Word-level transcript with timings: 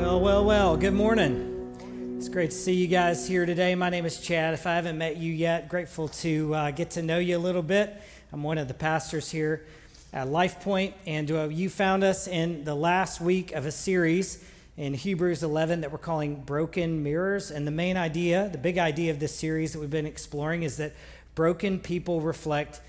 Well, 0.00 0.20
well, 0.20 0.44
well, 0.44 0.76
good 0.76 0.94
morning. 0.94 2.14
It's 2.16 2.28
great 2.28 2.52
to 2.52 2.56
see 2.56 2.72
you 2.72 2.86
guys 2.86 3.26
here 3.26 3.44
today. 3.44 3.74
My 3.74 3.90
name 3.90 4.06
is 4.06 4.20
Chad. 4.20 4.54
If 4.54 4.64
I 4.64 4.76
haven't 4.76 4.96
met 4.96 5.16
you 5.16 5.32
yet, 5.32 5.68
grateful 5.68 6.06
to 6.08 6.54
uh, 6.54 6.70
get 6.70 6.90
to 6.90 7.02
know 7.02 7.18
you 7.18 7.36
a 7.36 7.40
little 7.40 7.64
bit. 7.64 8.00
I'm 8.32 8.44
one 8.44 8.58
of 8.58 8.68
the 8.68 8.74
pastors 8.74 9.28
here 9.28 9.66
at 10.12 10.28
Life 10.28 10.60
Point, 10.60 10.94
and 11.04 11.28
uh, 11.32 11.48
you 11.48 11.68
found 11.68 12.04
us 12.04 12.28
in 12.28 12.62
the 12.62 12.76
last 12.76 13.20
week 13.20 13.50
of 13.50 13.66
a 13.66 13.72
series 13.72 14.44
in 14.76 14.94
Hebrews 14.94 15.42
11 15.42 15.80
that 15.80 15.90
we're 15.90 15.98
calling 15.98 16.42
Broken 16.42 17.02
Mirrors. 17.02 17.50
And 17.50 17.66
the 17.66 17.72
main 17.72 17.96
idea, 17.96 18.48
the 18.50 18.56
big 18.56 18.78
idea 18.78 19.10
of 19.10 19.18
this 19.18 19.34
series 19.34 19.72
that 19.72 19.80
we've 19.80 19.90
been 19.90 20.06
exploring 20.06 20.62
is 20.62 20.76
that 20.76 20.94
broken 21.34 21.80
people 21.80 22.20
reflect 22.20 22.80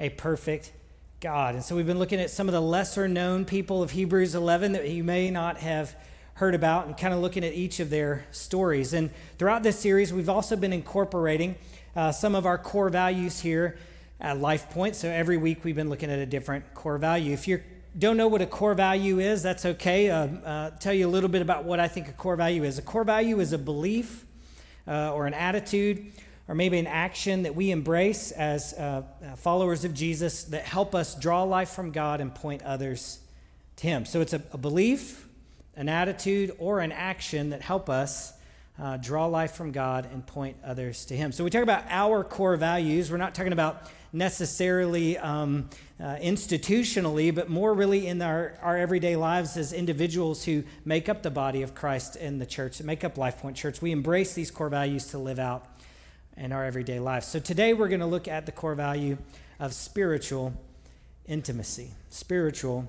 a 0.00 0.08
perfect 0.08 0.72
God. 1.20 1.54
And 1.54 1.62
so 1.62 1.76
we've 1.76 1.86
been 1.86 1.98
looking 1.98 2.18
at 2.18 2.30
some 2.30 2.48
of 2.48 2.54
the 2.54 2.62
lesser 2.62 3.06
known 3.06 3.44
people 3.44 3.82
of 3.82 3.90
Hebrews 3.90 4.34
11 4.34 4.72
that 4.72 4.88
you 4.88 5.04
may 5.04 5.30
not 5.30 5.58
have 5.58 5.94
heard 6.36 6.54
about 6.54 6.86
and 6.86 6.96
kind 6.96 7.12
of 7.12 7.20
looking 7.20 7.44
at 7.44 7.52
each 7.54 7.80
of 7.80 7.90
their 7.90 8.24
stories. 8.30 8.92
And 8.92 9.10
throughout 9.38 9.62
this 9.62 9.78
series, 9.78 10.12
we've 10.12 10.28
also 10.28 10.54
been 10.54 10.72
incorporating 10.72 11.56
uh, 11.94 12.12
some 12.12 12.34
of 12.34 12.46
our 12.46 12.58
core 12.58 12.90
values 12.90 13.40
here 13.40 13.78
at 14.20 14.38
Life 14.38 14.70
Point. 14.70 14.96
So 14.96 15.08
every 15.08 15.38
week 15.38 15.64
we've 15.64 15.74
been 15.74 15.88
looking 15.88 16.10
at 16.10 16.18
a 16.18 16.26
different 16.26 16.74
core 16.74 16.98
value. 16.98 17.32
If 17.32 17.48
you 17.48 17.62
don't 17.98 18.18
know 18.18 18.28
what 18.28 18.42
a 18.42 18.46
core 18.46 18.74
value 18.74 19.18
is, 19.18 19.42
that's 19.42 19.64
okay. 19.64 20.10
Uh, 20.10 20.26
uh, 20.26 20.70
tell 20.78 20.92
you 20.92 21.06
a 21.06 21.10
little 21.10 21.30
bit 21.30 21.40
about 21.40 21.64
what 21.64 21.80
I 21.80 21.88
think 21.88 22.08
a 22.08 22.12
core 22.12 22.36
value 22.36 22.64
is. 22.64 22.78
A 22.78 22.82
core 22.82 23.04
value 23.04 23.40
is 23.40 23.54
a 23.54 23.58
belief 23.58 24.26
uh, 24.86 25.14
or 25.14 25.26
an 25.26 25.34
attitude 25.34 26.12
or 26.48 26.54
maybe 26.54 26.78
an 26.78 26.86
action 26.86 27.42
that 27.44 27.54
we 27.54 27.70
embrace 27.70 28.30
as 28.30 28.74
uh, 28.74 29.02
uh, 29.24 29.36
followers 29.36 29.84
of 29.84 29.94
Jesus 29.94 30.44
that 30.44 30.64
help 30.64 30.94
us 30.94 31.14
draw 31.14 31.42
life 31.42 31.70
from 31.70 31.90
God 31.90 32.20
and 32.20 32.34
point 32.34 32.62
others 32.62 33.20
to 33.76 33.86
Him. 33.86 34.04
So 34.04 34.20
it's 34.20 34.32
a, 34.32 34.42
a 34.52 34.58
belief, 34.58 35.25
an 35.76 35.88
attitude, 35.88 36.54
or 36.58 36.80
an 36.80 36.92
action 36.92 37.50
that 37.50 37.60
help 37.60 37.88
us 37.88 38.32
uh, 38.78 38.96
draw 38.96 39.26
life 39.26 39.52
from 39.52 39.72
God 39.72 40.08
and 40.12 40.26
point 40.26 40.56
others 40.64 41.06
to 41.06 41.16
Him. 41.16 41.32
So 41.32 41.44
we 41.44 41.50
talk 41.50 41.62
about 41.62 41.84
our 41.88 42.24
core 42.24 42.56
values. 42.56 43.10
We're 43.10 43.16
not 43.16 43.34
talking 43.34 43.52
about 43.52 43.90
necessarily 44.12 45.18
um, 45.18 45.68
uh, 46.00 46.16
institutionally, 46.16 47.34
but 47.34 47.48
more 47.48 47.74
really 47.74 48.06
in 48.06 48.20
our, 48.22 48.58
our 48.62 48.76
everyday 48.76 49.16
lives 49.16 49.56
as 49.56 49.72
individuals 49.72 50.44
who 50.44 50.64
make 50.84 51.08
up 51.08 51.22
the 51.22 51.30
body 51.30 51.62
of 51.62 51.74
Christ 51.74 52.16
in 52.16 52.38
the 52.38 52.46
church, 52.46 52.78
that 52.78 52.84
make 52.84 53.04
up 53.04 53.18
Life 53.18 53.38
Point 53.40 53.56
Church. 53.56 53.82
We 53.82 53.92
embrace 53.92 54.34
these 54.34 54.50
core 54.50 54.68
values 54.68 55.06
to 55.08 55.18
live 55.18 55.38
out 55.38 55.66
in 56.36 56.52
our 56.52 56.64
everyday 56.64 57.00
lives. 57.00 57.26
So 57.26 57.38
today 57.38 57.72
we're 57.72 57.88
going 57.88 58.00
to 58.00 58.06
look 58.06 58.28
at 58.28 58.46
the 58.46 58.52
core 58.52 58.74
value 58.74 59.16
of 59.58 59.72
spiritual 59.72 60.52
intimacy. 61.26 61.90
Spiritual 62.08 62.88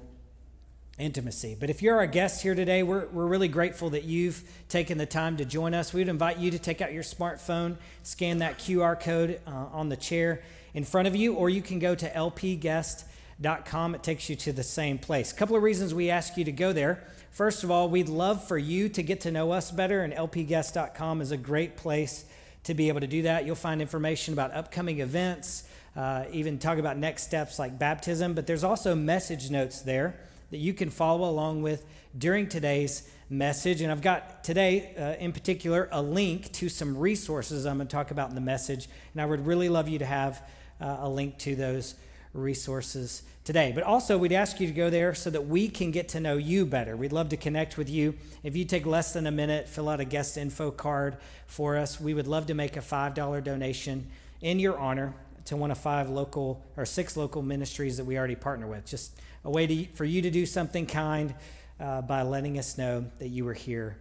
intimacy. 0.98 1.56
But 1.59 1.70
if 1.70 1.81
you're 1.81 1.98
our 1.98 2.08
guest 2.08 2.42
here 2.42 2.56
today, 2.56 2.84
we're, 2.84 3.06
we're 3.08 3.28
really 3.28 3.48
grateful 3.48 3.92
that 3.92 4.03
you've 4.03 4.44
taken 4.67 4.98
the 4.98 5.06
time 5.06 5.38
to 5.38 5.45
join 5.45 5.73
us. 5.73 5.94
We 5.94 6.02
would 6.02 6.08
invite 6.08 6.40
you 6.40 6.52
to 6.52 6.59
take 6.59 6.81
out 6.81 6.92
your 6.92 7.03
smartphone, 7.03 7.78
scan 8.03 8.40
that 8.40 8.58
QR 8.58 9.00
code 9.00 9.40
uh, 9.45 9.52
on 9.72 9.90
the 9.90 9.98
chair 9.98 10.42
in 10.73 10.84
front 10.84 11.08
of 11.08 11.16
you, 11.16 11.34
or 11.34 11.50
you 11.50 11.62
can 11.62 11.80
go 11.80 11.94
to 11.94 12.09
lpguest.com. 12.09 13.95
It 13.95 14.03
takes 14.03 14.30
you 14.30 14.36
to 14.38 14.52
the 14.52 14.64
same 14.64 14.98
place. 14.98 15.31
A 15.31 15.36
couple 15.36 15.56
of 15.56 15.64
reasons 15.64 15.94
we 15.94 16.09
ask 16.09 16.36
you 16.36 16.45
to 16.45 16.52
go 16.52 16.73
there. 16.73 17.03
First 17.30 17.64
of 17.64 17.70
all, 17.70 17.90
we'd 17.90 18.09
love 18.09 18.48
for 18.48 18.58
you 18.58 18.90
to 18.90 19.03
get 19.03 19.22
to 19.22 19.31
know 19.31 19.52
us 19.52 19.70
better, 19.70 20.03
and 20.03 20.14
lpguest.com 20.14 21.22
is 21.22 21.31
a 21.31 21.38
great 21.38 21.78
place 21.78 22.25
to 22.64 22.73
be 22.73 22.88
able 22.88 23.02
to 23.02 23.08
do 23.08 23.22
that. 23.22 23.45
You'll 23.45 23.56
find 23.56 23.81
information 23.81 24.34
about 24.34 24.52
upcoming 24.53 25.00
events, 25.00 25.64
uh, 25.95 26.25
even 26.31 26.58
talk 26.58 26.80
about 26.80 26.98
next 26.98 27.23
steps 27.23 27.59
like 27.59 27.78
baptism, 27.78 28.34
but 28.34 28.48
there's 28.48 28.64
also 28.64 28.95
message 28.95 29.52
notes 29.52 29.81
there 29.81 30.16
that 30.52 30.58
you 30.58 30.73
can 30.73 30.90
follow 30.90 31.30
along 31.30 31.62
with 31.62 31.86
during 32.17 32.48
today's 32.48 33.09
message. 33.30 33.81
And 33.81 33.92
I've 33.92 34.02
got 34.02 34.44
today, 34.44 34.95
uh, 34.98 35.22
in 35.22 35.34
particular, 35.34 35.90
a 35.92 36.02
link 36.02 36.52
to 36.53 36.70
some 36.70 36.98
resources 36.98 37.66
I'm 37.66 37.78
going 37.78 37.88
to 37.88 37.92
talk 37.92 38.12
about 38.12 38.30
in 38.30 38.36
the 38.36 38.42
message. 38.42 38.88
And 39.14 39.22
I 39.22 39.25
would 39.25 39.45
really 39.45 39.70
love 39.70 39.90
you 39.90 40.00
to 40.00 40.06
have 40.06 40.41
uh, 40.80 40.97
a 41.02 41.09
link 41.09 41.38
to 41.40 41.56
those 41.56 41.96
resources 42.34 43.24
today. 43.44 43.72
But 43.74 43.84
also, 43.84 44.18
we'd 44.18 44.31
ask 44.31 44.59
you 44.59 44.68
to 44.68 44.74
go 44.74 44.90
there 44.90 45.13
so 45.13 45.30
that 45.30 45.47
we 45.47 45.68
can 45.68 45.91
get 45.91 46.09
to 46.09 46.19
know 46.19 46.38
you 46.38 46.66
better. 46.66 46.96
We'd 46.96 47.14
love 47.14 47.29
to 47.29 47.38
connect 47.38 47.78
with 47.78 47.90
you. 47.90 48.16
If 48.44 48.56
you 48.56 48.66
take 48.66 48.85
less 48.85 49.14
than 49.14 49.28
a 49.28 49.31
minute, 49.31 49.68
fill 49.68 49.90
out 49.90 50.00
a 50.00 50.06
guest 50.06 50.38
info 50.38 50.72
card 50.72 51.18
for 51.46 51.78
us. 51.78 52.00
We 52.00 52.14
would 52.14 52.28
love 52.28 52.47
to 52.47 52.53
make 52.53 52.78
a 52.78 52.81
$5 52.81 53.44
donation 53.44 54.08
in 54.41 54.59
your 54.59 54.78
honor 54.78 55.14
to 55.47 55.56
one 55.56 55.72
of 55.72 55.78
five 55.78 56.09
local 56.09 56.62
or 56.75 56.85
six 56.85 57.16
local 57.16 57.41
ministries 57.41 57.97
that 57.97 58.06
we 58.06 58.18
already 58.18 58.35
partner 58.35 58.68
with. 58.68 58.85
Just 58.85 59.19
a 59.44 59.50
way 59.50 59.66
to, 59.66 59.85
for 59.94 60.03
you 60.03 60.22
to 60.22 60.30
do 60.30 60.46
something 60.46 60.85
kind 60.85 61.34
uh, 61.80 62.02
by 62.02 62.22
letting 62.22 62.59
us 62.59 62.78
know 62.78 63.06
that 63.19 63.30
you 63.30 63.46
were 63.46 63.53
here 63.53 63.97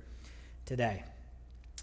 today. 0.64 1.04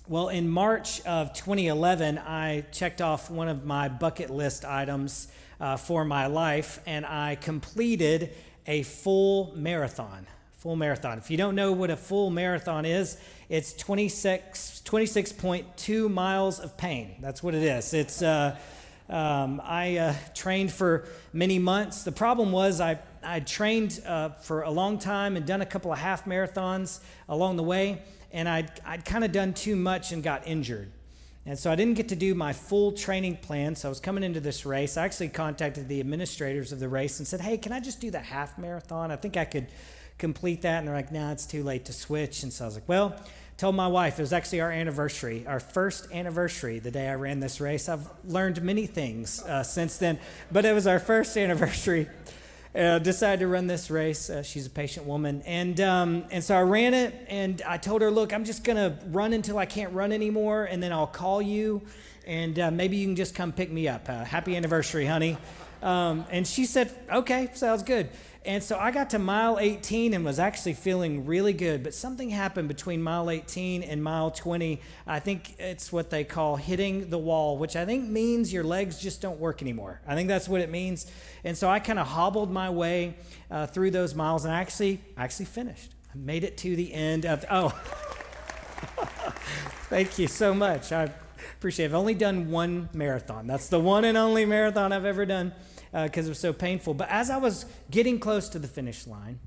Well, 0.07 0.27
in 0.27 0.49
March 0.49 0.99
of 1.05 1.31
2011, 1.31 2.17
I 2.17 2.65
checked 2.73 3.01
off 3.01 3.31
one 3.31 3.47
of 3.47 3.63
my 3.63 3.87
bucket 3.87 4.29
list 4.29 4.65
items 4.65 5.29
uh, 5.61 5.77
for 5.77 6.03
my 6.03 6.25
life, 6.25 6.81
and 6.85 7.05
I 7.05 7.35
completed 7.35 8.33
a 8.67 8.83
full 8.83 9.53
marathon. 9.55 10.27
Full 10.57 10.75
marathon. 10.75 11.19
If 11.19 11.31
you 11.31 11.37
don't 11.37 11.55
know 11.55 11.71
what 11.71 11.89
a 11.89 11.95
full 11.95 12.29
marathon 12.29 12.83
is, 12.85 13.17
it's 13.47 13.71
26, 13.73 14.81
26.2 14.83 16.11
miles 16.11 16.59
of 16.59 16.75
pain. 16.75 17.15
That's 17.21 17.41
what 17.41 17.55
it 17.55 17.63
is. 17.63 17.93
It's, 17.93 18.21
uh, 18.21 18.57
um, 19.09 19.61
I 19.63 19.97
uh, 19.97 20.15
trained 20.33 20.71
for 20.71 21.05
many 21.33 21.59
months. 21.59 22.03
The 22.03 22.11
problem 22.11 22.51
was 22.51 22.81
I 22.81 22.99
I 23.23 23.39
trained 23.39 24.01
uh, 24.05 24.29
for 24.29 24.63
a 24.63 24.71
long 24.71 24.99
time 24.99 25.37
and 25.37 25.45
done 25.45 25.61
a 25.61 25.65
couple 25.65 25.91
of 25.91 25.99
half 25.99 26.25
marathons 26.25 26.99
along 27.29 27.55
the 27.55 27.63
way, 27.63 28.01
and 28.31 28.49
I'd, 28.49 28.71
I'd 28.85 29.05
kind 29.05 29.23
of 29.23 29.31
done 29.31 29.53
too 29.53 29.75
much 29.75 30.11
and 30.11 30.21
got 30.21 30.47
injured. 30.47 30.91
And 31.45 31.57
so 31.59 31.71
I 31.71 31.75
didn't 31.75 31.95
get 31.95 32.09
to 32.09 32.15
do 32.15 32.35
my 32.35 32.53
full 32.53 32.93
training 32.93 33.37
plan. 33.37 33.75
So 33.75 33.87
I 33.87 33.89
was 33.89 33.99
coming 33.99 34.23
into 34.23 34.39
this 34.39 34.65
race. 34.65 34.95
I 34.95 35.03
actually 35.03 35.29
contacted 35.29 35.89
the 35.89 35.99
administrators 35.99 36.71
of 36.71 36.79
the 36.79 36.87
race 36.87 37.19
and 37.19 37.27
said, 37.27 37.41
Hey, 37.41 37.57
can 37.57 37.73
I 37.73 37.81
just 37.81 37.99
do 37.99 38.11
the 38.11 38.19
half 38.19 38.57
marathon? 38.57 39.11
I 39.11 39.17
think 39.17 39.35
I 39.35 39.43
could 39.43 39.67
complete 40.17 40.61
that. 40.61 40.79
And 40.79 40.87
they're 40.87 40.95
like, 40.95 41.11
Nah, 41.11 41.33
it's 41.33 41.45
too 41.45 41.63
late 41.63 41.83
to 41.85 41.93
switch. 41.93 42.43
And 42.43 42.53
so 42.53 42.63
I 42.63 42.67
was 42.67 42.75
like, 42.75 42.87
Well, 42.87 43.13
told 43.57 43.75
my 43.75 43.87
wife 43.87 44.19
it 44.19 44.23
was 44.23 44.33
actually 44.33 44.61
our 44.61 44.71
anniversary, 44.71 45.45
our 45.47 45.59
first 45.59 46.11
anniversary, 46.11 46.79
the 46.79 46.91
day 46.91 47.07
I 47.07 47.15
ran 47.15 47.39
this 47.39 47.61
race. 47.61 47.87
I've 47.87 48.07
learned 48.25 48.61
many 48.61 48.87
things 48.87 49.43
uh, 49.43 49.63
since 49.63 49.97
then, 49.97 50.19
but 50.51 50.65
it 50.65 50.73
was 50.73 50.87
our 50.87 50.99
first 50.99 51.37
anniversary 51.37 52.07
uh, 52.75 52.99
decided 52.99 53.41
to 53.41 53.47
run 53.47 53.67
this 53.67 53.91
race. 53.91 54.29
Uh, 54.29 54.41
she's 54.41 54.65
a 54.65 54.69
patient 54.69 55.05
woman. 55.05 55.43
And, 55.45 55.79
um, 55.79 56.25
and 56.31 56.43
so 56.43 56.55
I 56.55 56.61
ran 56.61 56.93
it, 56.93 57.13
and 57.27 57.61
I 57.67 57.77
told 57.77 58.01
her, 58.01 58.09
Look, 58.09 58.33
I'm 58.33 58.45
just 58.45 58.63
going 58.63 58.77
to 58.77 58.97
run 59.07 59.33
until 59.33 59.57
I 59.57 59.65
can't 59.65 59.93
run 59.93 60.11
anymore, 60.11 60.65
and 60.65 60.81
then 60.81 60.91
I'll 60.91 61.07
call 61.07 61.41
you, 61.41 61.81
and 62.25 62.57
uh, 62.57 62.71
maybe 62.71 62.97
you 62.97 63.05
can 63.05 63.15
just 63.15 63.35
come 63.35 63.51
pick 63.51 63.71
me 63.71 63.87
up. 63.87 64.09
Uh, 64.09 64.23
happy 64.23 64.55
anniversary, 64.55 65.05
honey. 65.05 65.37
Um, 65.81 66.25
and 66.31 66.47
she 66.47 66.65
said, 66.65 66.91
Okay, 67.11 67.49
sounds 67.53 67.83
good. 67.83 68.09
And 68.45 68.61
so 68.61 68.77
I 68.77 68.91
got 68.91 69.09
to 69.11 69.19
mile 69.19 69.57
18 69.57 70.13
and 70.13 70.25
was 70.25 70.37
actually 70.37 70.73
feeling 70.73 71.25
really 71.25 71.53
good. 71.53 71.81
But 71.81 71.93
something 71.93 72.29
happened 72.29 72.67
between 72.67 73.01
mile 73.01 73.29
18 73.29 73.83
and 73.83 74.03
mile 74.03 74.31
20. 74.31 74.81
I 75.07 75.19
think 75.19 75.55
it's 75.59 75.93
what 75.93 76.09
they 76.09 76.25
call 76.25 76.57
hitting 76.57 77.09
the 77.09 77.17
wall, 77.17 77.57
which 77.57 77.75
I 77.75 77.85
think 77.85 78.07
means 78.09 78.51
your 78.51 78.65
legs 78.65 78.99
just 78.99 79.21
don't 79.21 79.39
work 79.39 79.61
anymore. 79.61 80.01
I 80.05 80.15
think 80.15 80.27
that's 80.27 80.49
what 80.49 80.59
it 80.59 80.69
means. 80.69 81.09
And 81.45 81.57
so 81.57 81.69
I 81.69 81.79
kind 81.79 81.99
of 81.99 82.07
hobbled 82.07 82.51
my 82.51 82.69
way 82.69 83.15
uh, 83.49 83.67
through 83.67 83.91
those 83.91 84.13
miles 84.13 84.43
and 84.43 84.53
I 84.53 84.59
actually, 84.59 84.99
actually 85.15 85.45
finished. 85.45 85.91
I 86.13 86.17
made 86.17 86.43
it 86.43 86.57
to 86.57 86.75
the 86.75 86.93
end 86.93 87.25
of, 87.25 87.45
oh, 87.49 87.69
thank 89.89 90.19
you 90.19 90.27
so 90.27 90.53
much. 90.53 90.91
I 90.91 91.09
appreciate 91.57 91.85
it. 91.85 91.89
I've 91.89 91.95
only 91.95 92.13
done 92.13 92.51
one 92.51 92.89
marathon. 92.93 93.47
That's 93.47 93.69
the 93.69 93.79
one 93.79 94.03
and 94.03 94.17
only 94.17 94.45
marathon 94.45 94.91
I've 94.91 95.05
ever 95.05 95.25
done 95.25 95.53
because 95.93 96.25
uh, 96.25 96.27
it 96.27 96.29
was 96.29 96.39
so 96.39 96.51
painful. 96.51 96.95
But 96.95 97.09
as 97.09 97.29
I 97.29 97.37
was 97.37 97.65
getting 97.91 98.19
close 98.19 98.49
to 98.49 98.59
the 98.59 98.67
finish 98.67 99.05
line, 99.05 99.39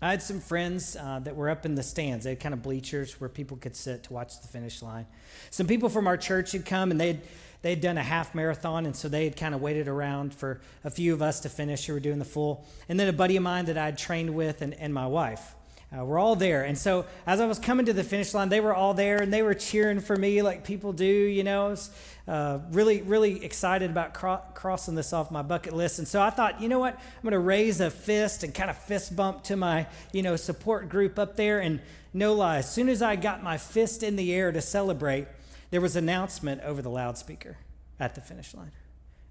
I 0.00 0.10
had 0.10 0.20
some 0.20 0.40
friends 0.40 0.96
uh, 0.96 1.20
that 1.20 1.36
were 1.36 1.48
up 1.48 1.64
in 1.64 1.76
the 1.76 1.82
stands. 1.84 2.24
They 2.24 2.30
had 2.30 2.40
kind 2.40 2.52
of 2.52 2.60
bleachers 2.60 3.20
where 3.20 3.30
people 3.30 3.56
could 3.56 3.76
sit 3.76 4.02
to 4.04 4.12
watch 4.12 4.40
the 4.42 4.48
finish 4.48 4.82
line. 4.82 5.06
Some 5.50 5.68
people 5.68 5.88
from 5.88 6.08
our 6.08 6.16
church 6.16 6.50
had 6.50 6.66
come 6.66 6.90
and 6.90 7.00
they'd, 7.00 7.20
they'd 7.62 7.80
done 7.80 7.96
a 7.96 8.02
half 8.02 8.34
marathon, 8.34 8.84
and 8.84 8.96
so 8.96 9.08
they 9.08 9.22
had 9.22 9.36
kind 9.36 9.54
of 9.54 9.62
waited 9.62 9.86
around 9.86 10.34
for 10.34 10.60
a 10.82 10.90
few 10.90 11.14
of 11.14 11.22
us 11.22 11.38
to 11.40 11.48
finish 11.48 11.86
who 11.86 11.92
were 11.92 12.00
doing 12.00 12.18
the 12.18 12.24
full. 12.24 12.66
And 12.88 12.98
then 12.98 13.06
a 13.06 13.12
buddy 13.12 13.36
of 13.36 13.44
mine 13.44 13.66
that 13.66 13.78
I'd 13.78 13.96
trained 13.96 14.34
with 14.34 14.60
and, 14.60 14.74
and 14.74 14.92
my 14.92 15.06
wife. 15.06 15.54
Uh, 15.94 16.04
we're 16.04 16.18
all 16.18 16.36
there. 16.36 16.64
And 16.64 16.78
so 16.78 17.04
as 17.26 17.40
I 17.40 17.46
was 17.46 17.58
coming 17.58 17.84
to 17.86 17.92
the 17.92 18.04
finish 18.04 18.32
line, 18.32 18.48
they 18.48 18.60
were 18.60 18.74
all 18.74 18.94
there 18.94 19.20
and 19.20 19.32
they 19.32 19.42
were 19.42 19.52
cheering 19.52 20.00
for 20.00 20.16
me 20.16 20.40
like 20.40 20.64
people 20.64 20.92
do, 20.92 21.04
you 21.04 21.44
know. 21.44 21.66
I 21.66 21.68
was 21.68 21.90
uh, 22.26 22.60
really, 22.70 23.02
really 23.02 23.44
excited 23.44 23.90
about 23.90 24.14
cro- 24.14 24.40
crossing 24.54 24.94
this 24.94 25.12
off 25.12 25.30
my 25.30 25.42
bucket 25.42 25.74
list. 25.74 25.98
And 25.98 26.08
so 26.08 26.22
I 26.22 26.30
thought, 26.30 26.62
you 26.62 26.68
know 26.68 26.78
what? 26.78 26.94
I'm 26.94 27.22
going 27.22 27.32
to 27.32 27.38
raise 27.38 27.80
a 27.80 27.90
fist 27.90 28.42
and 28.42 28.54
kind 28.54 28.70
of 28.70 28.78
fist 28.78 29.14
bump 29.14 29.42
to 29.44 29.56
my, 29.56 29.86
you 30.12 30.22
know, 30.22 30.36
support 30.36 30.88
group 30.88 31.18
up 31.18 31.36
there. 31.36 31.60
And 31.60 31.80
no 32.14 32.32
lie, 32.32 32.58
as 32.58 32.72
soon 32.72 32.88
as 32.88 33.02
I 33.02 33.16
got 33.16 33.42
my 33.42 33.58
fist 33.58 34.02
in 34.02 34.16
the 34.16 34.32
air 34.32 34.50
to 34.50 34.62
celebrate, 34.62 35.26
there 35.70 35.80
was 35.80 35.94
announcement 35.94 36.62
over 36.62 36.80
the 36.80 36.90
loudspeaker 36.90 37.58
at 38.00 38.14
the 38.14 38.22
finish 38.22 38.54
line. 38.54 38.72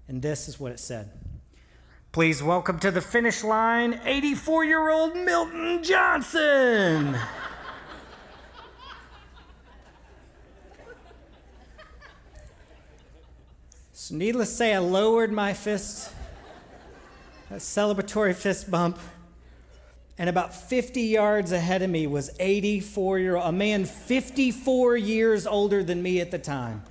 And 0.06 0.22
this 0.22 0.48
is 0.48 0.60
what 0.60 0.70
it 0.70 0.78
said. 0.78 1.10
Please 2.12 2.42
welcome 2.42 2.78
to 2.80 2.90
the 2.90 3.00
finish 3.00 3.42
line 3.42 3.98
84 4.04 4.64
year 4.66 4.90
old 4.90 5.16
Milton 5.16 5.82
Johnson. 5.82 7.16
so, 13.94 14.14
needless 14.14 14.50
to 14.50 14.54
say, 14.56 14.74
I 14.74 14.78
lowered 14.78 15.32
my 15.32 15.54
fist, 15.54 16.12
a 17.50 17.54
celebratory 17.54 18.34
fist 18.34 18.70
bump, 18.70 18.98
and 20.18 20.28
about 20.28 20.54
50 20.54 21.00
yards 21.00 21.50
ahead 21.50 21.80
of 21.80 21.88
me 21.88 22.06
was 22.06 22.30
84 22.38 23.20
year 23.20 23.36
old, 23.36 23.46
a 23.46 23.52
man 23.52 23.86
54 23.86 24.98
years 24.98 25.46
older 25.46 25.82
than 25.82 26.02
me 26.02 26.20
at 26.20 26.30
the 26.30 26.38
time, 26.38 26.82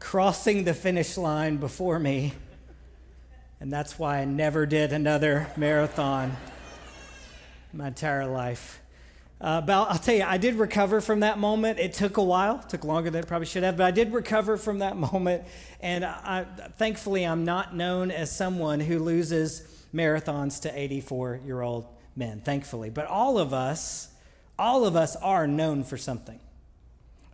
crossing 0.00 0.64
the 0.64 0.74
finish 0.74 1.16
line 1.16 1.58
before 1.58 2.00
me 2.00 2.32
and 3.60 3.72
that's 3.72 3.98
why 3.98 4.18
I 4.18 4.24
never 4.24 4.66
did 4.66 4.92
another 4.92 5.46
marathon 5.56 6.36
my 7.72 7.88
entire 7.88 8.26
life. 8.26 8.80
Uh, 9.40 9.60
but 9.60 9.72
I'll 9.72 9.98
tell 9.98 10.14
you, 10.14 10.22
I 10.22 10.38
did 10.38 10.54
recover 10.54 11.00
from 11.00 11.20
that 11.20 11.38
moment. 11.38 11.78
It 11.78 11.92
took 11.92 12.16
a 12.16 12.22
while, 12.22 12.60
it 12.60 12.68
took 12.68 12.84
longer 12.84 13.10
than 13.10 13.22
it 13.22 13.26
probably 13.26 13.46
should 13.46 13.62
have, 13.62 13.76
but 13.76 13.84
I 13.84 13.90
did 13.90 14.12
recover 14.12 14.56
from 14.56 14.78
that 14.78 14.96
moment. 15.12 15.44
And 15.80 16.04
I, 16.04 16.46
thankfully, 16.78 17.24
I'm 17.24 17.44
not 17.44 17.74
known 17.74 18.10
as 18.10 18.34
someone 18.34 18.80
who 18.80 18.98
loses 18.98 19.66
marathons 19.94 20.60
to 20.62 20.78
84 20.78 21.40
year 21.44 21.60
old 21.60 21.86
men, 22.16 22.40
thankfully. 22.40 22.90
But 22.90 23.06
all 23.06 23.38
of 23.38 23.52
us, 23.52 24.08
all 24.58 24.84
of 24.86 24.96
us 24.96 25.16
are 25.16 25.46
known 25.46 25.84
for 25.84 25.96
something. 25.96 26.40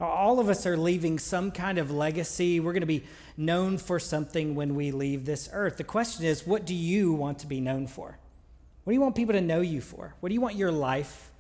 All 0.00 0.40
of 0.40 0.48
us 0.48 0.64
are 0.66 0.76
leaving 0.76 1.18
some 1.18 1.50
kind 1.50 1.76
of 1.76 1.90
legacy. 1.90 2.58
We're 2.58 2.72
going 2.72 2.80
to 2.80 2.86
be 2.86 3.04
known 3.36 3.76
for 3.76 3.98
something 3.98 4.54
when 4.54 4.74
we 4.74 4.90
leave 4.92 5.26
this 5.26 5.48
earth. 5.52 5.76
The 5.76 5.84
question 5.84 6.24
is, 6.24 6.46
what 6.46 6.64
do 6.64 6.74
you 6.74 7.12
want 7.12 7.40
to 7.40 7.46
be 7.46 7.60
known 7.60 7.86
for? 7.86 8.18
What 8.84 8.92
do 8.92 8.94
you 8.94 9.00
want 9.00 9.14
people 9.14 9.34
to 9.34 9.42
know 9.42 9.60
you 9.60 9.82
for? 9.82 10.14
What 10.20 10.30
do 10.30 10.34
you 10.34 10.40
want 10.40 10.56
your 10.56 10.72
life 10.72 11.30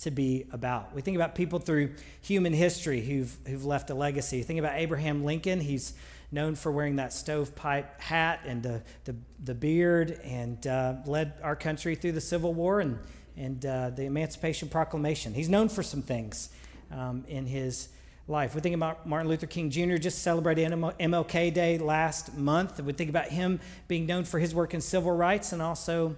to 0.00 0.12
be 0.12 0.46
about? 0.52 0.94
We 0.94 1.02
think 1.02 1.16
about 1.16 1.34
people 1.34 1.58
through 1.58 1.94
human 2.20 2.52
history 2.52 3.00
who've, 3.00 3.36
who've 3.46 3.64
left 3.64 3.90
a 3.90 3.94
legacy. 3.94 4.42
Think 4.42 4.60
about 4.60 4.76
Abraham 4.76 5.24
Lincoln. 5.24 5.60
He's 5.60 5.94
known 6.30 6.54
for 6.54 6.70
wearing 6.70 6.96
that 6.96 7.12
stovepipe 7.12 8.00
hat 8.00 8.40
and 8.46 8.62
the, 8.62 8.82
the, 9.04 9.16
the 9.44 9.54
beard 9.54 10.20
and 10.24 10.64
uh, 10.66 10.94
led 11.04 11.34
our 11.42 11.56
country 11.56 11.96
through 11.96 12.12
the 12.12 12.20
Civil 12.20 12.54
War 12.54 12.80
and, 12.80 12.98
and 13.36 13.66
uh, 13.66 13.90
the 13.90 14.04
Emancipation 14.04 14.68
Proclamation. 14.68 15.34
He's 15.34 15.48
known 15.48 15.68
for 15.68 15.82
some 15.82 16.02
things 16.02 16.50
um, 16.92 17.24
in 17.28 17.46
his 17.46 17.88
life. 18.26 18.54
We 18.54 18.62
think 18.62 18.74
about 18.74 19.06
Martin 19.06 19.28
Luther 19.28 19.46
King 19.46 19.68
Jr. 19.70 19.96
just 19.96 20.22
celebrated 20.22 20.72
MLK 20.72 21.52
Day 21.52 21.76
last 21.78 22.34
month. 22.36 22.80
We 22.80 22.94
think 22.94 23.10
about 23.10 23.28
him 23.28 23.60
being 23.86 24.06
known 24.06 24.24
for 24.24 24.38
his 24.38 24.54
work 24.54 24.72
in 24.72 24.80
civil 24.80 25.12
rights 25.12 25.52
and 25.52 25.60
also 25.60 26.16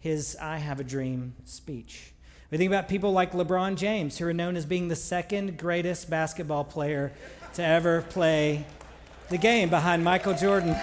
his 0.00 0.36
I 0.40 0.58
Have 0.58 0.80
a 0.80 0.84
Dream 0.84 1.34
speech. 1.44 2.12
We 2.50 2.58
think 2.58 2.70
about 2.70 2.88
people 2.88 3.12
like 3.12 3.30
LeBron 3.32 3.76
James, 3.76 4.18
who 4.18 4.26
are 4.26 4.32
known 4.32 4.56
as 4.56 4.66
being 4.66 4.88
the 4.88 4.96
second 4.96 5.58
greatest 5.58 6.10
basketball 6.10 6.64
player 6.64 7.12
to 7.54 7.64
ever 7.64 8.02
play 8.02 8.66
the 9.28 9.38
game 9.38 9.70
behind 9.70 10.02
Michael 10.04 10.34
Jordan. 10.34 10.70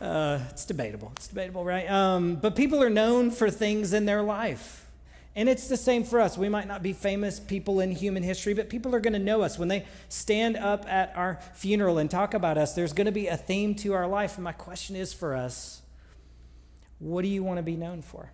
uh, 0.00 0.40
it's 0.50 0.64
debatable. 0.64 1.12
It's 1.16 1.28
debatable, 1.28 1.64
right? 1.64 1.88
Um, 1.90 2.36
but 2.36 2.56
people 2.56 2.82
are 2.82 2.90
known 2.90 3.30
for 3.30 3.50
things 3.50 3.92
in 3.92 4.06
their 4.06 4.22
life. 4.22 4.83
And 5.36 5.48
it's 5.48 5.66
the 5.66 5.76
same 5.76 6.04
for 6.04 6.20
us. 6.20 6.38
We 6.38 6.48
might 6.48 6.68
not 6.68 6.82
be 6.82 6.92
famous 6.92 7.40
people 7.40 7.80
in 7.80 7.90
human 7.90 8.22
history, 8.22 8.54
but 8.54 8.68
people 8.68 8.94
are 8.94 9.00
going 9.00 9.14
to 9.14 9.18
know 9.18 9.42
us. 9.42 9.58
When 9.58 9.68
they 9.68 9.84
stand 10.08 10.56
up 10.56 10.86
at 10.88 11.12
our 11.16 11.40
funeral 11.54 11.98
and 11.98 12.08
talk 12.08 12.34
about 12.34 12.56
us, 12.56 12.74
there's 12.74 12.92
going 12.92 13.06
to 13.06 13.12
be 13.12 13.26
a 13.26 13.36
theme 13.36 13.74
to 13.76 13.94
our 13.94 14.06
life. 14.06 14.36
And 14.36 14.44
my 14.44 14.52
question 14.52 14.94
is 14.94 15.12
for 15.12 15.34
us 15.34 15.82
what 17.00 17.22
do 17.22 17.28
you 17.28 17.42
want 17.42 17.58
to 17.58 17.62
be 17.62 17.76
known 17.76 18.00
for? 18.00 18.30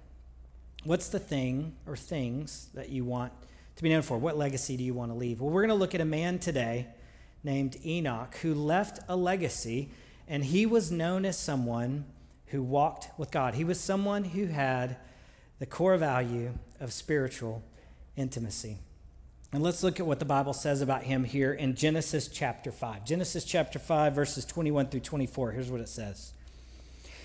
What's 0.84 1.08
the 1.08 1.18
thing 1.18 1.74
or 1.86 1.96
things 1.96 2.68
that 2.74 2.90
you 2.90 3.04
want 3.04 3.32
to 3.76 3.82
be 3.82 3.88
known 3.88 4.02
for? 4.02 4.18
What 4.18 4.36
legacy 4.36 4.76
do 4.76 4.84
you 4.84 4.94
want 4.94 5.10
to 5.10 5.16
leave? 5.16 5.40
Well, 5.40 5.50
we're 5.50 5.62
going 5.62 5.70
to 5.70 5.74
look 5.74 5.94
at 5.94 6.00
a 6.00 6.06
man 6.06 6.38
today 6.38 6.86
named 7.42 7.76
Enoch 7.84 8.36
who 8.42 8.54
left 8.54 8.98
a 9.08 9.16
legacy, 9.16 9.90
and 10.28 10.44
he 10.44 10.66
was 10.66 10.92
known 10.92 11.24
as 11.24 11.38
someone 11.38 12.04
who 12.46 12.62
walked 12.62 13.08
with 13.18 13.30
God. 13.30 13.54
He 13.54 13.64
was 13.64 13.80
someone 13.80 14.24
who 14.24 14.46
had 14.46 14.96
the 15.60 15.66
core 15.66 15.98
value 15.98 16.54
of 16.80 16.92
spiritual 16.92 17.62
intimacy. 18.16 18.78
And 19.52 19.62
let's 19.62 19.82
look 19.82 20.00
at 20.00 20.06
what 20.06 20.18
the 20.18 20.24
Bible 20.24 20.54
says 20.54 20.80
about 20.80 21.02
him 21.02 21.24
here 21.24 21.52
in 21.52 21.74
Genesis 21.74 22.28
chapter 22.28 22.72
5. 22.72 23.04
Genesis 23.04 23.44
chapter 23.44 23.78
5, 23.78 24.14
verses 24.14 24.46
21 24.46 24.86
through 24.86 25.00
24. 25.00 25.52
Here's 25.52 25.70
what 25.70 25.82
it 25.82 25.88
says. 25.88 26.32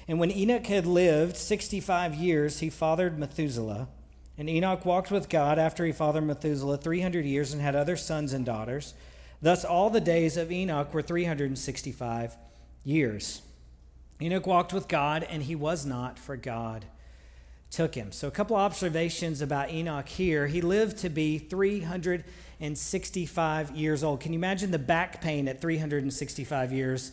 And 0.07 0.19
when 0.19 0.31
Enoch 0.31 0.65
had 0.67 0.85
lived 0.85 1.37
65 1.37 2.13
years, 2.15 2.59
he 2.59 2.69
fathered 2.69 3.17
Methuselah. 3.17 3.87
And 4.38 4.49
Enoch 4.49 4.85
walked 4.85 5.11
with 5.11 5.29
God 5.29 5.57
after 5.57 5.85
he 5.85 5.93
fathered 5.93 6.25
Methuselah 6.25 6.77
300 6.77 7.23
years 7.25 7.53
and 7.53 7.61
had 7.61 7.75
other 7.75 7.95
sons 7.95 8.33
and 8.33 8.45
daughters. 8.45 8.95
Thus, 9.41 9.63
all 9.63 9.89
the 9.89 10.01
days 10.01 10.35
of 10.35 10.51
Enoch 10.51 10.93
were 10.93 11.01
365 11.01 12.35
years. 12.83 13.43
Enoch 14.21 14.45
walked 14.45 14.73
with 14.73 14.89
God, 14.89 15.23
and 15.23 15.43
he 15.43 15.55
was 15.55 15.85
not, 15.85 16.19
for 16.19 16.35
God 16.35 16.85
took 17.75 17.94
him. 17.94 18.12
So, 18.12 18.27
a 18.27 18.31
couple 18.31 18.56
observations 18.56 19.42
about 19.42 19.69
Enoch 19.69 20.07
here. 20.07 20.48
He 20.48 20.62
lived 20.62 20.98
to 21.00 21.10
be 21.10 21.38
365 21.38 23.75
years 23.75 24.04
old. 24.04 24.22
Can 24.22 24.33
you 24.33 24.39
imagine 24.39 24.72
the 24.72 24.80
back 24.80 25.22
pain 25.22 25.48
at 25.48 25.62
365 25.62 26.72
years 26.72 27.12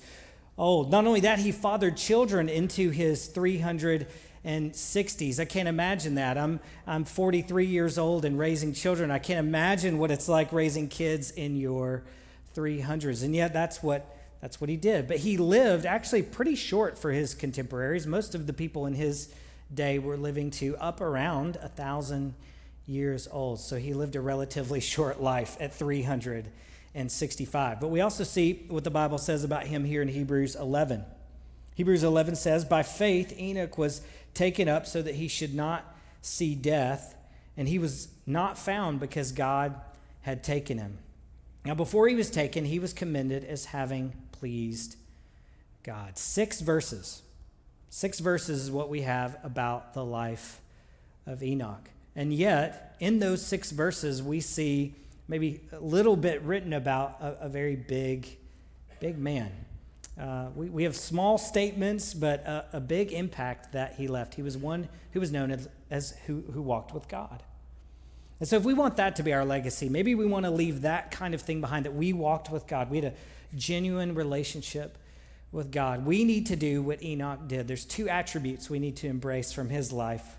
old. 0.58 0.90
Not 0.90 1.06
only 1.06 1.20
that, 1.20 1.38
he 1.38 1.52
fathered 1.52 1.96
children 1.96 2.48
into 2.48 2.90
his 2.90 3.28
360s. 3.28 5.38
I 5.38 5.44
can't 5.44 5.68
imagine 5.68 6.16
that. 6.16 6.36
I'm, 6.38 6.58
I'm 6.86 7.04
43 7.04 7.66
years 7.66 7.98
old 7.98 8.24
and 8.24 8.38
raising 8.38 8.72
children. 8.72 9.10
I 9.10 9.18
can't 9.18 9.46
imagine 9.46 9.98
what 9.98 10.10
it's 10.10 10.28
like 10.28 10.50
raising 10.52 10.88
kids 10.88 11.30
in 11.30 11.56
your 11.56 12.04
300s. 12.56 13.22
And 13.24 13.34
yet, 13.34 13.52
that's 13.52 13.82
what, 13.82 14.16
that's 14.40 14.58
what 14.60 14.70
he 14.70 14.76
did. 14.76 15.08
But 15.08 15.18
he 15.18 15.36
lived 15.36 15.86
actually 15.86 16.22
pretty 16.22 16.54
short 16.54 16.98
for 16.98 17.10
his 17.10 17.34
contemporaries. 17.34 18.06
Most 18.06 18.34
of 18.34 18.46
the 18.46 18.52
people 18.52 18.86
in 18.86 18.94
his 18.94 19.32
day 19.74 19.98
were 19.98 20.16
living 20.16 20.52
to 20.52 20.76
up 20.76 21.00
around 21.00 21.56
a 21.56 21.68
thousand 21.68 22.34
years 22.86 23.28
old. 23.30 23.60
So 23.60 23.76
he 23.76 23.94
lived 23.94 24.16
a 24.16 24.20
relatively 24.20 24.80
short 24.80 25.22
life 25.22 25.56
at 25.60 25.72
365. 25.74 27.80
But 27.80 27.88
we 27.88 28.00
also 28.00 28.24
see 28.24 28.64
what 28.68 28.84
the 28.84 28.90
Bible 28.90 29.18
says 29.18 29.44
about 29.44 29.66
him 29.66 29.84
here 29.84 30.02
in 30.02 30.08
Hebrews 30.08 30.56
11. 30.56 31.04
Hebrews 31.74 32.04
11 32.04 32.36
says, 32.36 32.64
By 32.64 32.82
faith, 32.82 33.38
Enoch 33.38 33.78
was 33.78 34.02
taken 34.34 34.68
up 34.68 34.86
so 34.86 35.02
that 35.02 35.14
he 35.14 35.28
should 35.28 35.54
not 35.54 35.96
see 36.20 36.54
death, 36.54 37.16
and 37.56 37.68
he 37.68 37.78
was 37.78 38.08
not 38.26 38.58
found 38.58 39.00
because 39.00 39.32
God 39.32 39.74
had 40.22 40.44
taken 40.44 40.78
him. 40.78 40.98
Now, 41.64 41.74
before 41.74 42.08
he 42.08 42.14
was 42.14 42.30
taken, 42.30 42.64
he 42.64 42.78
was 42.78 42.92
commended 42.92 43.44
as 43.44 43.66
having 43.66 44.12
pleased 44.32 44.96
God. 45.82 46.18
Six 46.18 46.60
verses. 46.60 47.22
Six 47.94 48.20
verses 48.20 48.62
is 48.62 48.70
what 48.70 48.88
we 48.88 49.02
have 49.02 49.36
about 49.44 49.92
the 49.92 50.02
life 50.02 50.62
of 51.26 51.42
Enoch. 51.42 51.90
And 52.16 52.32
yet, 52.32 52.96
in 53.00 53.18
those 53.18 53.44
six 53.44 53.70
verses, 53.70 54.22
we 54.22 54.40
see 54.40 54.94
maybe 55.28 55.60
a 55.72 55.78
little 55.78 56.16
bit 56.16 56.40
written 56.40 56.72
about 56.72 57.18
a, 57.20 57.44
a 57.44 57.48
very 57.50 57.76
big, 57.76 58.38
big 58.98 59.18
man. 59.18 59.52
Uh, 60.18 60.46
we, 60.56 60.70
we 60.70 60.84
have 60.84 60.96
small 60.96 61.36
statements, 61.36 62.14
but 62.14 62.40
a, 62.46 62.64
a, 62.72 62.80
big 62.80 63.12
impact 63.12 63.72
that 63.72 63.96
he 63.96 64.08
left. 64.08 64.36
He 64.36 64.42
was 64.42 64.56
one 64.56 64.88
who 65.12 65.20
was 65.20 65.30
known 65.30 65.50
as, 65.50 65.68
as 65.90 66.16
who, 66.26 66.44
who 66.54 66.62
walked 66.62 66.94
with 66.94 67.08
God. 67.08 67.42
And 68.40 68.48
so, 68.48 68.56
if 68.56 68.64
we 68.64 68.72
want 68.72 68.96
that 68.96 69.16
to 69.16 69.22
be 69.22 69.34
our 69.34 69.44
legacy, 69.44 69.90
maybe 69.90 70.14
we 70.14 70.24
want 70.24 70.46
to 70.46 70.50
leave 70.50 70.80
that 70.80 71.10
kind 71.10 71.34
of 71.34 71.42
thing 71.42 71.60
behind 71.60 71.84
that 71.84 71.94
we 71.94 72.14
walked 72.14 72.50
with 72.50 72.66
God. 72.66 72.88
We 72.88 73.02
had 73.02 73.12
a 73.12 73.14
genuine 73.54 74.14
relationship 74.14 74.96
with 75.52 75.70
God. 75.70 76.06
We 76.06 76.24
need 76.24 76.46
to 76.46 76.56
do 76.56 76.82
what 76.82 77.02
Enoch 77.02 77.46
did. 77.46 77.68
There's 77.68 77.84
two 77.84 78.08
attributes 78.08 78.70
we 78.70 78.78
need 78.78 78.96
to 78.96 79.06
embrace 79.06 79.52
from 79.52 79.68
his 79.68 79.92
life 79.92 80.38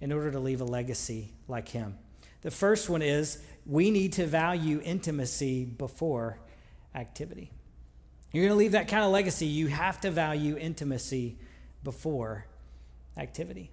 in 0.00 0.12
order 0.12 0.30
to 0.30 0.38
leave 0.38 0.60
a 0.60 0.64
legacy 0.64 1.32
like 1.48 1.68
him. 1.68 1.98
The 2.42 2.52
first 2.52 2.88
one 2.88 3.02
is 3.02 3.42
we 3.66 3.90
need 3.90 4.12
to 4.14 4.26
value 4.26 4.80
intimacy 4.84 5.64
before 5.64 6.38
activity. 6.94 7.50
You're 8.30 8.44
going 8.44 8.52
to 8.52 8.58
leave 8.58 8.72
that 8.72 8.88
kind 8.88 9.04
of 9.04 9.10
legacy, 9.10 9.46
you 9.46 9.68
have 9.68 10.00
to 10.02 10.10
value 10.10 10.56
intimacy 10.56 11.38
before 11.82 12.46
activity. 13.16 13.70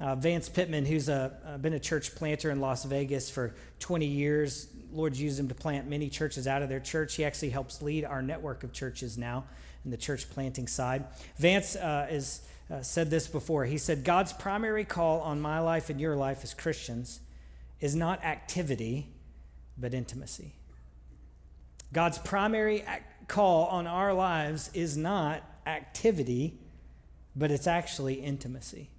Uh, 0.00 0.14
Vance 0.14 0.48
Pitman, 0.48 0.86
who's 0.86 1.08
a, 1.08 1.36
uh, 1.44 1.58
been 1.58 1.74
a 1.74 1.80
church 1.80 2.14
planter 2.14 2.50
in 2.50 2.60
Las 2.60 2.84
Vegas 2.84 3.28
for 3.28 3.54
20 3.80 4.06
years, 4.06 4.68
Lord's 4.92 5.20
used 5.20 5.38
him 5.38 5.48
to 5.48 5.54
plant 5.54 5.88
many 5.88 6.08
churches 6.08 6.46
out 6.46 6.62
of 6.62 6.68
their 6.68 6.80
church. 6.80 7.16
He 7.16 7.24
actually 7.24 7.50
helps 7.50 7.82
lead 7.82 8.04
our 8.04 8.22
network 8.22 8.64
of 8.64 8.72
churches 8.72 9.18
now 9.18 9.44
in 9.84 9.90
the 9.90 9.96
church 9.96 10.28
planting 10.30 10.66
side. 10.66 11.04
Vance 11.38 11.76
uh, 11.76 12.06
is, 12.10 12.42
uh, 12.70 12.82
said 12.82 13.10
this 13.10 13.26
before. 13.26 13.64
He 13.64 13.78
said, 13.78 14.04
God's 14.04 14.32
primary 14.32 14.84
call 14.84 15.20
on 15.20 15.40
my 15.40 15.60
life 15.60 15.90
and 15.90 16.00
your 16.00 16.16
life 16.16 16.40
as 16.42 16.54
Christians 16.54 17.20
is 17.80 17.94
not 17.94 18.22
activity, 18.24 19.08
but 19.78 19.94
intimacy. 19.94 20.52
God's 21.92 22.18
primary 22.18 22.84
call 23.26 23.66
on 23.66 23.86
our 23.86 24.12
lives 24.12 24.70
is 24.74 24.96
not 24.96 25.42
activity, 25.66 26.58
but 27.34 27.50
it's 27.50 27.66
actually 27.66 28.14
intimacy. 28.14 28.90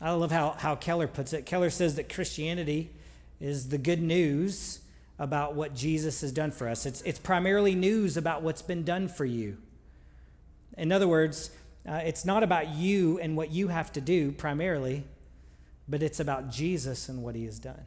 I 0.00 0.12
love 0.12 0.30
how, 0.30 0.50
how 0.58 0.74
Keller 0.74 1.06
puts 1.06 1.32
it. 1.32 1.46
Keller 1.46 1.70
says 1.70 1.96
that 1.96 2.12
Christianity 2.12 2.90
is 3.40 3.68
the 3.68 3.78
good 3.78 4.00
news 4.00 4.80
about 5.18 5.54
what 5.54 5.74
Jesus 5.74 6.22
has 6.22 6.32
done 6.32 6.50
for 6.50 6.68
us. 6.68 6.86
It's, 6.86 7.02
it's 7.02 7.18
primarily 7.18 7.74
news 7.74 8.16
about 8.16 8.42
what's 8.42 8.62
been 8.62 8.84
done 8.84 9.08
for 9.08 9.24
you. 9.24 9.58
In 10.76 10.92
other 10.92 11.08
words, 11.08 11.50
uh, 11.88 12.00
it's 12.04 12.24
not 12.24 12.42
about 12.42 12.68
you 12.68 13.18
and 13.18 13.36
what 13.36 13.50
you 13.50 13.68
have 13.68 13.92
to 13.92 14.00
do 14.00 14.32
primarily, 14.32 15.04
but 15.88 16.02
it's 16.02 16.20
about 16.20 16.50
Jesus 16.50 17.08
and 17.08 17.22
what 17.22 17.34
he 17.34 17.44
has 17.44 17.58
done. 17.58 17.84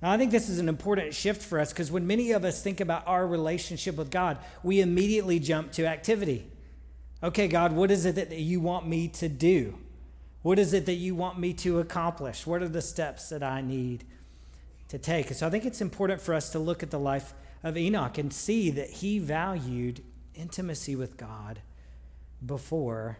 Now, 0.00 0.10
I 0.10 0.18
think 0.18 0.32
this 0.32 0.48
is 0.48 0.58
an 0.58 0.68
important 0.68 1.14
shift 1.14 1.42
for 1.42 1.60
us 1.60 1.72
because 1.72 1.92
when 1.92 2.06
many 2.06 2.32
of 2.32 2.44
us 2.44 2.60
think 2.60 2.80
about 2.80 3.06
our 3.06 3.26
relationship 3.26 3.96
with 3.96 4.10
God, 4.10 4.38
we 4.64 4.80
immediately 4.80 5.38
jump 5.38 5.70
to 5.72 5.86
activity. 5.86 6.44
Okay, 7.22 7.46
God, 7.46 7.72
what 7.72 7.92
is 7.92 8.04
it 8.04 8.16
that 8.16 8.32
you 8.32 8.60
want 8.60 8.88
me 8.88 9.06
to 9.08 9.28
do? 9.28 9.78
What 10.42 10.58
is 10.58 10.72
it 10.72 10.86
that 10.86 10.94
you 10.94 11.14
want 11.14 11.38
me 11.38 11.52
to 11.54 11.78
accomplish? 11.78 12.46
What 12.48 12.62
are 12.62 12.68
the 12.68 12.82
steps 12.82 13.28
that 13.28 13.44
I 13.44 13.60
need 13.60 14.04
to 14.88 14.98
take? 14.98 15.32
So 15.34 15.46
I 15.46 15.50
think 15.50 15.64
it's 15.64 15.80
important 15.80 16.20
for 16.20 16.34
us 16.34 16.50
to 16.50 16.58
look 16.58 16.82
at 16.82 16.90
the 16.90 16.98
life 16.98 17.32
of 17.62 17.76
Enoch 17.76 18.18
and 18.18 18.32
see 18.32 18.70
that 18.70 18.90
he 18.90 19.20
valued 19.20 20.02
intimacy 20.34 20.96
with 20.96 21.16
God 21.16 21.60
before 22.44 23.18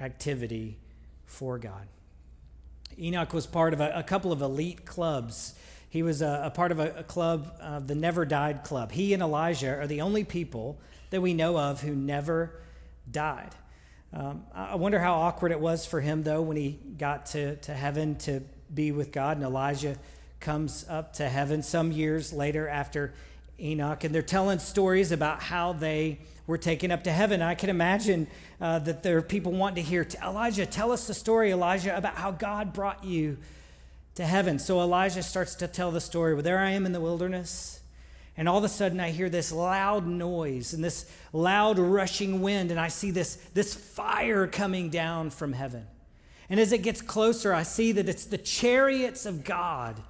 activity 0.00 0.78
for 1.24 1.58
God. 1.58 1.88
Enoch 2.98 3.32
was 3.32 3.46
part 3.46 3.74
of 3.74 3.80
a, 3.80 3.92
a 3.94 4.02
couple 4.02 4.32
of 4.32 4.42
elite 4.42 4.86
clubs. 4.86 5.54
He 5.88 6.02
was 6.02 6.22
a, 6.22 6.42
a 6.44 6.50
part 6.50 6.72
of 6.72 6.78
a, 6.78 6.98
a 6.98 7.02
club, 7.02 7.56
uh, 7.60 7.80
the 7.80 7.94
Never 7.94 8.24
Died 8.24 8.64
Club. 8.64 8.92
He 8.92 9.12
and 9.12 9.22
Elijah 9.22 9.78
are 9.78 9.86
the 9.86 10.00
only 10.00 10.24
people 10.24 10.78
that 11.10 11.20
we 11.20 11.34
know 11.34 11.58
of 11.58 11.80
who 11.82 11.94
never 11.94 12.60
died. 13.10 13.54
Um, 14.12 14.44
I 14.54 14.76
wonder 14.76 14.98
how 14.98 15.14
awkward 15.14 15.52
it 15.52 15.60
was 15.60 15.84
for 15.84 16.00
him, 16.00 16.22
though, 16.22 16.40
when 16.40 16.56
he 16.56 16.78
got 16.96 17.26
to, 17.26 17.56
to 17.56 17.74
heaven 17.74 18.16
to 18.16 18.42
be 18.72 18.92
with 18.92 19.12
God. 19.12 19.36
And 19.36 19.44
Elijah 19.44 19.96
comes 20.40 20.86
up 20.88 21.14
to 21.14 21.28
heaven 21.28 21.62
some 21.62 21.92
years 21.92 22.32
later 22.32 22.68
after 22.68 23.12
Enoch. 23.60 24.04
And 24.04 24.14
they're 24.14 24.22
telling 24.22 24.58
stories 24.58 25.12
about 25.12 25.42
how 25.42 25.72
they 25.72 26.18
were 26.46 26.58
taken 26.58 26.90
up 26.90 27.04
to 27.04 27.12
heaven. 27.12 27.42
I 27.42 27.54
can 27.54 27.70
imagine 27.70 28.26
uh, 28.60 28.78
that 28.80 29.02
there 29.02 29.18
are 29.18 29.22
people 29.22 29.52
wanting 29.52 29.82
to 29.84 29.90
hear, 29.90 30.06
Elijah, 30.22 30.66
tell 30.66 30.92
us 30.92 31.06
the 31.06 31.14
story, 31.14 31.50
Elijah, 31.50 31.96
about 31.96 32.14
how 32.14 32.30
God 32.30 32.72
brought 32.72 33.04
you 33.04 33.38
to 34.14 34.24
heaven. 34.24 34.58
So 34.58 34.80
Elijah 34.80 35.22
starts 35.22 35.54
to 35.56 35.68
tell 35.68 35.90
the 35.90 36.00
story. 36.00 36.34
Well, 36.34 36.42
there 36.42 36.58
I 36.58 36.70
am 36.70 36.86
in 36.86 36.92
the 36.92 37.00
wilderness. 37.00 37.80
And 38.36 38.48
all 38.48 38.58
of 38.58 38.64
a 38.64 38.68
sudden, 38.68 39.00
I 39.00 39.10
hear 39.10 39.30
this 39.30 39.50
loud 39.50 40.06
noise 40.06 40.74
and 40.74 40.84
this 40.84 41.10
loud 41.32 41.78
rushing 41.78 42.42
wind, 42.42 42.70
and 42.70 42.78
I 42.78 42.88
see 42.88 43.10
this, 43.10 43.36
this 43.54 43.74
fire 43.74 44.46
coming 44.46 44.90
down 44.90 45.30
from 45.30 45.54
heaven. 45.54 45.86
And 46.50 46.60
as 46.60 46.72
it 46.72 46.82
gets 46.82 47.00
closer, 47.00 47.54
I 47.54 47.62
see 47.62 47.92
that 47.92 48.08
it's 48.08 48.26
the 48.26 48.38
chariots 48.38 49.24
of 49.26 49.42
God, 49.42 50.00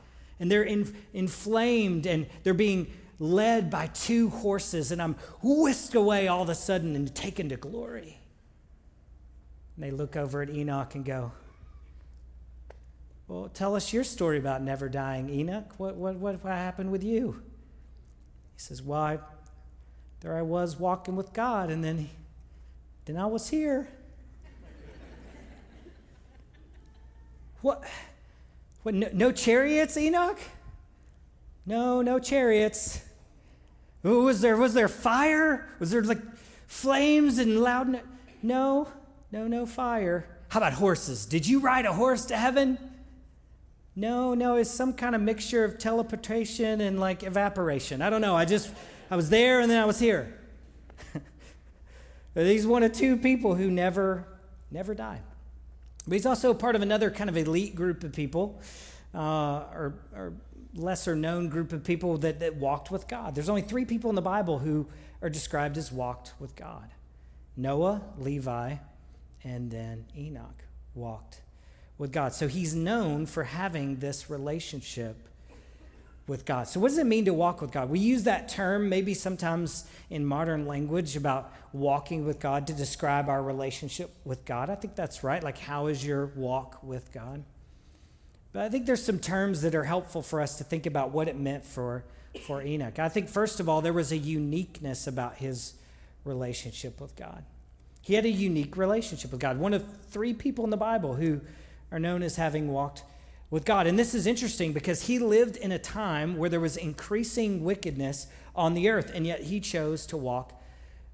and 0.40 0.50
they're 0.50 0.64
in, 0.64 0.94
inflamed 1.14 2.04
and 2.06 2.26
they're 2.42 2.52
being 2.52 2.92
led 3.18 3.70
by 3.70 3.86
two 3.88 4.28
horses, 4.28 4.92
and 4.92 5.00
I'm 5.00 5.14
whisked 5.42 5.94
away 5.94 6.28
all 6.28 6.42
of 6.42 6.48
a 6.48 6.54
sudden 6.54 6.94
and 6.94 7.14
taken 7.14 7.48
to 7.48 7.56
glory. 7.56 8.18
And 9.74 9.84
they 9.84 9.90
look 9.90 10.16
over 10.16 10.42
at 10.42 10.50
Enoch 10.50 10.94
and 10.94 11.04
go, 11.04 11.32
Well, 13.28 13.50
tell 13.52 13.74
us 13.74 13.92
your 13.92 14.04
story 14.04 14.38
about 14.38 14.62
never 14.62 14.88
dying, 14.88 15.30
Enoch. 15.30 15.72
What, 15.78 15.96
what, 15.96 16.16
what 16.16 16.40
happened 16.44 16.92
with 16.92 17.02
you? 17.02 17.42
He 18.54 18.60
says, 18.60 18.82
Well, 18.82 19.20
there 20.20 20.36
I 20.36 20.42
was 20.42 20.78
walking 20.78 21.16
with 21.16 21.32
God, 21.32 21.70
and 21.70 21.84
then, 21.84 22.08
then 23.04 23.16
I 23.16 23.26
was 23.26 23.48
here. 23.48 23.88
what? 27.60 27.84
What? 28.82 28.94
No, 28.94 29.08
no 29.12 29.32
chariots, 29.32 29.96
Enoch? 29.96 30.38
No, 31.66 32.00
no 32.00 32.18
chariots. 32.18 33.05
Was 34.06 34.40
there, 34.40 34.56
was 34.56 34.72
there 34.72 34.88
fire? 34.88 35.68
Was 35.80 35.90
there 35.90 36.02
like 36.02 36.22
flames 36.68 37.38
and 37.38 37.60
loud? 37.60 37.88
No, 37.88 38.00
no, 38.40 38.88
no, 39.32 39.48
no 39.48 39.66
fire. 39.66 40.28
How 40.48 40.60
about 40.60 40.74
horses? 40.74 41.26
Did 41.26 41.46
you 41.46 41.58
ride 41.58 41.86
a 41.86 41.92
horse 41.92 42.26
to 42.26 42.36
heaven? 42.36 42.78
No, 43.96 44.34
no, 44.34 44.56
it's 44.56 44.70
some 44.70 44.92
kind 44.92 45.16
of 45.16 45.20
mixture 45.22 45.64
of 45.64 45.78
teleportation 45.78 46.80
and 46.80 47.00
like 47.00 47.24
evaporation. 47.24 48.00
I 48.00 48.10
don't 48.10 48.20
know. 48.20 48.36
I 48.36 48.44
just, 48.44 48.70
I 49.10 49.16
was 49.16 49.28
there 49.28 49.58
and 49.60 49.68
then 49.68 49.82
I 49.82 49.86
was 49.86 49.98
here. 49.98 50.38
he's 52.34 52.66
one 52.66 52.84
of 52.84 52.92
two 52.92 53.16
people 53.16 53.56
who 53.56 53.70
never, 53.72 54.28
never 54.70 54.94
died. 54.94 55.22
But 56.06 56.12
he's 56.12 56.26
also 56.26 56.54
part 56.54 56.76
of 56.76 56.82
another 56.82 57.10
kind 57.10 57.28
of 57.28 57.36
elite 57.36 57.74
group 57.74 58.04
of 58.04 58.12
people, 58.12 58.60
uh, 59.12 59.18
or, 59.18 59.94
or 60.14 60.34
lesser 60.76 61.16
known 61.16 61.48
group 61.48 61.72
of 61.72 61.84
people 61.84 62.18
that, 62.18 62.40
that 62.40 62.56
walked 62.56 62.90
with 62.90 63.08
God. 63.08 63.34
There's 63.34 63.48
only 63.48 63.62
three 63.62 63.84
people 63.84 64.10
in 64.10 64.16
the 64.16 64.22
Bible 64.22 64.58
who 64.58 64.86
are 65.22 65.30
described 65.30 65.76
as 65.76 65.90
walked 65.90 66.34
with 66.38 66.54
God 66.56 66.90
Noah, 67.56 68.02
Levi, 68.18 68.76
and 69.42 69.70
then 69.70 70.04
Enoch 70.16 70.64
walked 70.94 71.40
with 71.96 72.12
God. 72.12 72.34
So 72.34 72.48
he's 72.48 72.74
known 72.74 73.26
for 73.26 73.44
having 73.44 73.96
this 73.96 74.28
relationship 74.28 75.16
with 76.26 76.44
God. 76.44 76.66
So, 76.66 76.80
what 76.80 76.88
does 76.88 76.98
it 76.98 77.06
mean 77.06 77.24
to 77.26 77.32
walk 77.32 77.60
with 77.60 77.70
God? 77.70 77.88
We 77.88 78.00
use 78.00 78.24
that 78.24 78.48
term 78.48 78.88
maybe 78.88 79.14
sometimes 79.14 79.86
in 80.10 80.26
modern 80.26 80.66
language 80.66 81.16
about 81.16 81.52
walking 81.72 82.26
with 82.26 82.40
God 82.40 82.66
to 82.66 82.72
describe 82.72 83.28
our 83.28 83.42
relationship 83.42 84.10
with 84.24 84.44
God. 84.44 84.68
I 84.68 84.74
think 84.74 84.96
that's 84.96 85.22
right. 85.22 85.42
Like, 85.42 85.58
how 85.58 85.86
is 85.86 86.04
your 86.04 86.26
walk 86.34 86.82
with 86.82 87.12
God? 87.12 87.44
But 88.56 88.64
I 88.64 88.70
think 88.70 88.86
there's 88.86 89.04
some 89.04 89.18
terms 89.18 89.60
that 89.60 89.74
are 89.74 89.84
helpful 89.84 90.22
for 90.22 90.40
us 90.40 90.56
to 90.56 90.64
think 90.64 90.86
about 90.86 91.10
what 91.10 91.28
it 91.28 91.36
meant 91.36 91.62
for, 91.62 92.04
for 92.46 92.62
Enoch. 92.62 92.98
I 92.98 93.10
think, 93.10 93.28
first 93.28 93.60
of 93.60 93.68
all, 93.68 93.82
there 93.82 93.92
was 93.92 94.12
a 94.12 94.16
uniqueness 94.16 95.06
about 95.06 95.34
his 95.34 95.74
relationship 96.24 96.98
with 96.98 97.14
God. 97.16 97.44
He 98.00 98.14
had 98.14 98.24
a 98.24 98.30
unique 98.30 98.78
relationship 98.78 99.30
with 99.30 99.40
God. 99.40 99.58
One 99.58 99.74
of 99.74 99.84
three 100.08 100.32
people 100.32 100.64
in 100.64 100.70
the 100.70 100.78
Bible 100.78 101.16
who 101.16 101.42
are 101.92 101.98
known 101.98 102.22
as 102.22 102.36
having 102.36 102.72
walked 102.72 103.02
with 103.50 103.66
God. 103.66 103.86
And 103.86 103.98
this 103.98 104.14
is 104.14 104.26
interesting 104.26 104.72
because 104.72 105.02
he 105.02 105.18
lived 105.18 105.58
in 105.58 105.70
a 105.70 105.78
time 105.78 106.38
where 106.38 106.48
there 106.48 106.58
was 106.58 106.78
increasing 106.78 107.62
wickedness 107.62 108.26
on 108.54 108.72
the 108.72 108.88
earth, 108.88 109.12
and 109.14 109.26
yet 109.26 109.42
he 109.42 109.60
chose 109.60 110.06
to 110.06 110.16
walk 110.16 110.58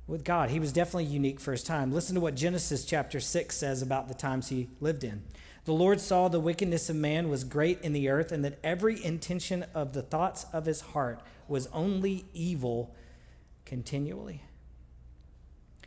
with 0.06 0.22
God. 0.22 0.50
He 0.50 0.60
was 0.60 0.70
definitely 0.70 1.06
unique 1.06 1.40
for 1.40 1.50
his 1.50 1.64
time. 1.64 1.92
Listen 1.92 2.14
to 2.14 2.20
what 2.20 2.36
Genesis 2.36 2.84
chapter 2.84 3.18
6 3.18 3.56
says 3.56 3.82
about 3.82 4.06
the 4.06 4.14
times 4.14 4.50
he 4.50 4.68
lived 4.80 5.02
in. 5.02 5.24
The 5.64 5.72
Lord 5.72 6.00
saw 6.00 6.28
the 6.28 6.40
wickedness 6.40 6.90
of 6.90 6.96
man 6.96 7.28
was 7.28 7.44
great 7.44 7.80
in 7.82 7.92
the 7.92 8.08
earth, 8.08 8.32
and 8.32 8.44
that 8.44 8.58
every 8.64 9.02
intention 9.04 9.64
of 9.74 9.92
the 9.92 10.02
thoughts 10.02 10.46
of 10.52 10.66
his 10.66 10.80
heart 10.80 11.20
was 11.46 11.68
only 11.72 12.24
evil 12.34 12.94
continually. 13.64 14.42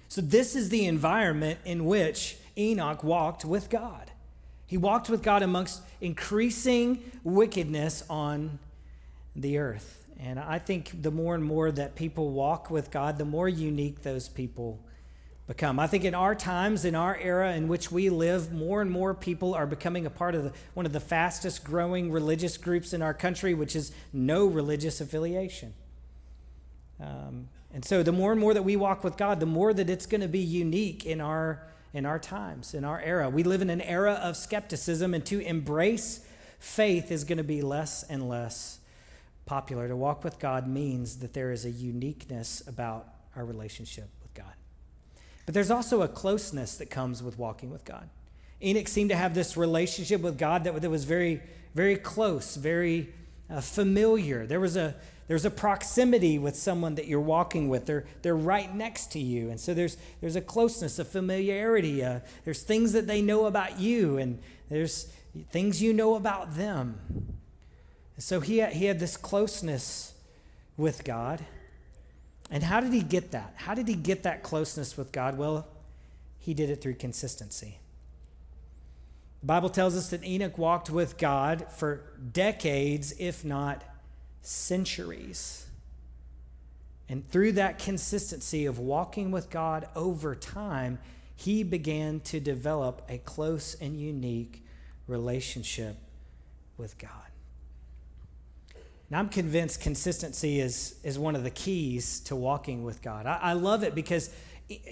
So, 0.08 0.22
this 0.22 0.56
is 0.56 0.70
the 0.70 0.86
environment 0.86 1.60
in 1.66 1.86
which 1.86 2.38
Enoch 2.58 3.04
walked 3.04 3.44
with 3.44 3.70
God. 3.70 4.12
He 4.66 4.78
walked 4.78 5.10
with 5.10 5.22
God 5.22 5.44
amongst 5.44 5.82
increasing 6.00 7.04
wickedness 7.24 8.04
on 8.10 8.60
the 9.36 9.58
earth. 9.58 10.06
And 10.20 10.40
I 10.40 10.60
think 10.60 11.02
the 11.02 11.12
more 11.12 11.36
and 11.36 11.44
more 11.44 11.70
that 11.72 11.96
people 11.96 12.32
walk 12.32 12.72
with 12.72 12.90
God, 12.90 13.18
the 13.18 13.26
more 13.26 13.50
unique 13.50 14.04
those 14.04 14.30
people 14.30 14.80
become. 15.48 15.80
I 15.80 15.88
think 15.88 16.04
in 16.04 16.16
our 16.16 16.34
times, 16.34 16.86
in 16.86 16.96
our 16.96 17.16
era 17.18 17.54
in 17.54 17.68
which 17.68 17.92
we 17.92 18.10
live, 18.10 18.52
more 18.52 18.82
and 18.82 18.90
more 18.90 19.14
people 19.14 19.54
are 19.54 19.68
becoming 19.68 20.06
a 20.06 20.10
part 20.10 20.34
of 20.34 20.44
the, 20.44 20.54
one 20.74 20.86
of 20.86 20.94
the 20.94 21.00
fastest 21.00 21.64
growing 21.64 22.12
religious 22.12 22.58
groups 22.58 22.94
in 22.94 23.02
our 23.02 23.14
country, 23.14 23.54
which 23.54 23.76
is 23.76 23.92
no 24.12 24.46
religious 24.46 25.02
affiliation. 25.02 25.74
Um, 27.00 27.50
and 27.74 27.84
so, 27.84 28.04
the 28.04 28.12
more 28.12 28.32
and 28.32 28.40
more 28.40 28.54
that 28.54 28.64
we 28.64 28.76
walk 28.76 29.04
with 29.04 29.18
God, 29.18 29.40
the 29.40 29.46
more 29.46 29.74
that 29.74 29.90
it's 29.90 30.06
going 30.06 30.22
to 30.22 30.28
be 30.28 30.40
unique 30.40 31.06
in 31.06 31.22
our 31.22 31.68
in 31.94 32.06
our 32.06 32.20
times, 32.20 32.74
in 32.74 32.84
our 32.84 33.00
era. 33.00 33.30
We 33.30 33.44
live 33.44 33.62
in 33.62 33.70
an 33.70 33.80
era 33.80 34.14
of 34.14 34.36
skepticism, 34.36 35.14
and 35.14 35.26
to 35.28 35.40
embrace 35.40 36.26
faith 36.60 37.10
is 37.10 37.24
going 37.24 37.38
to 37.38 37.44
be 37.44 37.62
less 37.62 38.04
and 38.04 38.28
less 38.28 38.80
popular. 39.46 39.88
To 39.88 39.96
walk 39.96 40.24
with 40.24 40.38
God 40.40 40.68
means 40.68 41.20
that 41.20 41.34
there 41.34 41.52
is 41.52 41.64
a 41.64 41.72
uniqueness 41.72 42.62
about 42.68 43.08
our 43.36 43.46
relationship. 43.46 44.10
But 45.46 45.54
there's 45.54 45.72
also 45.72 46.02
a 46.02 46.08
closeness 46.08 46.78
that 46.78 46.90
comes 46.90 47.22
with 47.22 47.38
walking 47.38 47.72
with 47.72 47.86
God. 47.86 48.10
Enoch 48.64 48.88
seemed 48.88 49.10
to 49.10 49.16
have 49.16 49.36
this 49.36 49.58
relationship 49.58 50.22
with 50.22 50.38
God 50.38 50.64
that, 50.64 50.82
that 50.82 50.90
was 50.90 51.04
very, 51.04 51.42
very 51.76 51.96
close, 51.96 52.56
very 52.56 53.14
uh, 53.50 53.62
familiar. 53.62 54.46
There 54.46 54.60
was 54.60 54.76
a 54.76 54.96
there's 55.28 55.46
a 55.46 55.50
proximity 55.50 56.38
with 56.38 56.56
someone 56.56 56.96
that 56.96 57.08
you're 57.08 57.20
walking 57.20 57.68
with. 57.68 57.88
They're, 57.88 58.06
they're 58.22 58.36
right 58.36 58.74
next 58.74 59.12
to 59.14 59.20
you. 59.20 59.50
And 59.50 59.60
so 59.60 59.74
there's, 59.74 59.98
there's 60.22 60.36
a 60.36 60.42
closeness, 60.42 61.00
a 61.00 61.06
familiarity. 61.06 62.04
Uh, 62.04 62.20
there's 62.44 62.62
things 62.62 62.94
that 62.94 63.08
they 63.08 63.22
know 63.22 63.46
about 63.46 63.80
you, 63.80 64.18
and 64.18 64.40
there's 64.70 65.12
things 65.50 65.82
you 65.82 65.94
know 65.94 66.16
about 66.16 66.56
them. 66.56 67.00
So 68.18 68.40
he 68.40 68.64
he 68.68 68.86
had 68.86 69.00
this 69.00 69.18
closeness 69.18 70.14
with 70.78 71.04
God. 71.04 71.44
And 72.50 72.64
how 72.64 72.80
did 72.80 72.94
he 72.94 73.02
get 73.02 73.32
that? 73.32 73.54
How 73.56 73.74
did 73.74 73.88
he 73.88 73.96
get 73.96 74.24
that 74.24 74.44
closeness 74.44 74.98
with 74.98 75.12
God? 75.12 75.38
Well, 75.38 75.68
he 76.38 76.54
did 76.54 76.70
it 76.70 76.82
through 76.82 76.96
consistency. 76.96 77.80
The 79.42 79.48
Bible 79.48 79.70
tells 79.70 79.96
us 79.96 80.10
that 80.10 80.24
Enoch 80.24 80.58
walked 80.58 80.90
with 80.90 81.18
God 81.18 81.68
for 81.72 82.04
decades, 82.32 83.14
if 83.20 83.44
not 83.44 83.84
centuries. 84.42 85.66
And 87.08 87.28
through 87.30 87.54
that 87.54 87.80
consistency 87.80 88.66
of 88.66 88.80
walking 88.80 89.32
with 89.32 89.50
God 89.50 89.88
over 89.96 90.36
time, 90.36 91.00
he 91.36 91.64
began 91.64 92.22
to 92.22 92.40
develop 92.40 93.02
a 93.10 93.18
close 93.20 93.76
and 93.76 94.00
unique 94.00 94.64
relationship 95.08 95.98
with 96.78 96.98
God. 96.98 97.12
Now, 99.16 99.22
I'm 99.22 99.30
convinced 99.30 99.80
consistency 99.80 100.60
is, 100.60 100.96
is 101.02 101.18
one 101.18 101.38
of 101.38 101.46
the 101.46 101.50
keys 101.50 102.20
to 102.26 102.36
walking 102.36 102.84
with 102.84 103.02
God. 103.02 103.26
I, 103.26 103.40
I 103.42 103.54
love 103.54 103.82
it 103.82 103.96
because 103.96 104.30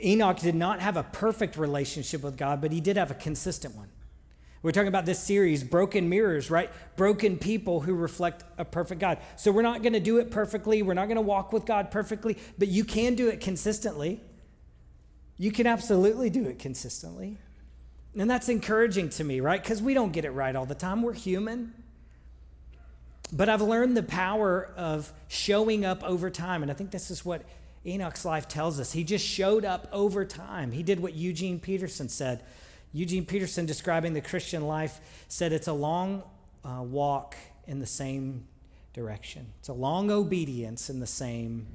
Enoch 0.01 0.39
did 0.39 0.55
not 0.55 0.79
have 0.79 0.95
a 0.95 1.03
perfect 1.03 1.57
relationship 1.57 2.23
with 2.23 2.37
God, 2.37 2.61
but 2.61 2.71
he 2.71 2.79
did 2.79 2.95
have 2.95 3.11
a 3.11 3.15
consistent 3.15 3.75
one. 3.75 3.89
We're 4.61 4.71
talking 4.71 4.87
about 4.87 5.05
this 5.05 5.19
series, 5.19 5.61
Broken 5.61 6.07
Mirrors, 6.07 6.49
right? 6.49 6.71
Broken 6.95 7.37
people 7.37 7.81
who 7.81 7.93
reflect 7.95 8.45
a 8.57 8.63
perfect 8.63 9.01
God. 9.01 9.17
So 9.35 9.51
we're 9.51 9.61
not 9.61 9.81
going 9.81 9.91
to 9.91 9.99
do 9.99 10.19
it 10.19 10.31
perfectly. 10.31 10.81
We're 10.83 10.93
not 10.93 11.07
going 11.07 11.17
to 11.17 11.21
walk 11.21 11.51
with 11.51 11.65
God 11.65 11.91
perfectly, 11.91 12.37
but 12.57 12.69
you 12.69 12.85
can 12.85 13.15
do 13.15 13.27
it 13.27 13.41
consistently. 13.41 14.21
You 15.35 15.51
can 15.51 15.67
absolutely 15.67 16.29
do 16.29 16.45
it 16.45 16.59
consistently. 16.59 17.39
And 18.17 18.31
that's 18.31 18.47
encouraging 18.47 19.09
to 19.09 19.25
me, 19.25 19.41
right? 19.41 19.61
Because 19.61 19.81
we 19.81 19.93
don't 19.93 20.13
get 20.13 20.23
it 20.23 20.31
right 20.31 20.55
all 20.55 20.65
the 20.65 20.75
time. 20.75 21.01
We're 21.01 21.11
human. 21.11 21.73
But 23.31 23.49
I've 23.49 23.61
learned 23.61 23.97
the 23.97 24.03
power 24.03 24.71
of 24.75 25.11
showing 25.27 25.85
up 25.85 26.03
over 26.03 26.29
time. 26.29 26.61
And 26.61 26.71
I 26.71 26.73
think 26.73 26.91
this 26.91 27.09
is 27.09 27.25
what 27.25 27.43
Enoch's 27.85 28.25
life 28.25 28.47
tells 28.47 28.79
us. 28.79 28.91
He 28.91 29.03
just 29.03 29.25
showed 29.25 29.65
up 29.65 29.87
over 29.91 30.25
time. 30.25 30.71
He 30.71 30.83
did 30.83 30.99
what 30.99 31.13
Eugene 31.13 31.59
Peterson 31.59 32.09
said. 32.09 32.43
Eugene 32.93 33.25
Peterson, 33.25 33.65
describing 33.65 34.13
the 34.13 34.21
Christian 34.21 34.67
life, 34.67 35.01
said 35.27 35.51
it's 35.51 35.67
a 35.67 35.73
long 35.73 36.23
uh, 36.63 36.81
walk 36.83 37.35
in 37.65 37.79
the 37.79 37.85
same 37.85 38.45
direction, 38.93 39.47
it's 39.59 39.69
a 39.69 39.73
long 39.73 40.11
obedience 40.11 40.89
in 40.89 40.99
the 40.99 41.07
same 41.07 41.65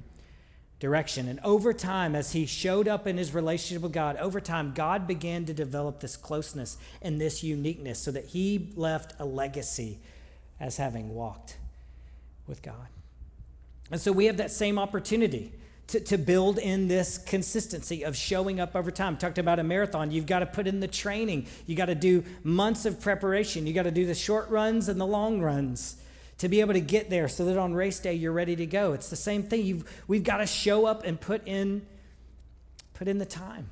direction. 0.79 1.27
And 1.27 1.39
over 1.43 1.73
time, 1.73 2.15
as 2.15 2.31
he 2.31 2.45
showed 2.45 2.87
up 2.87 3.05
in 3.05 3.17
his 3.17 3.33
relationship 3.33 3.83
with 3.83 3.91
God, 3.91 4.15
over 4.15 4.39
time, 4.39 4.71
God 4.73 5.05
began 5.05 5.45
to 5.45 5.53
develop 5.53 5.99
this 5.99 6.15
closeness 6.15 6.77
and 7.01 7.19
this 7.19 7.43
uniqueness 7.43 7.99
so 7.99 8.11
that 8.11 8.27
he 8.27 8.71
left 8.75 9.13
a 9.19 9.25
legacy 9.25 9.99
as 10.59 10.77
having 10.77 11.13
walked 11.13 11.57
with 12.47 12.61
God. 12.61 12.87
And 13.91 13.99
so 13.99 14.11
we 14.11 14.25
have 14.25 14.37
that 14.37 14.51
same 14.51 14.77
opportunity 14.77 15.51
to, 15.87 15.99
to 16.01 16.17
build 16.17 16.59
in 16.59 16.87
this 16.87 17.17
consistency 17.17 18.03
of 18.03 18.15
showing 18.15 18.59
up 18.59 18.75
over 18.75 18.91
time. 18.91 19.17
Talked 19.17 19.39
about 19.39 19.59
a 19.59 19.63
marathon. 19.63 20.11
You've 20.11 20.27
got 20.27 20.39
to 20.39 20.45
put 20.45 20.67
in 20.67 20.79
the 20.79 20.87
training. 20.87 21.47
You 21.65 21.75
got 21.75 21.85
to 21.85 21.95
do 21.95 22.23
months 22.43 22.85
of 22.85 23.01
preparation. 23.01 23.65
You 23.65 23.73
got 23.73 23.83
to 23.83 23.91
do 23.91 24.05
the 24.05 24.15
short 24.15 24.49
runs 24.49 24.87
and 24.89 25.01
the 25.01 25.07
long 25.07 25.41
runs 25.41 25.95
to 26.37 26.47
be 26.47 26.61
able 26.61 26.73
to 26.73 26.79
get 26.79 27.09
there 27.09 27.27
so 27.27 27.45
that 27.45 27.57
on 27.57 27.73
race 27.73 27.99
day 27.99 28.13
you're 28.13 28.31
ready 28.31 28.55
to 28.55 28.65
go. 28.65 28.93
It's 28.93 29.09
the 29.09 29.15
same 29.15 29.43
thing. 29.43 29.65
You've, 29.65 30.03
we've 30.07 30.23
got 30.23 30.37
to 30.37 30.45
show 30.45 30.85
up 30.85 31.03
and 31.03 31.19
put 31.19 31.47
in, 31.47 31.85
put 32.93 33.07
in 33.07 33.17
the 33.17 33.25
time 33.25 33.71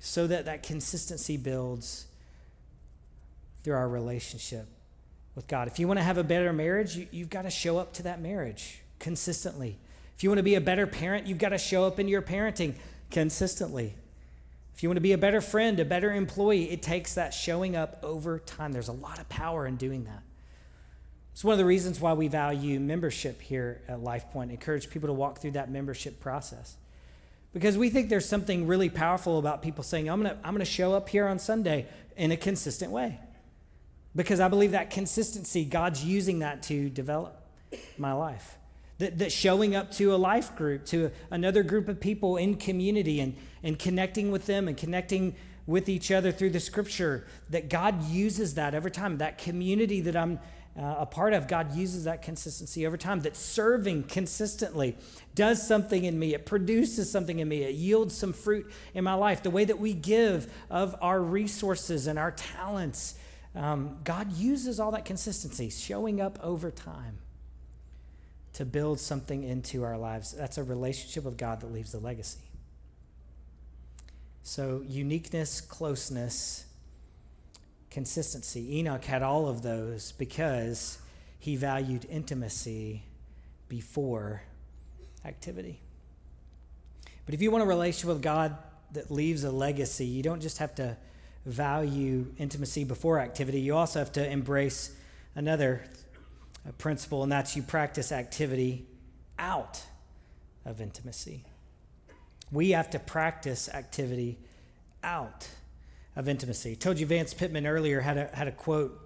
so 0.00 0.26
that 0.26 0.46
that 0.46 0.62
consistency 0.62 1.36
builds 1.36 2.06
through 3.62 3.74
our 3.74 3.88
relationship 3.88 4.66
with 5.34 5.46
God. 5.48 5.68
If 5.68 5.78
you 5.78 5.88
want 5.88 5.98
to 5.98 6.04
have 6.04 6.18
a 6.18 6.24
better 6.24 6.52
marriage, 6.52 6.96
you, 6.96 7.06
you've 7.10 7.30
got 7.30 7.42
to 7.42 7.50
show 7.50 7.78
up 7.78 7.92
to 7.94 8.02
that 8.04 8.20
marriage 8.20 8.80
consistently. 8.98 9.78
If 10.16 10.22
you 10.22 10.30
want 10.30 10.38
to 10.38 10.44
be 10.44 10.54
a 10.54 10.60
better 10.60 10.86
parent, 10.86 11.26
you've 11.26 11.38
got 11.38 11.50
to 11.50 11.58
show 11.58 11.84
up 11.84 11.98
in 11.98 12.08
your 12.08 12.22
parenting 12.22 12.74
consistently. 13.10 13.94
If 14.74 14.82
you 14.82 14.88
want 14.88 14.96
to 14.96 15.02
be 15.02 15.12
a 15.12 15.18
better 15.18 15.40
friend, 15.40 15.78
a 15.78 15.84
better 15.84 16.12
employee, 16.12 16.70
it 16.70 16.82
takes 16.82 17.14
that 17.14 17.32
showing 17.32 17.76
up 17.76 17.98
over 18.02 18.38
time. 18.38 18.72
There's 18.72 18.88
a 18.88 18.92
lot 18.92 19.20
of 19.20 19.28
power 19.28 19.66
in 19.66 19.76
doing 19.76 20.04
that. 20.04 20.22
It's 21.32 21.42
one 21.42 21.52
of 21.52 21.58
the 21.58 21.64
reasons 21.64 22.00
why 22.00 22.12
we 22.12 22.28
value 22.28 22.78
membership 22.78 23.40
here 23.42 23.82
at 23.88 23.98
LifePoint, 23.98 24.50
encourage 24.50 24.88
people 24.88 25.08
to 25.08 25.12
walk 25.12 25.40
through 25.40 25.52
that 25.52 25.70
membership 25.70 26.20
process. 26.20 26.76
Because 27.52 27.76
we 27.76 27.88
think 27.88 28.08
there's 28.08 28.28
something 28.28 28.66
really 28.66 28.88
powerful 28.88 29.38
about 29.38 29.62
people 29.62 29.84
saying, 29.84 30.08
I'm 30.08 30.22
going 30.22 30.34
to 30.34 30.40
I'm 30.44 30.54
going 30.54 30.64
to 30.64 30.64
show 30.64 30.92
up 30.92 31.08
here 31.08 31.26
on 31.26 31.38
Sunday 31.38 31.86
in 32.16 32.32
a 32.32 32.36
consistent 32.36 32.90
way. 32.90 33.18
Because 34.16 34.40
I 34.40 34.48
believe 34.48 34.72
that 34.72 34.90
consistency, 34.90 35.64
God's 35.64 36.04
using 36.04 36.38
that 36.40 36.62
to 36.64 36.88
develop 36.88 37.40
my 37.98 38.12
life. 38.12 38.58
That, 38.98 39.18
that 39.18 39.32
showing 39.32 39.74
up 39.74 39.90
to 39.92 40.14
a 40.14 40.16
life 40.16 40.54
group, 40.54 40.86
to 40.86 41.10
another 41.30 41.64
group 41.64 41.88
of 41.88 42.00
people 42.00 42.36
in 42.36 42.56
community 42.56 43.18
and, 43.20 43.36
and 43.62 43.76
connecting 43.76 44.30
with 44.30 44.46
them 44.46 44.68
and 44.68 44.76
connecting 44.76 45.34
with 45.66 45.88
each 45.88 46.12
other 46.12 46.30
through 46.30 46.50
the 46.50 46.60
scripture, 46.60 47.26
that 47.50 47.68
God 47.68 48.04
uses 48.04 48.54
that 48.54 48.74
every 48.74 48.90
time. 48.90 49.18
That 49.18 49.38
community 49.38 50.00
that 50.02 50.14
I'm 50.14 50.38
uh, 50.76 50.96
a 50.98 51.06
part 51.06 51.32
of, 51.32 51.46
God 51.46 51.74
uses 51.74 52.04
that 52.04 52.22
consistency 52.22 52.86
over 52.86 52.96
time. 52.96 53.20
That 53.20 53.36
serving 53.36 54.04
consistently 54.04 54.96
does 55.34 55.64
something 55.66 56.04
in 56.04 56.18
me, 56.18 56.34
it 56.34 56.46
produces 56.46 57.10
something 57.10 57.38
in 57.38 57.48
me, 57.48 57.62
it 57.62 57.74
yields 57.74 58.16
some 58.16 58.32
fruit 58.32 58.70
in 58.92 59.04
my 59.04 59.14
life. 59.14 59.42
The 59.42 59.50
way 59.50 59.64
that 59.64 59.78
we 59.78 59.92
give 59.92 60.52
of 60.70 60.96
our 61.00 61.20
resources 61.20 62.06
and 62.06 62.18
our 62.18 62.32
talents 62.32 63.14
um, 63.54 63.98
God 64.02 64.32
uses 64.32 64.80
all 64.80 64.90
that 64.92 65.04
consistency, 65.04 65.70
showing 65.70 66.20
up 66.20 66.38
over 66.42 66.70
time 66.70 67.18
to 68.54 68.64
build 68.64 69.00
something 69.00 69.44
into 69.44 69.84
our 69.84 69.96
lives. 69.96 70.32
That's 70.32 70.58
a 70.58 70.64
relationship 70.64 71.24
with 71.24 71.36
God 71.36 71.60
that 71.60 71.72
leaves 71.72 71.94
a 71.94 71.98
legacy. 71.98 72.38
So, 74.42 74.82
uniqueness, 74.86 75.60
closeness, 75.60 76.66
consistency. 77.90 78.78
Enoch 78.78 79.04
had 79.04 79.22
all 79.22 79.48
of 79.48 79.62
those 79.62 80.12
because 80.12 80.98
he 81.38 81.56
valued 81.56 82.06
intimacy 82.10 83.04
before 83.68 84.42
activity. 85.24 85.80
But 87.24 87.34
if 87.34 87.42
you 87.42 87.50
want 87.50 87.64
a 87.64 87.66
relationship 87.66 88.08
with 88.08 88.22
God 88.22 88.56
that 88.92 89.10
leaves 89.10 89.44
a 89.44 89.50
legacy, 89.50 90.06
you 90.06 90.22
don't 90.22 90.40
just 90.40 90.58
have 90.58 90.74
to 90.74 90.96
value 91.46 92.26
intimacy 92.38 92.84
before 92.84 93.18
activity, 93.20 93.60
you 93.60 93.76
also 93.76 93.98
have 93.98 94.12
to 94.12 94.30
embrace 94.30 94.96
another 95.34 95.84
principle, 96.78 97.22
and 97.22 97.30
that's 97.30 97.56
you 97.56 97.62
practice 97.62 98.12
activity 98.12 98.86
out 99.38 99.82
of 100.64 100.80
intimacy. 100.80 101.44
We 102.50 102.70
have 102.70 102.90
to 102.90 102.98
practice 102.98 103.68
activity 103.68 104.38
out 105.02 105.48
of 106.16 106.28
intimacy. 106.28 106.72
I 106.72 106.74
told 106.74 106.98
you 106.98 107.06
Vance 107.06 107.34
Pitman 107.34 107.66
earlier 107.66 108.00
had 108.00 108.16
a, 108.16 108.26
had 108.28 108.48
a 108.48 108.52
quote. 108.52 109.00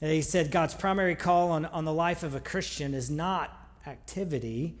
He 0.00 0.22
said, 0.22 0.50
God's 0.50 0.74
primary 0.74 1.14
call 1.14 1.52
on, 1.52 1.64
on 1.66 1.84
the 1.84 1.92
life 1.92 2.24
of 2.24 2.34
a 2.34 2.40
Christian 2.40 2.92
is 2.92 3.08
not 3.08 3.56
activity, 3.86 4.74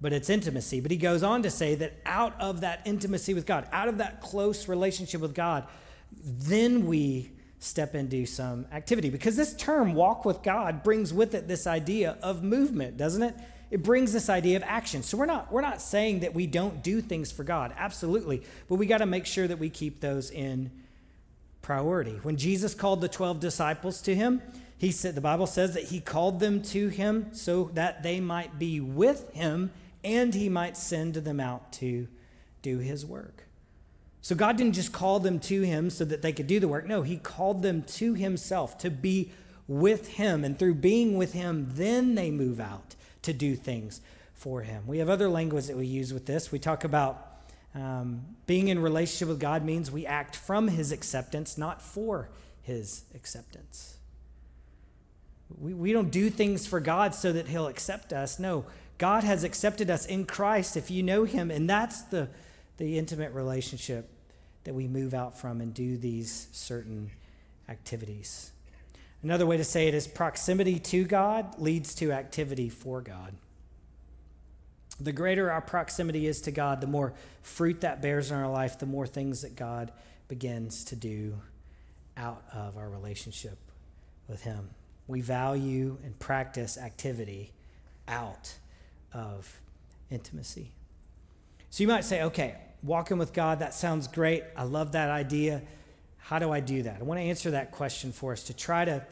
but 0.00 0.12
it's 0.12 0.30
intimacy. 0.30 0.80
But 0.80 0.92
he 0.92 0.96
goes 0.96 1.22
on 1.22 1.42
to 1.42 1.50
say 1.50 1.74
that 1.74 1.94
out 2.06 2.40
of 2.40 2.60
that 2.60 2.82
intimacy 2.84 3.34
with 3.34 3.46
God, 3.46 3.66
out 3.72 3.88
of 3.88 3.98
that 3.98 4.20
close 4.20 4.68
relationship 4.68 5.20
with 5.20 5.34
God, 5.34 5.66
then 6.12 6.86
we 6.86 7.30
step 7.58 7.94
into 7.94 8.26
some 8.26 8.66
activity. 8.72 9.10
Because 9.10 9.36
this 9.36 9.54
term, 9.54 9.94
walk 9.94 10.24
with 10.24 10.42
God, 10.42 10.82
brings 10.82 11.12
with 11.12 11.34
it 11.34 11.46
this 11.46 11.66
idea 11.66 12.16
of 12.22 12.42
movement, 12.42 12.96
doesn't 12.96 13.22
it? 13.22 13.34
It 13.70 13.82
brings 13.82 14.12
this 14.12 14.28
idea 14.28 14.56
of 14.56 14.64
action. 14.64 15.02
So 15.02 15.16
we're 15.16 15.26
not, 15.26 15.52
we're 15.52 15.60
not 15.60 15.80
saying 15.80 16.20
that 16.20 16.34
we 16.34 16.46
don't 16.46 16.82
do 16.82 17.00
things 17.00 17.30
for 17.30 17.44
God, 17.44 17.72
absolutely. 17.76 18.42
But 18.68 18.76
we 18.76 18.86
got 18.86 18.98
to 18.98 19.06
make 19.06 19.26
sure 19.26 19.46
that 19.46 19.58
we 19.58 19.70
keep 19.70 20.00
those 20.00 20.30
in 20.30 20.70
priority. 21.62 22.18
When 22.22 22.36
Jesus 22.36 22.74
called 22.74 23.00
the 23.00 23.08
12 23.08 23.38
disciples 23.38 24.02
to 24.02 24.14
him, 24.14 24.42
he 24.76 24.90
said 24.90 25.14
the 25.14 25.20
Bible 25.20 25.46
says 25.46 25.74
that 25.74 25.84
he 25.84 26.00
called 26.00 26.40
them 26.40 26.62
to 26.62 26.88
him 26.88 27.28
so 27.32 27.70
that 27.74 28.02
they 28.02 28.18
might 28.18 28.58
be 28.58 28.80
with 28.80 29.30
him 29.34 29.70
and 30.02 30.34
he 30.34 30.48
might 30.48 30.76
send 30.76 31.14
them 31.14 31.38
out 31.38 31.72
to 31.74 32.08
do 32.62 32.78
his 32.78 33.04
work. 33.04 33.46
So 34.22 34.34
God 34.34 34.56
didn't 34.56 34.74
just 34.74 34.92
call 34.92 35.18
them 35.20 35.38
to 35.40 35.62
him 35.62 35.88
so 35.90 36.04
that 36.04 36.22
they 36.22 36.32
could 36.32 36.46
do 36.46 36.60
the 36.60 36.68
work. 36.68 36.86
No, 36.86 37.02
he 37.02 37.16
called 37.16 37.62
them 37.62 37.82
to 37.84 38.14
himself 38.14 38.76
to 38.78 38.90
be 38.90 39.32
with 39.66 40.08
him. 40.08 40.44
And 40.44 40.58
through 40.58 40.74
being 40.74 41.16
with 41.16 41.32
him, 41.32 41.68
then 41.70 42.14
they 42.14 42.30
move 42.30 42.60
out 42.60 42.96
to 43.22 43.32
do 43.32 43.56
things 43.56 44.00
for 44.34 44.62
him. 44.62 44.84
We 44.86 44.98
have 44.98 45.08
other 45.08 45.28
language 45.28 45.66
that 45.66 45.76
we 45.76 45.86
use 45.86 46.12
with 46.12 46.26
this. 46.26 46.52
We 46.52 46.58
talk 46.58 46.84
about 46.84 47.26
um, 47.74 48.22
being 48.46 48.68
in 48.68 48.80
relationship 48.80 49.28
with 49.28 49.40
God 49.40 49.64
means 49.64 49.90
we 49.90 50.06
act 50.06 50.34
from 50.34 50.68
his 50.68 50.92
acceptance, 50.92 51.56
not 51.56 51.80
for 51.80 52.30
his 52.62 53.04
acceptance. 53.14 53.96
We, 55.58 55.72
we 55.72 55.92
don't 55.92 56.10
do 56.10 56.30
things 56.30 56.66
for 56.66 56.80
God 56.80 57.14
so 57.14 57.32
that 57.32 57.48
he'll 57.48 57.68
accept 57.68 58.12
us. 58.12 58.38
No, 58.38 58.64
God 58.98 59.24
has 59.24 59.44
accepted 59.44 59.88
us 59.90 60.04
in 60.04 60.26
Christ 60.26 60.76
if 60.76 60.90
you 60.90 61.02
know 61.02 61.24
him. 61.24 61.50
And 61.50 61.68
that's 61.68 62.02
the 62.02 62.28
the 62.80 62.96
intimate 62.96 63.32
relationship 63.34 64.08
that 64.64 64.74
we 64.74 64.88
move 64.88 65.12
out 65.12 65.38
from 65.38 65.60
and 65.60 65.74
do 65.74 65.98
these 65.98 66.48
certain 66.50 67.10
activities. 67.68 68.52
Another 69.22 69.44
way 69.46 69.58
to 69.58 69.64
say 69.64 69.86
it 69.86 69.94
is 69.94 70.08
proximity 70.08 70.78
to 70.78 71.04
God 71.04 71.60
leads 71.60 71.94
to 71.96 72.10
activity 72.10 72.70
for 72.70 73.02
God. 73.02 73.34
The 74.98 75.12
greater 75.12 75.50
our 75.50 75.60
proximity 75.60 76.26
is 76.26 76.40
to 76.42 76.50
God, 76.50 76.80
the 76.80 76.86
more 76.86 77.12
fruit 77.42 77.82
that 77.82 78.00
bears 78.00 78.30
in 78.30 78.38
our 78.38 78.50
life, 78.50 78.78
the 78.78 78.86
more 78.86 79.06
things 79.06 79.42
that 79.42 79.56
God 79.56 79.92
begins 80.28 80.84
to 80.86 80.96
do 80.96 81.34
out 82.16 82.42
of 82.54 82.78
our 82.78 82.88
relationship 82.88 83.58
with 84.26 84.42
Him. 84.42 84.70
We 85.06 85.20
value 85.20 85.98
and 86.02 86.18
practice 86.18 86.78
activity 86.78 87.52
out 88.08 88.54
of 89.12 89.60
intimacy. 90.10 90.72
So 91.68 91.82
you 91.82 91.88
might 91.88 92.04
say, 92.04 92.22
okay, 92.22 92.56
walking 92.82 93.18
with 93.18 93.32
God, 93.32 93.58
that 93.60 93.74
sounds 93.74 94.08
great. 94.08 94.44
I 94.56 94.64
love 94.64 94.92
that 94.92 95.10
idea. 95.10 95.62
How 96.18 96.38
do 96.38 96.50
I 96.52 96.60
do 96.60 96.82
that? 96.82 97.00
I 97.00 97.04
want 97.04 97.18
to 97.18 97.24
answer 97.24 97.50
that 97.52 97.72
question 97.72 98.12
for 98.12 98.32
us 98.32 98.44
to 98.44 98.54
try 98.54 98.84
to 98.84 99.04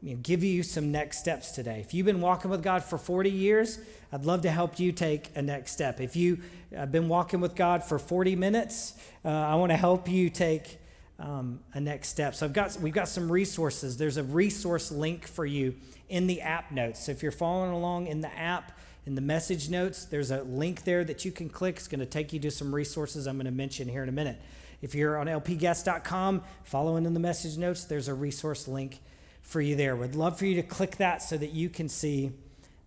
you 0.00 0.14
know, 0.14 0.20
give 0.22 0.44
you 0.44 0.62
some 0.62 0.92
next 0.92 1.18
steps 1.18 1.52
today. 1.52 1.80
If 1.80 1.92
you've 1.92 2.06
been 2.06 2.20
walking 2.20 2.50
with 2.50 2.62
God 2.62 2.84
for 2.84 2.98
40 2.98 3.30
years, 3.30 3.80
I'd 4.12 4.24
love 4.24 4.42
to 4.42 4.50
help 4.50 4.78
you 4.78 4.92
take 4.92 5.30
a 5.34 5.42
next 5.42 5.72
step. 5.72 6.00
If 6.00 6.14
you've 6.14 6.44
uh, 6.76 6.86
been 6.86 7.08
walking 7.08 7.40
with 7.40 7.54
God 7.54 7.82
for 7.82 7.98
40 7.98 8.36
minutes, 8.36 8.94
uh, 9.24 9.28
I 9.28 9.56
want 9.56 9.70
to 9.70 9.76
help 9.76 10.08
you 10.08 10.30
take 10.30 10.78
um, 11.18 11.60
a 11.74 11.80
next 11.80 12.08
step. 12.08 12.34
So 12.34 12.46
I've 12.46 12.52
got 12.52 12.76
we've 12.80 12.94
got 12.94 13.08
some 13.08 13.30
resources. 13.30 13.96
There's 13.96 14.18
a 14.18 14.22
resource 14.22 14.92
link 14.92 15.26
for 15.26 15.44
you 15.44 15.74
in 16.08 16.26
the 16.26 16.40
app 16.42 16.70
notes. 16.70 17.04
So 17.04 17.12
if 17.12 17.22
you're 17.22 17.32
following 17.32 17.72
along 17.72 18.06
in 18.06 18.20
the 18.20 18.34
app, 18.38 18.78
in 19.06 19.14
the 19.14 19.20
message 19.20 19.70
notes, 19.70 20.04
there's 20.04 20.30
a 20.30 20.42
link 20.42 20.84
there 20.84 21.04
that 21.04 21.24
you 21.24 21.32
can 21.32 21.48
click. 21.48 21.76
It's 21.76 21.88
going 21.88 22.00
to 22.00 22.06
take 22.06 22.32
you 22.32 22.40
to 22.40 22.50
some 22.50 22.74
resources 22.74 23.26
I'm 23.26 23.36
going 23.36 23.46
to 23.46 23.50
mention 23.50 23.88
here 23.88 24.02
in 24.02 24.08
a 24.08 24.12
minute. 24.12 24.40
If 24.80 24.94
you're 24.94 25.18
on 25.18 25.26
lpguest.com, 25.26 26.42
following 26.64 27.06
in 27.06 27.14
the 27.14 27.20
message 27.20 27.56
notes, 27.56 27.84
there's 27.84 28.08
a 28.08 28.14
resource 28.14 28.68
link 28.68 29.00
for 29.42 29.60
you 29.60 29.76
there. 29.76 29.96
Would 29.96 30.14
love 30.14 30.38
for 30.38 30.46
you 30.46 30.54
to 30.56 30.62
click 30.62 30.96
that 30.98 31.22
so 31.22 31.36
that 31.38 31.52
you 31.52 31.68
can 31.68 31.88
see 31.88 32.32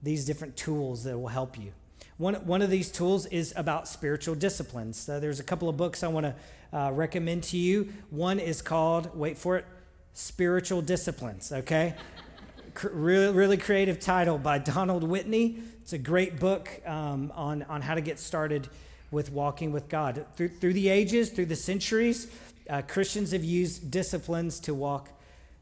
these 0.03 0.25
different 0.25 0.55
tools 0.55 1.03
that 1.03 1.17
will 1.17 1.27
help 1.27 1.57
you. 1.57 1.71
One, 2.17 2.35
one 2.45 2.61
of 2.61 2.69
these 2.69 2.91
tools 2.91 3.25
is 3.25 3.51
about 3.55 3.87
spiritual 3.87 4.35
disciplines. 4.35 4.97
So 4.97 5.19
there's 5.19 5.39
a 5.39 5.43
couple 5.43 5.69
of 5.69 5.75
books 5.75 6.03
I 6.03 6.07
want 6.07 6.27
to 6.27 6.35
uh, 6.77 6.91
recommend 6.91 7.43
to 7.45 7.57
you. 7.57 7.91
One 8.09 8.39
is 8.39 8.61
called, 8.61 9.17
wait 9.17 9.37
for 9.37 9.57
it, 9.57 9.65
Spiritual 10.13 10.81
Disciplines, 10.81 11.51
okay? 11.51 11.95
really, 12.83 13.33
really 13.33 13.57
creative 13.57 13.99
title 13.99 14.37
by 14.37 14.59
Donald 14.59 15.03
Whitney. 15.03 15.63
It's 15.81 15.93
a 15.93 15.97
great 15.97 16.39
book 16.39 16.69
um, 16.85 17.31
on, 17.35 17.63
on 17.63 17.81
how 17.81 17.95
to 17.95 18.01
get 18.01 18.19
started 18.19 18.69
with 19.09 19.31
walking 19.31 19.71
with 19.71 19.89
God. 19.89 20.25
Through, 20.35 20.49
through 20.49 20.73
the 20.73 20.89
ages, 20.89 21.29
through 21.29 21.47
the 21.47 21.55
centuries, 21.55 22.27
uh, 22.69 22.81
Christians 22.83 23.31
have 23.31 23.43
used 23.43 23.91
disciplines 23.91 24.59
to 24.61 24.73
walk 24.73 25.09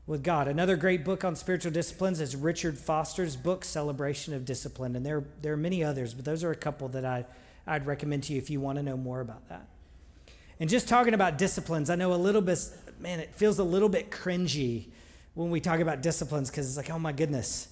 with 0.05 0.23
God. 0.23 0.47
Another 0.47 0.75
great 0.75 1.05
book 1.05 1.23
on 1.23 1.36
spiritual 1.36 1.71
disciplines 1.71 2.19
is 2.19 2.36
Richard 2.36 2.77
Foster's 2.77 3.36
book, 3.36 3.63
Celebration 3.63 4.34
of 4.34 4.43
Discipline. 4.43 4.95
And 4.95 5.05
there, 5.05 5.23
there 5.41 5.53
are 5.53 5.58
many 5.58 5.84
others, 5.84 6.13
but 6.13 6.25
those 6.25 6.43
are 6.43 6.51
a 6.51 6.55
couple 6.55 6.89
that 6.89 7.05
I, 7.05 7.25
I'd 7.65 7.86
recommend 7.86 8.23
to 8.23 8.34
you 8.34 8.39
if 8.39 8.49
you 8.49 8.60
want 8.60 8.77
to 8.77 8.84
know 8.84 8.97
more 8.97 9.21
about 9.21 9.47
that. 9.49 9.67
And 10.60 10.69
just 10.69 10.88
talking 10.88 11.13
about 11.13 11.38
disciplines, 11.38 11.89
I 11.89 11.95
know 11.95 12.13
a 12.13 12.15
little 12.15 12.41
bit, 12.41 12.60
man, 12.99 13.19
it 13.19 13.34
feels 13.34 13.60
a 13.60 13.63
little 13.63 13.88
bit 13.88 14.12
cringy 14.12 14.88
when 15.34 15.49
we 15.49 15.62
talk 15.62 15.79
about 15.79 16.01
disciplines 16.01 16.49
because 16.49 16.67
it's 16.67 16.75
like, 16.75 16.89
oh 16.89 16.99
my 16.99 17.13
goodness, 17.13 17.69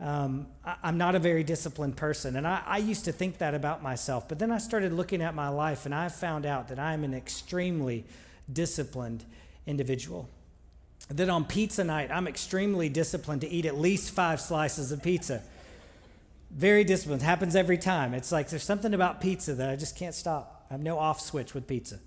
um, 0.00 0.46
I, 0.64 0.76
am 0.88 0.98
not 0.98 1.14
a 1.14 1.18
very 1.18 1.44
disciplined 1.44 1.96
person. 1.96 2.36
And 2.36 2.46
I, 2.46 2.62
I 2.66 2.78
used 2.78 3.04
to 3.04 3.12
think 3.12 3.38
that 3.38 3.54
about 3.54 3.82
myself. 3.82 4.28
But 4.28 4.38
then 4.38 4.50
I 4.50 4.58
started 4.58 4.92
looking 4.92 5.22
at 5.22 5.34
my 5.34 5.48
life 5.48 5.86
and 5.86 5.94
I 5.94 6.08
found 6.08 6.46
out 6.46 6.68
that 6.68 6.78
I'm 6.78 7.04
an 7.04 7.14
extremely 7.14 8.04
disciplined 8.52 9.24
individual. 9.66 10.28
That 11.10 11.28
on 11.28 11.44
pizza 11.44 11.84
night, 11.84 12.10
I'm 12.10 12.26
extremely 12.26 12.88
disciplined 12.88 13.42
to 13.42 13.48
eat 13.48 13.66
at 13.66 13.78
least 13.78 14.10
five 14.10 14.40
slices 14.40 14.90
of 14.90 15.02
pizza. 15.02 15.42
Very 16.50 16.84
disciplined. 16.84 17.22
Happens 17.22 17.54
every 17.54 17.78
time. 17.78 18.14
It's 18.14 18.32
like 18.32 18.48
there's 18.48 18.62
something 18.62 18.94
about 18.94 19.20
pizza 19.20 19.54
that 19.54 19.70
I 19.70 19.76
just 19.76 19.96
can't 19.96 20.14
stop. 20.14 20.66
I 20.70 20.74
have 20.74 20.82
no 20.82 20.98
off 20.98 21.20
switch 21.20 21.54
with 21.54 21.66
pizza. 21.66 21.98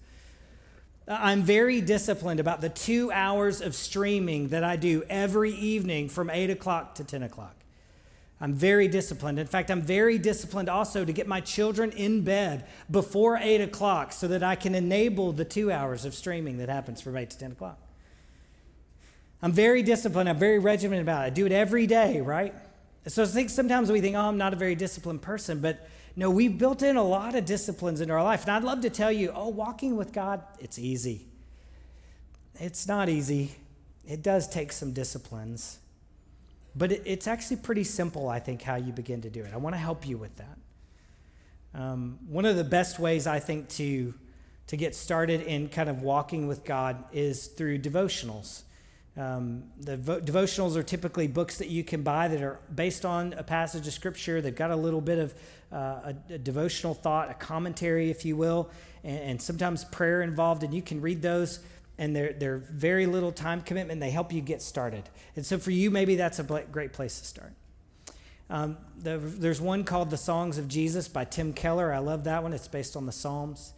I'm 1.08 1.44
very 1.44 1.80
disciplined 1.80 2.40
about 2.40 2.60
the 2.60 2.70
two 2.70 3.12
hours 3.12 3.62
of 3.62 3.76
streaming 3.76 4.50
that 4.50 4.64
I 4.64 4.76
do 4.76 5.04
every 5.10 5.52
evening 5.52 6.10
from 6.10 6.30
8 6.30 6.50
o'clock 6.50 6.96
to 6.96 7.04
10 7.04 7.24
o'clock. 7.24 7.57
I'm 8.40 8.54
very 8.54 8.88
disciplined. 8.88 9.40
In 9.40 9.48
fact, 9.48 9.72
I'm 9.72 9.82
very 9.82 10.20
disciplined 10.20 10.70
also 10.70 11.04
to 11.04 11.12
get 11.12 11.28
my 11.28 11.42
children 11.42 11.92
in 11.92 12.22
bed 12.22 12.68
before 12.90 13.38
8 13.38 13.62
o'clock 13.62 14.14
so 14.14 14.28
that 14.28 14.44
I 14.44 14.56
can 14.56 14.76
enable 14.76 15.32
the 15.32 15.46
two 15.46 15.72
hours 15.72 16.06
of 16.06 16.14
streaming 16.14 16.58
that 16.60 16.70
happens 16.70 17.02
from 17.02 17.18
8 17.18 17.30
to 17.32 17.38
10 17.38 17.54
o'clock. 17.54 17.80
I'm 19.42 19.52
very 19.52 19.82
disciplined. 19.82 20.30
I'm 20.30 20.38
very 20.38 20.60
regimented 20.60 21.04
about 21.04 21.24
it. 21.24 21.28
I 21.28 21.30
do 21.32 21.46
it 21.48 21.52
every 21.52 21.88
day, 21.88 22.22
right? 22.22 22.54
So 23.08 23.24
I 23.24 23.26
think 23.26 23.50
sometimes 23.50 23.92
we 23.92 24.02
think, 24.02 24.16
oh, 24.16 24.22
I'm 24.22 24.38
not 24.38 24.54
a 24.54 24.56
very 24.56 24.76
disciplined 24.76 25.22
person, 25.22 25.60
but 25.60 25.88
no, 26.16 26.30
we've 26.30 26.58
built 26.58 26.82
in 26.84 26.96
a 26.96 27.04
lot 27.04 27.36
of 27.36 27.46
disciplines 27.46 28.02
into 28.02 28.14
our 28.14 28.24
life. 28.24 28.44
And 28.44 28.52
I'd 28.52 28.64
love 28.64 28.82
to 28.82 28.90
tell 28.90 29.12
you, 29.12 29.32
oh, 29.34 29.50
walking 29.50 29.96
with 29.96 30.14
God, 30.14 30.42
it's 30.60 30.78
easy. 30.78 31.26
It's 32.56 32.88
not 32.88 33.10
easy. 33.10 33.56
It 34.06 34.22
does 34.22 34.48
take 34.48 34.72
some 34.72 34.94
disciplines. 34.94 35.80
But 36.78 36.92
it, 36.92 37.02
it's 37.06 37.28
actually 37.28 37.58
pretty 37.58 37.84
simple, 37.84 38.30
I 38.30 38.40
think, 38.40 38.62
how 38.62 38.76
you 38.76 38.94
begin 38.94 39.22
to 39.22 39.30
do 39.30 39.44
it. 39.44 39.52
I 39.54 39.58
want 39.58 39.74
to 39.74 39.80
help 39.80 40.08
you 40.08 40.18
with 40.18 40.36
that. 40.36 40.58
Um, 41.74 42.20
one 42.28 42.46
of 42.46 42.56
the 42.56 42.64
best 42.64 43.00
ways, 43.00 43.26
I 43.26 43.40
think, 43.40 43.70
to, 43.70 44.14
to 44.68 44.78
get 44.78 44.96
started 44.96 45.42
in 45.42 45.70
kind 45.70 45.90
of 45.90 46.02
walking 46.02 46.48
with 46.48 46.64
God 46.64 47.04
is 47.12 47.48
through 47.48 47.80
devotionals. 47.80 48.64
Um, 49.18 49.64
the 49.80 49.98
vo- 49.98 50.22
devotionals 50.22 50.76
are 50.76 50.84
typically 50.84 51.28
books 51.28 51.58
that 51.58 51.70
you 51.70 51.84
can 51.84 52.04
buy 52.04 52.28
that 52.28 52.42
are 52.42 52.60
based 52.74 53.04
on 53.04 53.34
a 53.34 53.44
passage 53.44 53.88
of 53.88 53.94
scripture. 53.94 54.42
They've 54.42 54.56
got 54.56 54.70
a 54.70 54.76
little 54.76 55.02
bit 55.02 55.18
of 55.18 55.34
uh, 55.72 55.76
a, 56.30 56.34
a, 56.34 56.38
devotional 56.38 56.94
thought, 56.94 57.32
a 57.32 57.34
commentary, 57.34 58.12
if 58.12 58.26
you 58.26 58.36
will, 58.36 58.70
and, 59.04 59.20
and, 59.20 59.42
sometimes 59.42 59.84
prayer 59.86 60.22
involved. 60.22 60.64
And 60.64 60.72
you 60.74 60.84
can 60.84 61.02
read 61.02 61.24
those, 61.24 61.60
and 61.98 62.16
they're, 62.16 62.34
they're 62.34 62.58
very 62.58 63.06
little 63.06 63.32
time 63.32 63.62
commitment. 63.62 64.00
They 64.00 64.12
help 64.12 64.32
you 64.32 64.42
get 64.42 64.62
started. 64.62 65.10
And 65.36 65.46
so 65.46 65.58
for 65.58 65.72
you, 65.72 65.90
maybe 65.90 66.16
that's 66.16 66.40
a 66.40 66.44
great 66.44 66.94
place 66.94 67.20
to 67.20 67.26
start. 67.26 67.54
Um, 68.50 68.78
the, 68.98 69.18
there's 69.18 69.60
one 69.60 69.84
called 69.84 70.10
The 70.10 70.18
Songs 70.18 70.58
of 70.58 70.68
Jesus 70.68 71.08
by 71.08 71.26
Tim 71.26 71.54
Keller. 71.54 71.92
I 71.92 72.00
love 72.00 72.24
that 72.26 72.44
one. 72.44 72.54
It's 72.54 72.68
based 72.68 72.96
on 72.96 73.06
the 73.06 73.12
Psalms. 73.12 73.74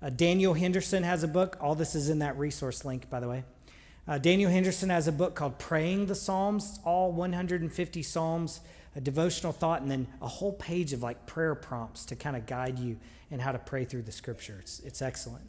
Uh, 0.00 0.08
Daniel 0.10 0.54
Henderson 0.54 1.02
has 1.02 1.22
a 1.22 1.28
book. 1.28 1.56
All 1.60 1.74
this 1.74 1.94
is 1.94 2.08
in 2.08 2.20
that 2.20 2.38
resource 2.38 2.84
link, 2.84 3.10
by 3.10 3.20
the 3.20 3.28
way. 3.28 3.44
Uh, 4.06 4.18
Daniel 4.18 4.50
Henderson 4.50 4.90
has 4.90 5.08
a 5.08 5.12
book 5.12 5.34
called 5.34 5.58
Praying 5.58 6.06
the 6.06 6.14
Psalms, 6.14 6.78
all 6.84 7.10
150 7.12 8.02
Psalms, 8.02 8.60
a 8.94 9.00
devotional 9.00 9.52
thought, 9.52 9.82
and 9.82 9.90
then 9.90 10.06
a 10.20 10.28
whole 10.28 10.52
page 10.52 10.92
of 10.92 11.02
like 11.02 11.26
prayer 11.26 11.54
prompts 11.54 12.04
to 12.06 12.16
kind 12.16 12.36
of 12.36 12.46
guide 12.46 12.78
you 12.78 12.98
in 13.30 13.40
how 13.40 13.50
to 13.52 13.58
pray 13.58 13.84
through 13.84 14.02
the 14.02 14.12
scripture. 14.12 14.58
It's, 14.60 14.80
it's 14.80 15.00
excellent. 15.00 15.44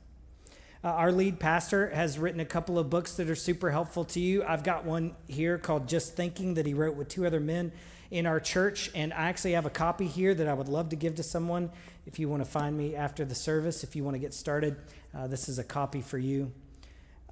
Uh, 0.86 0.90
our 0.90 1.12
lead 1.12 1.40
pastor 1.40 1.90
has 1.90 2.20
written 2.20 2.40
a 2.40 2.46
couple 2.46 2.78
of 2.78 2.92
books 2.92 3.16
that 3.16 3.28
are 3.28 3.36
super 3.36 3.72
helpful 3.72 4.06
to 4.06 4.20
you. 4.20 4.44
I've 4.44 4.64
got 4.64 4.86
one 4.86 5.16
here 5.28 5.58
called 5.58 5.88
Just 5.88 6.16
Thinking 6.16 6.54
that 6.54 6.68
he 6.68 6.76
wrote 6.76 6.96
with 6.96 7.08
two 7.10 7.26
other 7.26 7.40
men 7.40 7.72
in 8.12 8.28
our 8.28 8.40
church, 8.40 8.92
and 8.94 9.12
I 9.12 9.30
actually 9.30 9.54
have 9.54 9.66
a 9.66 9.72
copy 9.72 10.06
here 10.06 10.36
that 10.36 10.48
I 10.48 10.54
would 10.54 10.68
love 10.70 10.90
to 10.90 10.96
give 10.96 11.16
to 11.16 11.24
someone 11.24 11.72
if 12.06 12.20
you 12.20 12.30
want 12.30 12.46
to 12.46 12.50
find 12.50 12.78
me 12.78 12.96
after 12.96 13.26
the 13.26 13.34
service, 13.34 13.84
if 13.84 13.96
you 13.96 14.04
want 14.04 14.14
to 14.14 14.20
get 14.20 14.32
started. 14.32 14.78
Uh, 15.12 15.26
this 15.26 15.50
is 15.50 15.58
a 15.58 15.64
copy 15.64 16.02
for 16.02 16.20
you. 16.20 16.52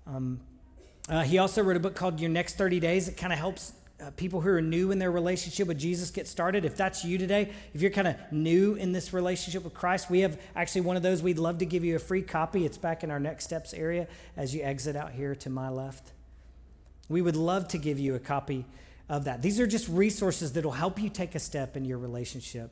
Um, 0.07 0.39
uh, 1.07 1.21
he 1.21 1.37
also 1.37 1.61
wrote 1.61 1.77
a 1.77 1.79
book 1.79 1.93
called 1.93 2.19
Your 2.19 2.31
Next 2.31 2.57
30 2.57 2.79
Days. 2.79 3.07
It 3.07 3.17
kind 3.17 3.31
of 3.31 3.37
helps 3.37 3.73
uh, 4.03 4.11
people 4.11 4.41
who 4.41 4.49
are 4.49 4.61
new 4.61 4.91
in 4.91 4.99
their 4.99 5.11
relationship 5.11 5.67
with 5.67 5.77
Jesus 5.77 6.11
get 6.11 6.27
started. 6.27 6.65
If 6.65 6.75
that's 6.75 7.05
you 7.05 7.17
today, 7.17 7.51
if 7.73 7.81
you're 7.81 7.91
kind 7.91 8.07
of 8.07 8.15
new 8.31 8.75
in 8.75 8.91
this 8.91 9.13
relationship 9.13 9.63
with 9.63 9.73
Christ, 9.73 10.09
we 10.09 10.21
have 10.21 10.39
actually 10.55 10.81
one 10.81 10.97
of 10.97 11.03
those. 11.03 11.23
We'd 11.23 11.39
love 11.39 11.59
to 11.59 11.65
give 11.65 11.83
you 11.83 11.95
a 11.95 11.99
free 11.99 12.21
copy. 12.21 12.65
It's 12.65 12.77
back 12.77 13.03
in 13.03 13.11
our 13.11 13.19
Next 13.19 13.45
Steps 13.45 13.73
area 13.73 14.07
as 14.35 14.53
you 14.53 14.61
exit 14.61 14.95
out 14.95 15.11
here 15.11 15.35
to 15.35 15.49
my 15.49 15.69
left. 15.69 16.11
We 17.07 17.21
would 17.21 17.35
love 17.35 17.67
to 17.69 17.77
give 17.77 17.99
you 17.99 18.15
a 18.15 18.19
copy 18.19 18.65
of 19.09 19.25
that. 19.25 19.41
These 19.41 19.59
are 19.59 19.67
just 19.67 19.87
resources 19.87 20.53
that 20.53 20.65
will 20.65 20.71
help 20.71 20.99
you 20.99 21.09
take 21.09 21.35
a 21.35 21.39
step 21.39 21.77
in 21.77 21.85
your 21.85 21.97
relationship 21.97 22.71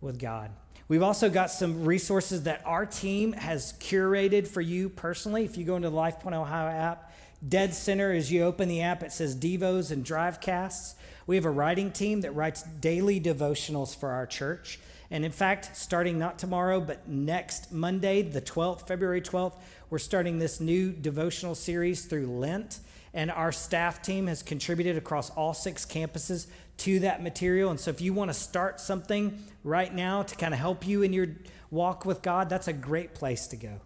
with 0.00 0.18
God. 0.18 0.50
We've 0.88 1.02
also 1.02 1.28
got 1.28 1.50
some 1.50 1.84
resources 1.84 2.44
that 2.44 2.62
our 2.64 2.86
team 2.86 3.32
has 3.34 3.74
curated 3.74 4.48
for 4.48 4.62
you 4.62 4.88
personally. 4.88 5.44
If 5.44 5.58
you 5.58 5.64
go 5.64 5.76
into 5.76 5.90
the 5.90 5.96
Life 5.96 6.20
Point 6.20 6.34
Ohio 6.34 6.68
app, 6.68 7.12
Dead 7.46 7.72
center, 7.72 8.10
as 8.10 8.32
you 8.32 8.42
open 8.42 8.68
the 8.68 8.82
app, 8.82 9.04
it 9.04 9.12
says 9.12 9.36
Devos 9.36 9.92
and 9.92 10.04
Drivecasts. 10.04 10.94
We 11.28 11.36
have 11.36 11.44
a 11.44 11.50
writing 11.50 11.92
team 11.92 12.22
that 12.22 12.32
writes 12.32 12.62
daily 12.62 13.20
devotionals 13.20 13.94
for 13.94 14.10
our 14.10 14.26
church. 14.26 14.80
And 15.10 15.24
in 15.24 15.30
fact, 15.30 15.76
starting 15.76 16.18
not 16.18 16.38
tomorrow, 16.38 16.80
but 16.80 17.06
next 17.06 17.70
Monday, 17.70 18.22
the 18.22 18.42
12th, 18.42 18.88
February 18.88 19.22
12th, 19.22 19.54
we're 19.88 19.98
starting 19.98 20.40
this 20.40 20.58
new 20.58 20.90
devotional 20.90 21.54
series 21.54 22.06
through 22.06 22.26
Lent. 22.26 22.80
And 23.14 23.30
our 23.30 23.52
staff 23.52 24.02
team 24.02 24.26
has 24.26 24.42
contributed 24.42 24.96
across 24.96 25.30
all 25.30 25.54
six 25.54 25.86
campuses 25.86 26.48
to 26.78 27.00
that 27.00 27.22
material. 27.22 27.70
And 27.70 27.78
so 27.78 27.90
if 27.90 28.00
you 28.00 28.12
want 28.12 28.30
to 28.30 28.34
start 28.34 28.80
something 28.80 29.42
right 29.64 29.92
now 29.92 30.22
to 30.22 30.36
kind 30.36 30.54
of 30.54 30.60
help 30.60 30.86
you 30.86 31.02
in 31.02 31.12
your 31.12 31.28
walk 31.70 32.04
with 32.04 32.22
God, 32.22 32.48
that's 32.48 32.68
a 32.68 32.72
great 32.72 33.14
place 33.14 33.46
to 33.48 33.56
go. 33.56 33.80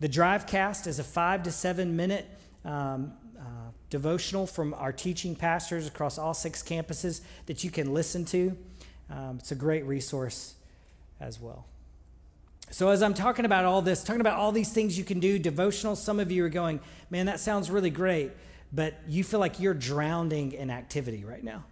The 0.00 0.08
Drivecast 0.08 0.86
is 0.86 0.98
a 0.98 1.04
five 1.04 1.44
to 1.44 1.52
seven 1.52 1.96
minute 1.96 2.26
um, 2.64 3.12
uh, 3.38 3.70
devotional 3.88 4.46
from 4.46 4.74
our 4.74 4.92
teaching 4.92 5.36
pastors 5.36 5.86
across 5.86 6.18
all 6.18 6.34
six 6.34 6.62
campuses 6.62 7.20
that 7.46 7.62
you 7.62 7.70
can 7.70 7.94
listen 7.94 8.24
to. 8.26 8.56
Um, 9.08 9.36
it's 9.38 9.52
a 9.52 9.56
great 9.56 9.84
resource 9.84 10.54
as 11.20 11.40
well. 11.40 11.66
So, 12.70 12.88
as 12.88 13.02
I'm 13.02 13.14
talking 13.14 13.44
about 13.44 13.64
all 13.64 13.82
this, 13.82 14.02
talking 14.02 14.22
about 14.22 14.38
all 14.38 14.50
these 14.50 14.72
things 14.72 14.98
you 14.98 15.04
can 15.04 15.20
do, 15.20 15.38
devotional, 15.38 15.94
some 15.94 16.18
of 16.18 16.32
you 16.32 16.44
are 16.44 16.48
going, 16.48 16.80
man, 17.10 17.26
that 17.26 17.38
sounds 17.38 17.70
really 17.70 17.90
great, 17.90 18.32
but 18.72 18.94
you 19.06 19.22
feel 19.22 19.38
like 19.38 19.60
you're 19.60 19.74
drowning 19.74 20.52
in 20.52 20.70
activity 20.70 21.24
right 21.24 21.44
now. 21.44 21.64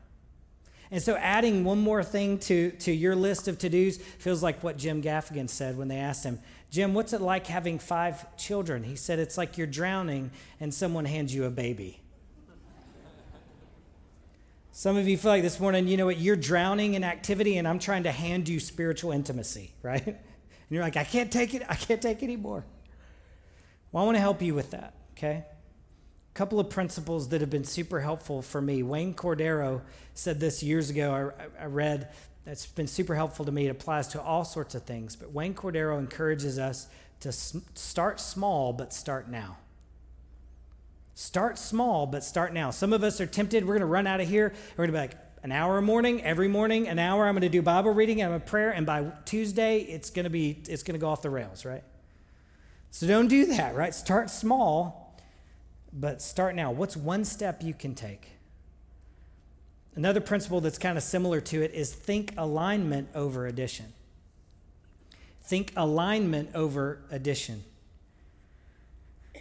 And 0.93 1.03
so 1.03 1.17
adding 1.17 1.65
one 1.65 1.79
more 1.79 2.05
thing 2.05 2.39
to, 2.41 2.71
to 2.73 2.93
your 2.93 3.17
list 3.17 3.49
of 3.49 3.59
to 3.61 3.71
dos 3.71 3.97
feels 3.97 4.43
like 4.43 4.63
what 4.63 4.77
Jim 4.77 5.03
Gaffigan 5.03 5.49
said 5.49 5.79
when 5.79 5.89
they 5.89 5.97
asked 5.97 6.23
him, 6.23 6.39
Jim, 6.71 6.93
what's 6.93 7.15
it 7.15 7.23
like 7.23 7.47
having 7.47 7.79
five 7.79 8.37
children? 8.37 8.85
He 8.85 8.95
said, 8.95 9.19
It's 9.19 9.39
like 9.39 9.57
you're 9.57 9.67
drowning 9.67 10.31
and 10.61 10.73
someone 10.73 11.07
hands 11.07 11.35
you 11.35 11.47
a 11.47 11.51
baby. 11.51 12.03
Some 14.71 14.99
of 14.99 15.09
you 15.09 15.17
feel 15.17 15.31
like 15.31 15.43
this 15.43 15.59
morning, 15.59 15.89
you 15.89 15.97
know 15.97 16.07
what, 16.07 16.19
you're 16.19 16.37
drowning 16.37 16.93
in 16.93 17.05
activity 17.05 17.57
and 17.57 17.67
I'm 17.67 17.79
trying 17.79 18.03
to 18.03 18.13
hand 18.13 18.47
you 18.47 18.61
spiritual 18.61 19.13
intimacy, 19.13 19.73
right? 19.83 20.07
And 20.07 20.17
you're 20.69 20.83
like, 20.83 20.99
I 20.99 21.05
can't 21.05 21.33
take 21.33 21.55
it, 21.55 21.63
I 21.71 21.75
can't 21.75 22.03
take 22.03 22.23
anymore. 22.23 22.67
Well, 23.93 24.03
I 24.03 24.07
want 24.07 24.17
to 24.17 24.21
help 24.21 24.43
you 24.43 24.55
with 24.55 24.73
that, 24.73 24.93
okay? 25.13 25.45
Couple 26.35 26.59
of 26.59 26.71
principles 26.71 27.29
that 27.29 27.41
have 27.41 27.51
been 27.51 27.65
super 27.65 28.01
helpful 28.01 28.41
for 28.41 28.63
me. 28.63 28.83
Wayne 28.83 29.15
Cordeiro 29.15 29.83
said 30.15 30.41
this 30.41 30.63
years 30.63 30.89
ago. 30.89 31.33
I, 31.39 31.65
I 31.65 31.67
read 31.67 32.09
that's 32.45 32.67
been 32.67 32.87
super 32.87 33.15
helpful 33.15 33.45
to 33.45 33.53
me. 33.53 33.67
It 33.67 33.71
applies 33.71 34.09
to 34.09 34.23
all 34.23 34.45
sorts 34.45 34.75
of 34.75 34.85
things. 34.85 35.15
But 35.15 35.33
Wayne 35.33 35.55
Cordeiro 35.55 35.99
encourages 35.99 36.59
us 36.59 36.89
to 37.21 37.33
start 37.33 38.19
small, 38.19 38.73
but 38.73 38.93
start 38.93 39.29
now. 39.29 39.59
Start 41.15 41.59
small, 41.59 42.07
but 42.07 42.25
start 42.25 42.53
now. 42.53 42.71
Some 42.71 42.93
of 42.93 43.05
us 43.05 43.21
are 43.21 43.27
tempted. 43.27 43.65
We're 43.65 43.75
going 43.75 43.81
to 43.81 43.87
run 43.87 44.07
out 44.07 44.21
of 44.21 44.29
here. 44.29 44.55
We're 44.77 44.87
going 44.87 44.89
to 44.89 44.93
be 44.93 44.99
like, 44.99 45.19
an 45.43 45.51
hour 45.51 45.79
a 45.79 45.83
morning, 45.83 46.23
every 46.23 46.49
morning, 46.49 46.89
an 46.89 46.99
hour. 46.99 47.27
I'm 47.27 47.35
going 47.35 47.43
to 47.43 47.49
do 47.49 47.63
Bible 47.63 47.93
reading 47.93 48.23
i'm 48.23 48.33
a 48.33 48.39
prayer, 48.39 48.71
and 48.71 48.87
by 48.87 49.11
Tuesday, 49.25 49.79
it's 49.79 50.11
going 50.11 50.25
to 50.25 50.31
be 50.31 50.63
it's 50.69 50.85
going 50.85 50.95
to 50.95 51.01
go 51.01 51.09
off 51.09 51.21
the 51.21 51.31
rails, 51.31 51.65
right? 51.65 51.83
So 52.93 53.07
don't 53.07 53.27
do 53.27 53.47
that, 53.47 53.75
right? 53.75 53.93
Start 53.93 54.31
small, 54.31 55.02
but 55.93 56.23
start 56.23 56.55
now. 56.55 56.71
What's 56.71 56.97
one 56.97 57.25
step 57.25 57.63
you 57.63 57.75
can 57.75 57.95
take? 57.95 58.31
Another 59.95 60.21
principle 60.21 60.61
that's 60.61 60.79
kind 60.79 60.97
of 60.97 61.05
similar 61.05 61.41
to 61.43 61.63
it 61.63 61.75
is 61.75 61.93
think 61.93 62.33
alignment 62.37 63.09
over 63.15 63.47
addition. 63.47 63.93
Think 65.43 65.73
alignment 65.77 66.51
over 66.55 67.03
addition. 67.11 67.65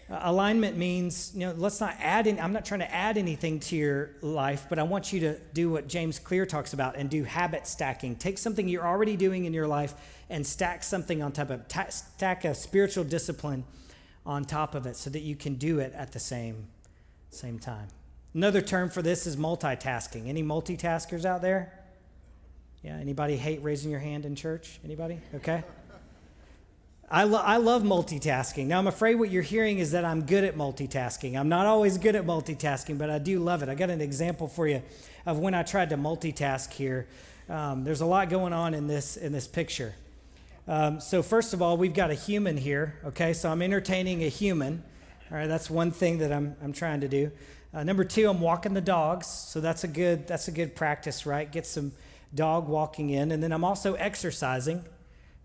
Alignment 0.10 0.76
means, 0.76 1.32
you 1.34 1.42
know, 1.42 1.54
let's 1.56 1.80
not 1.80 1.96
add 2.02 2.28
in, 2.28 2.38
I'm 2.38 2.52
not 2.52 2.66
trying 2.66 2.82
to 2.82 2.94
add 2.94 3.18
anything 3.18 3.62
to 3.62 3.78
your 3.78 4.10
life, 4.22 4.66
but 4.68 4.78
I 4.78 4.84
want 4.84 5.14
you 5.14 5.22
to 5.22 5.40
do 5.54 5.70
what 5.70 5.88
James 5.88 6.20
Clear 6.20 6.46
talks 6.46 6.74
about 6.74 6.98
and 6.98 7.10
do 7.10 7.24
habit 7.24 7.66
stacking. 7.66 8.18
Take 8.18 8.38
something 8.38 8.68
you're 8.68 8.86
already 8.86 9.16
doing 9.16 9.46
in 9.46 9.54
your 9.54 9.68
life 9.68 9.94
and 10.30 10.46
stack 10.46 10.84
something 10.84 11.24
on 11.24 11.32
top 11.32 11.50
of 11.50 11.62
it. 11.62 11.70
Ta- 11.70 11.90
stack 11.90 12.44
a 12.44 12.54
spiritual 12.54 13.06
discipline 13.06 13.64
on 14.26 14.46
top 14.46 14.76
of 14.76 14.86
it 14.86 14.96
so 14.96 15.10
that 15.10 15.22
you 15.22 15.36
can 15.36 15.56
do 15.56 15.80
it 15.80 15.94
at 15.94 16.12
the 16.12 16.20
same, 16.20 16.68
same 17.30 17.60
time. 17.60 17.88
Another 18.34 18.62
term 18.62 18.90
for 18.90 19.02
this 19.02 19.28
is 19.28 19.36
multitasking. 19.36 20.28
Any 20.28 20.44
multitaskers 20.44 21.26
out 21.26 21.42
there? 21.42 21.74
Yeah, 22.84 22.96
anybody 22.96 23.36
hate 23.38 23.62
raising 23.62 23.92
your 23.92 24.00
hand 24.00 24.26
in 24.26 24.36
church? 24.36 24.80
Anybody? 24.84 25.20
Okay. 25.36 25.64
I, 27.10 27.26
lo- 27.26 27.44
I 27.44 27.58
love 27.58 27.84
multitasking. 27.84 28.68
Now, 28.68 28.80
I'm 28.80 28.88
afraid 28.88 29.16
what 29.16 29.30
you're 29.30 29.44
hearing 29.44 29.80
is 29.80 29.92
that 29.92 30.06
I'm 30.06 30.26
good 30.26 30.46
at 30.46 30.56
multitasking. 30.56 31.38
I'm 31.38 31.50
not 31.50 31.66
always 31.66 31.98
good 31.98 32.16
at 32.16 32.26
multitasking, 32.26 32.98
but 32.98 33.10
I 33.10 33.20
do 33.20 33.40
love 33.40 33.64
it. 33.64 33.70
I 33.70 33.76
got 33.76 33.90
an 33.90 34.00
example 34.00 34.48
for 34.48 34.66
you 34.66 34.82
of 35.26 35.38
when 35.38 35.54
I 35.54 35.64
tried 35.64 35.90
to 35.90 35.98
multitask 35.98 36.72
here. 36.72 37.08
Um, 37.50 37.84
there's 37.84 38.00
a 38.00 38.06
lot 38.06 38.30
going 38.30 38.54
on 38.54 38.74
in 38.74 38.88
this, 38.88 39.18
in 39.18 39.34
this 39.34 39.46
picture. 39.46 39.94
Um, 40.72 41.02
so, 41.02 41.22
first 41.22 41.54
of 41.54 41.62
all, 41.62 41.76
we've 41.76 41.94
got 41.94 42.12
a 42.12 42.14
human 42.14 42.56
here, 42.56 42.96
okay? 43.04 43.34
So, 43.34 43.52
I'm 43.52 43.62
entertaining 43.62 44.24
a 44.24 44.30
human. 44.30 44.82
All 45.30 45.38
right, 45.38 45.48
that's 45.48 45.70
one 45.70 45.92
thing 45.92 46.20
that 46.20 46.32
I'm, 46.32 46.56
I'm 46.64 46.72
trying 46.72 47.02
to 47.02 47.10
do. 47.10 47.30
Uh, 47.74 47.84
number 47.84 48.06
two, 48.06 48.30
I'm 48.30 48.40
walking 48.40 48.74
the 48.74 48.80
dogs. 48.80 49.28
So, 49.28 49.60
that's 49.60 49.84
a 49.84 49.90
good, 49.90 50.28
that's 50.28 50.48
a 50.48 50.52
good 50.54 50.74
practice, 50.74 51.26
right? 51.26 51.52
Get 51.52 51.66
some 51.66 51.92
dog 52.34 52.70
walking 52.70 53.10
in. 53.10 53.34
And 53.34 53.44
then 53.44 53.52
I'm 53.52 53.66
also 53.66 53.96
exercising 53.96 54.86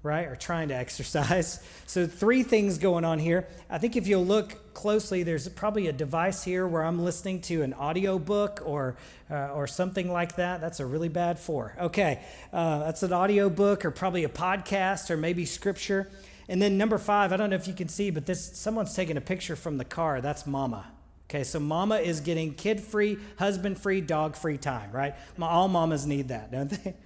right? 0.06 0.26
Or 0.28 0.36
trying 0.36 0.68
to 0.68 0.74
exercise. 0.74 1.60
So, 1.88 2.04
three 2.04 2.42
things 2.42 2.78
going 2.78 3.04
on 3.04 3.20
here. 3.20 3.46
I 3.70 3.78
think 3.78 3.94
if 3.94 4.08
you'll 4.08 4.26
look 4.26 4.74
closely, 4.74 5.22
there's 5.22 5.48
probably 5.48 5.86
a 5.86 5.92
device 5.92 6.42
here 6.42 6.66
where 6.66 6.82
I'm 6.82 7.04
listening 7.04 7.42
to 7.42 7.62
an 7.62 7.74
audio 7.74 8.18
book 8.18 8.60
or, 8.64 8.96
uh, 9.30 9.52
or 9.52 9.68
something 9.68 10.10
like 10.10 10.34
that. 10.34 10.60
That's 10.60 10.80
a 10.80 10.86
really 10.86 11.08
bad 11.08 11.38
four. 11.38 11.76
Okay, 11.80 12.20
uh, 12.52 12.80
that's 12.80 13.04
an 13.04 13.12
audio 13.12 13.48
book 13.48 13.84
or 13.84 13.92
probably 13.92 14.24
a 14.24 14.28
podcast 14.28 15.10
or 15.10 15.16
maybe 15.16 15.44
scripture. 15.44 16.10
And 16.48 16.60
then 16.60 16.76
number 16.76 16.98
five, 16.98 17.32
I 17.32 17.36
don't 17.36 17.50
know 17.50 17.56
if 17.56 17.68
you 17.68 17.74
can 17.74 17.88
see, 17.88 18.10
but 18.10 18.26
this 18.26 18.58
someone's 18.58 18.94
taking 18.94 19.16
a 19.16 19.20
picture 19.20 19.54
from 19.54 19.78
the 19.78 19.84
car. 19.84 20.20
That's 20.20 20.44
mama. 20.44 20.86
Okay, 21.30 21.44
so 21.44 21.58
mama 21.58 21.96
is 21.96 22.20
getting 22.20 22.54
kid 22.54 22.80
free, 22.80 23.18
husband 23.38 23.78
free, 23.78 24.00
dog 24.00 24.36
free 24.36 24.58
time, 24.58 24.92
right? 24.92 25.14
All 25.40 25.68
mamas 25.68 26.06
need 26.06 26.28
that, 26.28 26.50
don't 26.50 26.70
they? 26.70 26.94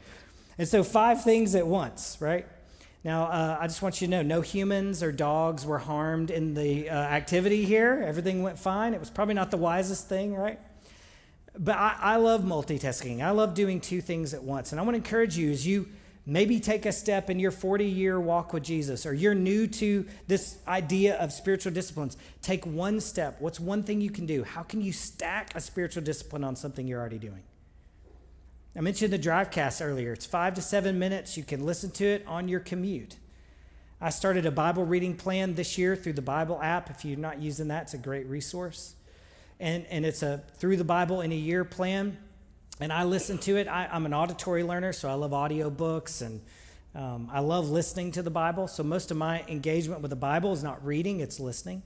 And 0.59 0.69
so, 0.69 0.85
five 0.85 1.25
things 1.25 1.55
at 1.55 1.67
once, 1.67 2.19
right? 2.21 2.47
Now, 3.03 3.25
uh, 3.25 3.59
I 3.59 3.67
just 3.67 3.81
want 3.81 4.01
you 4.01 4.07
to 4.07 4.11
know 4.11 4.23
no 4.23 4.41
humans 4.43 5.03
or 5.03 5.11
dogs 5.11 5.65
were 5.65 5.79
harmed 5.79 6.31
in 6.31 6.53
the 6.53 6.91
uh, 6.91 6.95
activity 6.95 7.65
here. 7.65 8.05
Everything 8.07 8.43
went 8.43 8.59
fine. 8.59 8.93
It 8.93 9.01
was 9.01 9.09
probably 9.09 9.35
not 9.35 9.51
the 9.51 9.57
wisest 9.57 10.09
thing, 10.09 10.35
right? 10.35 10.59
But 11.59 11.77
I, 11.77 11.97
I 11.99 12.17
love 12.17 12.43
multitasking. 12.43 13.23
I 13.23 13.31
love 13.31 13.55
doing 13.55 13.81
two 13.81 14.03
things 14.03 14.35
at 14.35 14.43
once. 14.43 14.73
And 14.73 14.81
I 14.81 14.85
want 14.85 14.95
to 14.95 14.99
encourage 14.99 15.39
you 15.39 15.51
as 15.51 15.67
you 15.67 15.89
maybe 16.27 16.61
take 16.61 16.85
a 16.85 16.93
step 16.93 17.31
in 17.31 17.39
your 17.39 17.51
40 17.51 17.87
year 17.87 18.21
walk 18.21 18.53
with 18.53 18.65
Jesus, 18.65 19.07
or 19.07 19.15
you're 19.15 19.35
new 19.35 19.67
to 19.67 20.07
this 20.27 20.59
idea 20.69 21.17
of 21.17 21.33
spiritual 21.33 21.73
disciplines, 21.73 22.19
take 22.43 22.67
one 22.67 23.01
step. 23.01 23.41
What's 23.41 23.59
one 23.59 23.83
thing 23.83 24.03
you 24.03 24.11
can 24.11 24.27
do? 24.27 24.45
How 24.45 24.63
can 24.63 24.83
you 24.83 24.93
stack 24.93 25.55
a 25.55 25.61
spiritual 25.61 26.03
discipline 26.03 26.45
on 26.45 26.55
something 26.55 26.87
you're 26.87 27.01
already 27.01 27.19
doing? 27.19 27.43
I 28.77 28.81
mentioned 28.83 29.13
the 29.13 29.19
Drivecast 29.19 29.85
earlier. 29.85 30.13
It's 30.13 30.27
five 30.27 30.55
to 30.55 30.63
seven 30.63 30.97
minutes. 30.97 31.37
You 31.37 31.43
can 31.43 31.67
listen 31.67 31.91
to 31.93 32.07
it 32.07 32.25
on 32.27 32.47
your 32.47 32.61
commute. 32.61 33.17
I 34.01 34.11
started 34.11 34.47
a 34.47 34.53
Bible 34.53 34.85
reading 34.85 35.17
plan 35.17 35.57
this 35.57 35.77
year 35.77 35.97
through 35.97 36.13
the 36.13 36.23
Bible 36.23 36.61
app. 36.63 36.89
If 36.89 37.05
you're 37.05 37.19
not 37.19 37.43
using 37.43 37.67
that, 37.69 37.85
it's 37.85 37.95
a 37.95 37.99
great 37.99 38.27
resource. 38.29 38.95
And, 39.59 39.85
and 39.91 40.07
it's 40.07 40.23
a 40.23 40.45
through 40.59 40.77
the 40.77 40.85
Bible 40.85 41.21
in 41.21 41.33
a 41.33 41.37
year 41.37 41.65
plan. 41.65 42.17
And 42.79 42.93
I 42.93 43.03
listen 43.03 43.39
to 43.39 43.57
it. 43.57 43.67
I, 43.67 43.89
am 43.91 44.07
an 44.07 44.15
auditory 44.15 44.63
learner, 44.63 44.93
so 44.93 45.11
I 45.11 45.15
love 45.15 45.33
audiobooks 45.33 46.23
and 46.23 46.41
um, 46.95 47.29
I 47.33 47.41
love 47.41 47.69
listening 47.71 48.13
to 48.13 48.23
the 48.23 48.31
Bible. 48.31 48.69
So 48.69 48.85
most 48.85 49.11
of 49.11 49.17
my 49.17 49.45
engagement 49.49 50.01
with 50.01 50.11
the 50.11 50.17
Bible 50.17 50.53
is 50.53 50.63
not 50.63 50.85
reading, 50.87 51.19
it's 51.21 51.41
listening. 51.41 51.83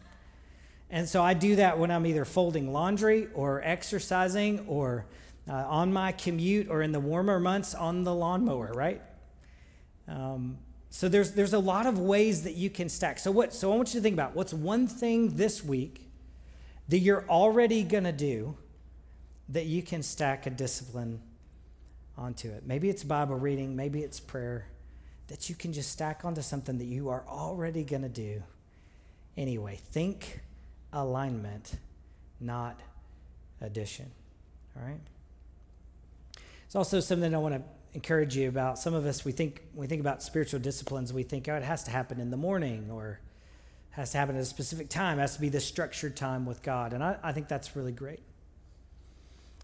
And 0.91 1.09
so 1.09 1.23
I 1.23 1.33
do 1.33 1.57
that 1.57 1.79
when 1.79 1.91
I'm 1.91 2.05
either 2.05 2.27
folding 2.27 2.73
laundry 2.73 3.29
or 3.35 3.63
exercising 3.65 4.67
or 4.69 5.07
uh, 5.49 5.53
on 5.53 5.93
my 5.93 6.13
commute 6.13 6.69
or 6.71 6.83
in 6.83 6.93
the 6.93 7.01
warmer 7.01 7.39
months 7.39 7.75
on 7.75 8.05
the 8.05 8.15
lawnmower, 8.15 8.73
right? 8.75 9.03
Um, 10.09 10.59
so 10.91 11.09
there's 11.09 11.33
there's 11.33 11.53
a 11.53 11.59
lot 11.59 11.87
of 11.87 11.99
ways 11.99 12.45
that 12.45 12.55
you 12.55 12.71
can 12.71 12.89
stack. 12.89 13.19
So 13.19 13.31
what? 13.31 13.53
So 13.53 13.73
I 13.73 13.77
want 13.77 13.93
you 13.95 14.01
to 14.01 14.03
think 14.03 14.15
about 14.15 14.35
what's 14.35 14.55
one 14.55 14.87
thing 14.87 15.37
this 15.37 15.65
week 15.65 16.09
that 16.89 16.99
you're 16.99 17.25
already 17.29 17.83
gonna 17.83 18.13
do 18.13 18.57
that 19.49 19.67
you 19.67 19.83
can 19.83 20.03
stack 20.03 20.47
a 20.47 20.51
discipline 20.51 21.21
onto 22.17 22.51
it. 22.51 22.65
Maybe 22.67 22.89
it's 22.89 23.03
Bible 23.03 23.37
reading, 23.37 23.75
maybe 23.75 24.01
it's 24.01 24.21
prayer 24.21 24.67
that 25.29 25.49
you 25.49 25.55
can 25.55 25.73
just 25.73 25.91
stack 25.91 26.25
onto 26.25 26.43
something 26.43 26.79
that 26.79 26.85
you 26.85 27.09
are 27.09 27.25
already 27.27 27.83
gonna 27.83 28.09
do. 28.09 28.43
Anyway, 29.37 29.81
think 29.91 30.41
alignment, 30.93 31.75
not 32.41 32.79
addition. 33.61 34.11
All 34.77 34.87
right. 34.87 35.01
It's 36.75 36.77
also 36.77 36.99
something 36.99 37.33
I 37.33 37.39
want 37.39 37.55
to 37.55 37.63
encourage 37.93 38.37
you 38.37 38.49
about. 38.49 38.81
Some 38.81 38.95
of 38.95 39.07
us, 39.07 39.25
we 39.25 39.31
think, 39.31 39.63
we 39.77 39.87
think 39.87 40.01
about 40.01 40.25
spiritual 40.25 40.59
disciplines, 40.59 41.13
we 41.13 41.23
think, 41.23 41.49
oh, 41.49 41.55
it 41.55 41.63
has 41.63 41.85
to 41.85 41.93
happen 41.93 42.19
in 42.19 42.33
the 42.33 42.37
morning 42.37 42.91
or 42.91 43.21
has 43.91 44.11
to 44.11 44.19
happen 44.19 44.35
at 44.35 44.43
a 44.43 44.45
specific 44.45 44.89
time, 44.89 45.19
it 45.19 45.21
has 45.21 45.37
to 45.37 45.41
be 45.41 45.49
the 45.49 45.61
structured 45.61 46.17
time 46.17 46.45
with 46.45 46.65
God. 46.65 46.93
And 46.93 47.05
I, 47.05 47.17
I 47.23 47.31
think 47.31 47.47
that's 47.47 47.77
really 47.77 47.93
great. 47.93 48.19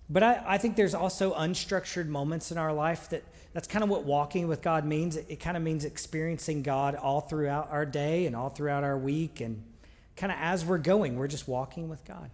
But 0.09 0.23
I, 0.23 0.40
I, 0.46 0.59
think 0.59 0.77
there's 0.77 0.94
also 0.94 1.35
unstructured 1.35 2.07
moments 2.07 2.53
in 2.53 2.59
our 2.59 2.73
life 2.73 3.09
that 3.09 3.25
that's 3.55 3.66
kind 3.66 3.83
of 3.83 3.90
what 3.90 4.05
walking 4.05 4.46
with 4.46 4.62
God 4.62 4.85
means. 4.85 5.16
It, 5.16 5.27
it 5.31 5.40
kind 5.40 5.57
of 5.57 5.64
means 5.64 5.85
experiencing 5.85 6.62
God 6.62 6.94
all 6.94 7.20
throughout 7.20 7.73
our 7.73 7.87
day 7.87 8.27
and 8.27 8.37
all 8.37 8.51
throughout 8.51 8.85
our 8.85 8.96
week. 8.96 9.40
And 9.40 9.64
kind 10.16 10.31
of 10.31 10.38
as 10.40 10.64
we're 10.64 10.79
going, 10.79 11.16
we're 11.16 11.27
just 11.27 11.49
walking 11.49 11.88
with 11.88 12.05
God. 12.05 12.31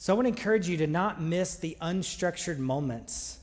So 0.00 0.12
I 0.12 0.16
want 0.16 0.26
to 0.26 0.28
encourage 0.28 0.68
you 0.68 0.76
to 0.76 0.86
not 0.86 1.20
miss 1.20 1.56
the 1.56 1.76
unstructured 1.82 2.58
moments 2.58 3.40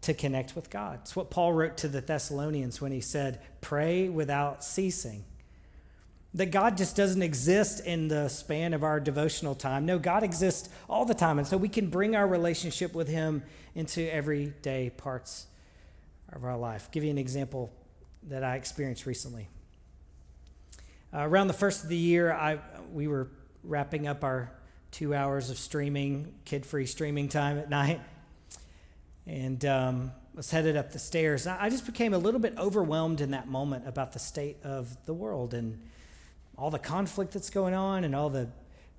to 0.00 0.14
connect 0.14 0.56
with 0.56 0.70
God. 0.70 1.00
It's 1.02 1.14
what 1.14 1.28
Paul 1.28 1.52
wrote 1.52 1.76
to 1.78 1.88
the 1.88 2.00
Thessalonians 2.00 2.80
when 2.80 2.92
he 2.92 3.02
said, 3.02 3.42
Pray 3.60 4.08
without 4.08 4.64
ceasing. 4.64 5.24
That 6.32 6.46
God 6.46 6.78
just 6.78 6.96
doesn't 6.96 7.20
exist 7.20 7.84
in 7.84 8.08
the 8.08 8.28
span 8.28 8.72
of 8.72 8.82
our 8.84 9.00
devotional 9.00 9.54
time. 9.54 9.84
No, 9.84 9.98
God 9.98 10.22
exists 10.22 10.70
all 10.88 11.04
the 11.04 11.14
time. 11.14 11.38
And 11.38 11.46
so 11.46 11.58
we 11.58 11.68
can 11.68 11.90
bring 11.90 12.16
our 12.16 12.26
relationship 12.26 12.94
with 12.94 13.08
Him 13.08 13.42
into 13.74 14.10
everyday 14.10 14.88
parts 14.88 15.46
of 16.32 16.42
our 16.42 16.56
life. 16.56 16.84
I'll 16.86 16.92
give 16.92 17.04
you 17.04 17.10
an 17.10 17.18
example 17.18 17.70
that 18.24 18.42
I 18.42 18.56
experienced 18.56 19.04
recently. 19.04 19.48
Uh, 21.12 21.20
around 21.20 21.48
the 21.48 21.54
first 21.54 21.82
of 21.82 21.90
the 21.90 21.96
year, 21.96 22.32
I, 22.32 22.60
we 22.92 23.08
were 23.08 23.28
wrapping 23.62 24.06
up 24.06 24.24
our 24.24 24.52
two 24.90 25.14
hours 25.14 25.50
of 25.50 25.58
streaming, 25.58 26.34
kid 26.44 26.64
free 26.64 26.86
streaming 26.86 27.28
time 27.28 27.58
at 27.58 27.70
night. 27.70 28.00
and 29.26 29.64
um, 29.64 30.12
was 30.34 30.50
headed 30.50 30.76
up 30.76 30.92
the 30.92 30.98
stairs. 30.98 31.46
I 31.46 31.68
just 31.68 31.84
became 31.84 32.14
a 32.14 32.18
little 32.18 32.40
bit 32.40 32.54
overwhelmed 32.56 33.20
in 33.20 33.32
that 33.32 33.48
moment 33.48 33.86
about 33.86 34.12
the 34.12 34.18
state 34.18 34.56
of 34.64 34.96
the 35.04 35.12
world 35.12 35.52
and 35.52 35.80
all 36.56 36.70
the 36.70 36.78
conflict 36.78 37.32
that's 37.32 37.50
going 37.50 37.74
on 37.74 38.04
and 38.04 38.14
all 38.14 38.30
the 38.30 38.48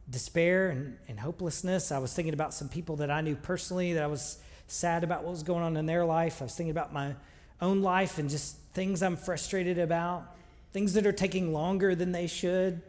despair 0.10 0.70
and, 0.70 0.98
and 1.08 1.20
hopelessness. 1.20 1.92
I 1.92 1.98
was 1.98 2.14
thinking 2.14 2.34
about 2.34 2.54
some 2.54 2.70
people 2.70 2.98
that 2.98 3.10
I 3.10 3.22
knew 3.22 3.36
personally 3.36 3.94
that 3.94 4.04
I 4.04 4.08
was 4.08 4.38
sad 4.68 5.04
about 5.04 5.24
what 5.24 5.32
was 5.32 5.44
going 5.44 5.64
on 5.64 5.78
in 5.78 5.86
their 5.86 6.06
life. 6.06 6.42
I 6.42 6.46
was 6.46 6.56
thinking 6.56 6.72
about 6.72 6.94
my 6.94 7.16
own 7.62 7.82
life 7.82 8.18
and 8.18 8.30
just 8.30 8.58
things 8.74 9.02
I'm 9.02 9.18
frustrated 9.18 9.80
about, 9.80 10.36
things 10.74 10.94
that 10.94 11.08
are 11.08 11.12
taking 11.12 11.54
longer 11.54 11.96
than 11.96 12.12
they 12.12 12.28
should. 12.28 12.82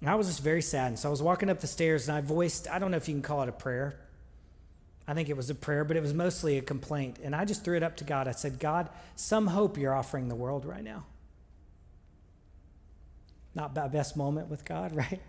And 0.00 0.08
I 0.08 0.14
was 0.14 0.28
just 0.28 0.42
very 0.42 0.62
sad. 0.62 0.88
And 0.88 0.98
so 0.98 1.08
I 1.08 1.10
was 1.10 1.22
walking 1.22 1.50
up 1.50 1.60
the 1.60 1.66
stairs 1.66 2.08
and 2.08 2.16
I 2.16 2.20
voiced, 2.20 2.68
I 2.70 2.78
don't 2.78 2.90
know 2.90 2.96
if 2.96 3.08
you 3.08 3.14
can 3.14 3.22
call 3.22 3.42
it 3.42 3.48
a 3.48 3.52
prayer. 3.52 3.98
I 5.06 5.14
think 5.14 5.28
it 5.28 5.36
was 5.36 5.48
a 5.50 5.54
prayer, 5.54 5.84
but 5.84 5.96
it 5.96 6.02
was 6.02 6.12
mostly 6.12 6.58
a 6.58 6.62
complaint. 6.62 7.18
And 7.22 7.34
I 7.34 7.44
just 7.44 7.64
threw 7.64 7.76
it 7.76 7.82
up 7.82 7.96
to 7.96 8.04
God. 8.04 8.28
I 8.28 8.32
said, 8.32 8.58
God, 8.58 8.90
some 9.16 9.46
hope 9.46 9.78
you're 9.78 9.94
offering 9.94 10.28
the 10.28 10.34
world 10.34 10.64
right 10.64 10.84
now. 10.84 11.04
Not 13.54 13.74
my 13.74 13.88
best 13.88 14.16
moment 14.16 14.48
with 14.48 14.64
God, 14.64 14.94
right? 14.96 15.20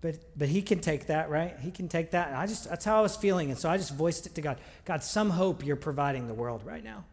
But, 0.00 0.16
but 0.36 0.48
he 0.48 0.62
can 0.62 0.80
take 0.80 1.06
that, 1.06 1.28
right? 1.28 1.56
He 1.60 1.70
can 1.70 1.88
take 1.88 2.12
that. 2.12 2.28
And 2.28 2.36
I 2.36 2.46
just, 2.46 2.68
that's 2.68 2.84
how 2.84 2.98
I 2.98 3.00
was 3.00 3.16
feeling. 3.16 3.50
And 3.50 3.58
so 3.58 3.68
I 3.68 3.76
just 3.76 3.94
voiced 3.94 4.26
it 4.26 4.34
to 4.36 4.42
God. 4.42 4.58
God, 4.84 5.02
some 5.02 5.30
hope 5.30 5.64
you're 5.64 5.76
providing 5.76 6.28
the 6.28 6.34
world 6.34 6.64
right 6.64 6.84
now. 6.84 7.04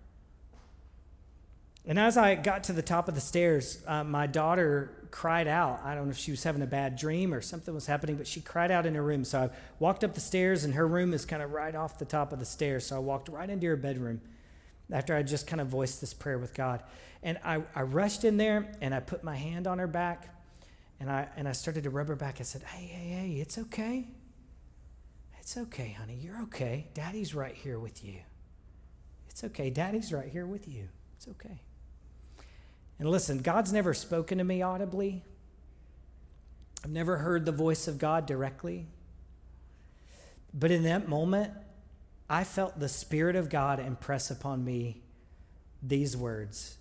And 1.85 1.97
as 1.97 2.15
I 2.15 2.35
got 2.35 2.63
to 2.65 2.73
the 2.73 2.83
top 2.83 3.07
of 3.07 3.15
the 3.15 3.21
stairs, 3.21 3.83
uh, 3.87 4.03
my 4.03 4.27
daughter 4.27 4.91
cried 5.09 5.47
out. 5.47 5.81
I 5.83 5.95
don't 5.95 6.05
know 6.05 6.11
if 6.11 6.17
she 6.17 6.31
was 6.31 6.43
having 6.43 6.61
a 6.61 6.67
bad 6.67 6.95
dream 6.95 7.33
or 7.33 7.41
something 7.41 7.73
was 7.73 7.87
happening, 7.87 8.15
but 8.15 8.27
she 8.27 8.39
cried 8.39 8.71
out 8.71 8.85
in 8.85 8.95
her 8.95 9.03
room. 9.03 9.25
So 9.25 9.39
I 9.39 9.49
walked 9.79 10.03
up 10.03 10.13
the 10.13 10.21
stairs, 10.21 10.63
and 10.63 10.75
her 10.75 10.87
room 10.87 11.13
is 11.13 11.25
kind 11.25 11.41
of 11.41 11.51
right 11.51 11.75
off 11.75 11.97
the 11.97 12.05
top 12.05 12.31
of 12.31 12.39
the 12.39 12.45
stairs. 12.45 12.85
So 12.85 12.95
I 12.95 12.99
walked 12.99 13.29
right 13.29 13.49
into 13.49 13.67
her 13.67 13.75
bedroom 13.75 14.21
after 14.91 15.15
I 15.15 15.23
just 15.23 15.47
kind 15.47 15.61
of 15.61 15.67
voiced 15.67 16.01
this 16.01 16.13
prayer 16.13 16.37
with 16.37 16.53
God. 16.53 16.83
And 17.23 17.39
I, 17.43 17.63
I 17.75 17.83
rushed 17.83 18.23
in 18.23 18.37
there 18.37 18.71
and 18.81 18.93
I 18.93 18.99
put 18.99 19.23
my 19.23 19.35
hand 19.35 19.67
on 19.67 19.79
her 19.79 19.87
back 19.87 20.27
and 20.99 21.09
I, 21.09 21.27
and 21.35 21.47
I 21.47 21.51
started 21.51 21.83
to 21.83 21.89
rub 21.89 22.07
her 22.07 22.15
back. 22.15 22.37
I 22.39 22.43
said, 22.43 22.63
Hey, 22.63 22.85
hey, 22.85 23.09
hey, 23.09 23.41
it's 23.41 23.57
okay. 23.57 24.07
It's 25.39 25.57
okay, 25.57 25.95
honey. 25.99 26.15
You're 26.15 26.41
okay. 26.43 26.87
Daddy's 26.93 27.33
right 27.33 27.55
here 27.55 27.79
with 27.79 28.03
you. 28.03 28.19
It's 29.29 29.43
okay. 29.43 29.69
Daddy's 29.69 30.13
right 30.13 30.29
here 30.29 30.45
with 30.45 30.67
you. 30.67 30.89
It's 31.17 31.27
okay. 31.27 31.61
And 33.01 33.09
listen, 33.09 33.39
God's 33.39 33.73
never 33.73 33.95
spoken 33.95 34.37
to 34.37 34.43
me 34.43 34.61
audibly. 34.61 35.23
I've 36.83 36.91
never 36.91 37.17
heard 37.17 37.47
the 37.47 37.51
voice 37.51 37.87
of 37.87 37.97
God 37.97 38.27
directly. 38.27 38.85
But 40.53 40.69
in 40.69 40.83
that 40.83 41.09
moment, 41.09 41.51
I 42.29 42.43
felt 42.43 42.79
the 42.79 42.87
Spirit 42.87 43.35
of 43.35 43.49
God 43.49 43.79
impress 43.79 44.29
upon 44.29 44.63
me 44.63 45.01
these 45.81 46.15
words. 46.15 46.77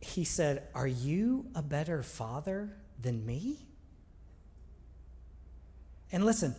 He 0.00 0.24
said, 0.24 0.68
Are 0.74 0.86
you 0.86 1.46
a 1.54 1.62
better 1.62 2.02
father 2.02 2.76
than 3.00 3.24
me? 3.24 3.60
And 6.12 6.26
listen, 6.26 6.54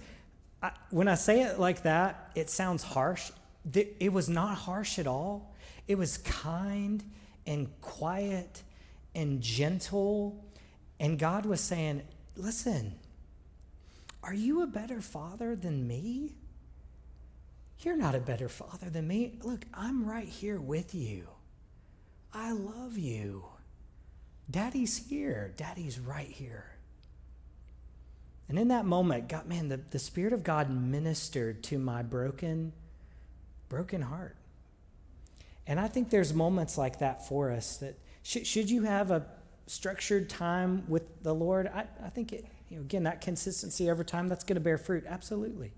I, 0.59 0.71
when 0.89 1.07
I 1.07 1.13
say 1.13 1.43
it 1.43 1.59
like 1.59 1.83
that, 1.83 2.31
it 2.33 2.49
sounds 2.49 2.81
harsh. 2.81 3.29
It 3.71 4.11
was 4.11 4.27
not 4.27 4.57
harsh 4.57 4.97
at 4.97 5.05
all. 5.05 5.53
It 5.87 5.99
was 5.99 6.17
kind 6.17 7.03
and 7.45 7.69
quiet 7.81 8.63
and 9.15 9.41
gentle. 9.41 10.43
And 10.99 11.19
God 11.19 11.45
was 11.45 11.61
saying, 11.61 12.03
Listen, 12.35 12.95
are 14.23 14.33
you 14.33 14.63
a 14.63 14.67
better 14.67 15.01
father 15.01 15.55
than 15.55 15.87
me? 15.87 16.35
You're 17.79 17.97
not 17.97 18.15
a 18.15 18.19
better 18.19 18.49
father 18.49 18.89
than 18.89 19.07
me. 19.07 19.33
Look, 19.43 19.65
I'm 19.73 20.05
right 20.05 20.27
here 20.27 20.59
with 20.59 20.95
you. 20.95 21.27
I 22.33 22.53
love 22.53 22.97
you. 22.97 23.45
Daddy's 24.49 25.09
here. 25.09 25.53
Daddy's 25.57 25.99
right 25.99 26.27
here. 26.27 26.65
And 28.47 28.57
in 28.57 28.69
that 28.69 28.85
moment, 28.85 29.29
God, 29.29 29.47
man, 29.47 29.69
the, 29.69 29.77
the 29.77 29.99
Spirit 29.99 30.33
of 30.33 30.43
God 30.43 30.69
ministered 30.69 31.63
to 31.63 31.79
my 31.79 32.03
broken, 32.03 32.73
broken 33.69 34.01
heart. 34.01 34.35
And 35.65 35.79
I 35.79 35.87
think 35.87 36.09
there's 36.09 36.33
moments 36.33 36.77
like 36.77 36.99
that 36.99 37.27
for 37.27 37.51
us 37.51 37.77
that 37.77 37.97
should, 38.21 38.45
should 38.45 38.69
you 38.69 38.83
have 38.83 39.11
a 39.11 39.25
structured 39.67 40.29
time 40.29 40.83
with 40.87 41.23
the 41.23 41.33
Lord, 41.33 41.67
I, 41.67 41.85
I 42.03 42.09
think, 42.09 42.33
it, 42.33 42.45
you 42.69 42.77
know, 42.77 42.81
again, 42.81 43.03
that 43.03 43.21
consistency 43.21 43.89
over 43.89 44.03
time, 44.03 44.27
that's 44.27 44.43
going 44.43 44.55
to 44.55 44.61
bear 44.61 44.77
fruit. 44.77 45.05
Absolutely. 45.07 45.71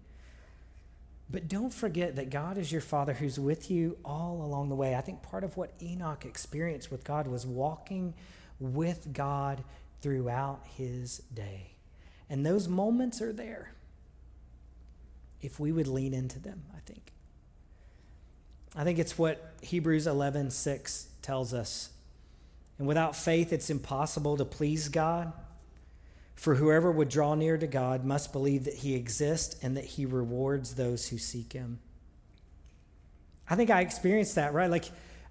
But 1.29 1.47
don't 1.47 1.73
forget 1.73 2.15
that 2.17 2.29
God 2.29 2.57
is 2.57 2.71
your 2.71 2.81
Father 2.81 3.13
who's 3.13 3.39
with 3.39 3.71
you 3.71 3.97
all 4.05 4.41
along 4.43 4.69
the 4.69 4.75
way. 4.75 4.95
I 4.95 5.01
think 5.01 5.23
part 5.23 5.43
of 5.43 5.57
what 5.57 5.71
Enoch 5.81 6.25
experienced 6.25 6.91
with 6.91 7.03
God 7.03 7.27
was 7.27 7.45
walking 7.45 8.13
with 8.59 9.11
God 9.11 9.63
throughout 10.01 10.61
his 10.77 11.23
day. 11.33 11.71
And 12.29 12.45
those 12.45 12.67
moments 12.67 13.21
are 13.21 13.33
there 13.33 13.73
if 15.41 15.59
we 15.59 15.71
would 15.71 15.87
lean 15.87 16.13
into 16.13 16.39
them, 16.39 16.63
I 16.75 16.79
think. 16.85 17.11
I 18.75 18.83
think 18.83 18.99
it's 18.99 19.17
what 19.17 19.53
Hebrews 19.61 20.07
11 20.07 20.51
6 20.51 21.07
tells 21.21 21.53
us. 21.53 21.89
And 22.77 22.87
without 22.87 23.15
faith, 23.15 23.53
it's 23.53 23.69
impossible 23.69 24.37
to 24.37 24.45
please 24.45 24.89
God. 24.89 25.31
For 26.35 26.55
whoever 26.55 26.91
would 26.91 27.07
draw 27.07 27.35
near 27.35 27.57
to 27.57 27.67
God 27.67 28.03
must 28.03 28.33
believe 28.33 28.65
that 28.65 28.73
he 28.75 28.95
exists 28.95 29.55
and 29.63 29.77
that 29.77 29.85
he 29.85 30.05
rewards 30.05 30.75
those 30.75 31.07
who 31.07 31.17
seek 31.17 31.53
him. 31.53 31.79
I 33.49 33.55
think 33.55 33.69
I 33.69 33.81
experienced 33.81 34.35
that, 34.35 34.53
right? 34.53 34.69
Like, 34.69 34.85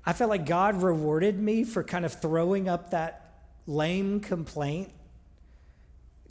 I 0.06 0.14
felt 0.14 0.30
like 0.30 0.46
God 0.46 0.82
rewarded 0.82 1.38
me 1.38 1.64
for 1.64 1.84
kind 1.84 2.06
of 2.06 2.20
throwing 2.20 2.68
up 2.68 2.90
that 2.90 3.34
lame 3.66 4.20
complaint. 4.20 4.92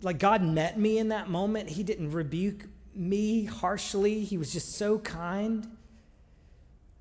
Like, 0.02 0.18
God 0.18 0.42
met 0.42 0.80
me 0.80 0.98
in 0.98 1.10
that 1.10 1.30
moment. 1.30 1.70
He 1.70 1.84
didn't 1.84 2.12
rebuke 2.12 2.66
me 2.96 3.46
harshly, 3.46 4.24
He 4.24 4.38
was 4.38 4.54
just 4.54 4.74
so 4.76 5.00
kind. 5.00 5.68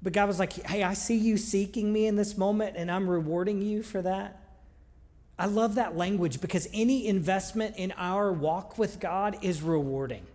But 0.02 0.12
God 0.12 0.26
was 0.26 0.38
like, 0.38 0.52
hey, 0.66 0.82
I 0.82 0.94
see 0.94 1.16
you 1.16 1.36
seeking 1.36 1.92
me 1.92 2.06
in 2.06 2.16
this 2.16 2.36
moment, 2.36 2.76
and 2.76 2.90
I'm 2.90 3.08
rewarding 3.08 3.62
you 3.62 3.82
for 3.82 4.02
that. 4.02 4.40
I 5.38 5.46
love 5.46 5.76
that 5.76 5.96
language 5.96 6.40
because 6.40 6.68
any 6.72 7.06
investment 7.06 7.76
in 7.76 7.92
our 7.96 8.32
walk 8.32 8.78
with 8.78 9.00
God 9.00 9.38
is 9.42 9.62
rewarding. 9.62 10.26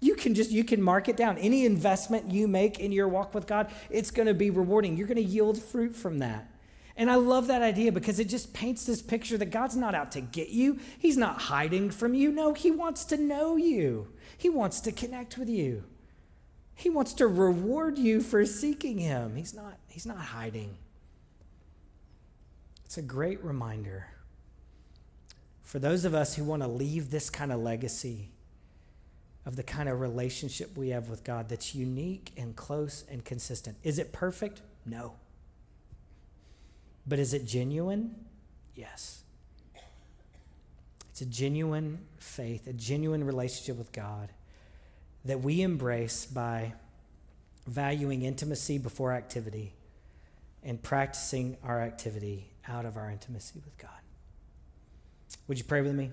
You 0.00 0.14
can 0.14 0.34
just 0.34 0.50
you 0.50 0.62
can 0.62 0.80
mark 0.80 1.08
it 1.08 1.16
down. 1.16 1.38
Any 1.38 1.66
investment 1.66 2.30
you 2.30 2.46
make 2.46 2.78
in 2.78 2.92
your 2.92 3.08
walk 3.08 3.34
with 3.34 3.46
God, 3.46 3.70
it's 3.90 4.10
going 4.12 4.28
to 4.28 4.34
be 4.34 4.50
rewarding. 4.50 4.96
You're 4.96 5.08
going 5.08 5.16
to 5.16 5.22
yield 5.22 5.60
fruit 5.60 5.94
from 5.96 6.20
that. 6.20 6.48
And 6.96 7.10
I 7.10 7.16
love 7.16 7.46
that 7.48 7.62
idea 7.62 7.92
because 7.92 8.18
it 8.18 8.28
just 8.28 8.52
paints 8.52 8.84
this 8.84 9.02
picture 9.02 9.38
that 9.38 9.50
God's 9.50 9.76
not 9.76 9.94
out 9.94 10.12
to 10.12 10.20
get 10.20 10.48
you. 10.48 10.78
He's 10.98 11.16
not 11.16 11.42
hiding 11.42 11.90
from 11.90 12.14
you. 12.14 12.32
No, 12.32 12.54
he 12.54 12.72
wants 12.72 13.04
to 13.06 13.16
know 13.16 13.56
you. 13.56 14.08
He 14.36 14.48
wants 14.48 14.80
to 14.80 14.92
connect 14.92 15.38
with 15.38 15.48
you. 15.48 15.84
He 16.78 16.90
wants 16.90 17.12
to 17.14 17.26
reward 17.26 17.98
you 17.98 18.20
for 18.20 18.46
seeking 18.46 18.98
him. 18.98 19.34
He's 19.34 19.52
not, 19.52 19.78
he's 19.88 20.06
not 20.06 20.18
hiding. 20.18 20.76
It's 22.84 22.96
a 22.96 23.02
great 23.02 23.42
reminder 23.42 24.06
for 25.64 25.80
those 25.80 26.04
of 26.04 26.14
us 26.14 26.36
who 26.36 26.44
want 26.44 26.62
to 26.62 26.68
leave 26.68 27.10
this 27.10 27.30
kind 27.30 27.50
of 27.50 27.58
legacy 27.58 28.28
of 29.44 29.56
the 29.56 29.64
kind 29.64 29.88
of 29.88 29.98
relationship 29.98 30.76
we 30.76 30.90
have 30.90 31.08
with 31.08 31.24
God 31.24 31.48
that's 31.48 31.74
unique 31.74 32.30
and 32.36 32.54
close 32.54 33.04
and 33.10 33.24
consistent. 33.24 33.76
Is 33.82 33.98
it 33.98 34.12
perfect? 34.12 34.62
No. 34.86 35.14
But 37.08 37.18
is 37.18 37.34
it 37.34 37.44
genuine? 37.44 38.14
Yes. 38.76 39.22
It's 41.10 41.22
a 41.22 41.26
genuine 41.26 41.98
faith, 42.20 42.68
a 42.68 42.72
genuine 42.72 43.24
relationship 43.24 43.76
with 43.76 43.90
God 43.90 44.28
that 45.28 45.42
we 45.42 45.60
embrace 45.60 46.24
by 46.24 46.72
valuing 47.66 48.22
intimacy 48.22 48.78
before 48.78 49.12
activity 49.12 49.74
and 50.64 50.82
practicing 50.82 51.54
our 51.62 51.82
activity 51.82 52.48
out 52.66 52.86
of 52.86 52.96
our 52.96 53.10
intimacy 53.10 53.60
with 53.62 53.76
God. 53.76 53.90
Would 55.46 55.58
you 55.58 55.64
pray 55.64 55.82
with 55.82 55.94
me? 55.94 56.12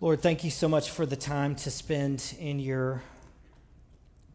Lord, 0.00 0.20
thank 0.20 0.42
you 0.42 0.50
so 0.50 0.68
much 0.68 0.90
for 0.90 1.06
the 1.06 1.14
time 1.14 1.54
to 1.54 1.70
spend 1.70 2.34
in 2.40 2.58
your 2.58 3.00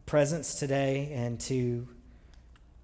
presence 0.06 0.54
today 0.54 1.12
and 1.14 1.38
to 1.40 1.86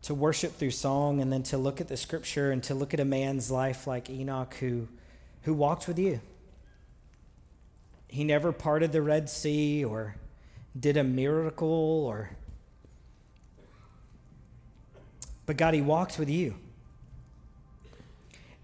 to 0.03 0.13
worship 0.13 0.59
through 0.59 0.71
song 0.71 1.23
and 1.23 1.33
then 1.33 1.43
to 1.43 1.57
look 1.57 1.81
at 1.81 1.89
the 1.89 1.97
scripture 1.97 2.51
and 2.51 2.63
to 2.65 2.75
look 2.75 2.93
at 2.93 3.01
a 3.01 3.07
man's 3.07 3.51
life 3.51 3.87
like 3.87 4.11
Enoch 4.11 4.53
who 4.61 4.89
who 5.45 5.55
walked 5.55 5.89
with 5.89 5.99
you. 5.99 6.21
He 8.09 8.25
never 8.25 8.53
parted 8.53 8.93
the 8.93 9.01
Red 9.01 9.31
Sea 9.31 9.83
or 9.83 10.17
did 10.79 10.97
a 10.97 11.05
miracle 11.05 11.69
or 12.07 12.31
but 15.47 15.57
God 15.57 15.75
he 15.75 15.81
walked 15.83 16.19
with 16.19 16.31
you. 16.31 16.55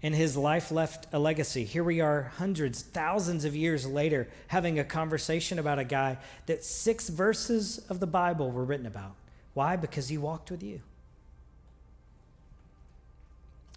and 0.03 0.15
his 0.15 0.35
life 0.35 0.71
left 0.71 1.05
a 1.13 1.19
legacy. 1.19 1.63
Here 1.63 1.83
we 1.83 2.01
are, 2.01 2.31
hundreds, 2.37 2.81
thousands 2.81 3.45
of 3.45 3.55
years 3.55 3.85
later, 3.85 4.27
having 4.47 4.79
a 4.79 4.83
conversation 4.83 5.59
about 5.59 5.77
a 5.77 5.83
guy 5.83 6.17
that 6.47 6.63
six 6.63 7.09
verses 7.09 7.77
of 7.89 7.99
the 7.99 8.07
Bible 8.07 8.49
were 8.51 8.63
written 8.63 8.87
about. 8.87 9.15
Why? 9.53 9.75
Because 9.75 10.09
he 10.09 10.17
walked 10.17 10.49
with 10.49 10.63
you. 10.63 10.81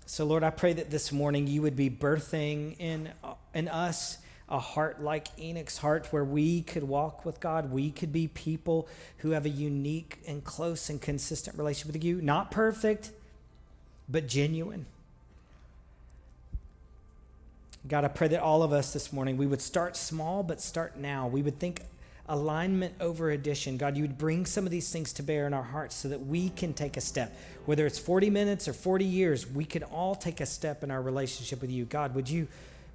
So, 0.06 0.24
Lord, 0.24 0.42
I 0.42 0.50
pray 0.50 0.72
that 0.74 0.90
this 0.90 1.12
morning 1.12 1.46
you 1.46 1.62
would 1.62 1.76
be 1.76 1.90
birthing 1.90 2.76
in, 2.78 3.10
in 3.52 3.68
us 3.68 4.18
a 4.48 4.58
heart 4.58 5.02
like 5.02 5.28
Enoch's 5.38 5.78
heart, 5.78 6.08
where 6.10 6.24
we 6.24 6.62
could 6.62 6.84
walk 6.84 7.24
with 7.24 7.40
God. 7.40 7.70
We 7.70 7.90
could 7.90 8.12
be 8.12 8.28
people 8.28 8.88
who 9.18 9.30
have 9.30 9.46
a 9.46 9.50
unique 9.50 10.18
and 10.26 10.44
close 10.44 10.90
and 10.90 11.00
consistent 11.00 11.56
relationship 11.56 11.94
with 11.94 12.04
you. 12.04 12.20
Not 12.20 12.50
perfect, 12.50 13.10
but 14.08 14.26
genuine. 14.26 14.86
God, 17.86 18.04
I 18.04 18.08
pray 18.08 18.28
that 18.28 18.40
all 18.40 18.62
of 18.62 18.72
us 18.72 18.92
this 18.92 19.12
morning, 19.12 19.36
we 19.36 19.46
would 19.46 19.60
start 19.60 19.96
small, 19.96 20.42
but 20.42 20.60
start 20.60 20.96
now. 20.96 21.26
We 21.28 21.42
would 21.42 21.58
think 21.58 21.82
alignment 22.26 22.94
over 23.00 23.30
addition. 23.30 23.76
God, 23.76 23.96
you 23.96 24.02
would 24.02 24.16
bring 24.16 24.46
some 24.46 24.64
of 24.64 24.70
these 24.70 24.90
things 24.90 25.12
to 25.14 25.22
bear 25.22 25.46
in 25.46 25.52
our 25.52 25.62
hearts 25.62 25.94
so 25.94 26.08
that 26.08 26.26
we 26.26 26.48
can 26.50 26.72
take 26.72 26.96
a 26.96 27.00
step. 27.00 27.36
Whether 27.66 27.84
it's 27.86 27.98
40 27.98 28.30
minutes 28.30 28.68
or 28.68 28.72
40 28.72 29.04
years, 29.04 29.46
we 29.46 29.66
could 29.66 29.82
all 29.82 30.14
take 30.14 30.40
a 30.40 30.46
step 30.46 30.82
in 30.82 30.90
our 30.90 31.02
relationship 31.02 31.60
with 31.60 31.70
you. 31.70 31.84
God, 31.84 32.14
would 32.14 32.28
you, 32.28 32.48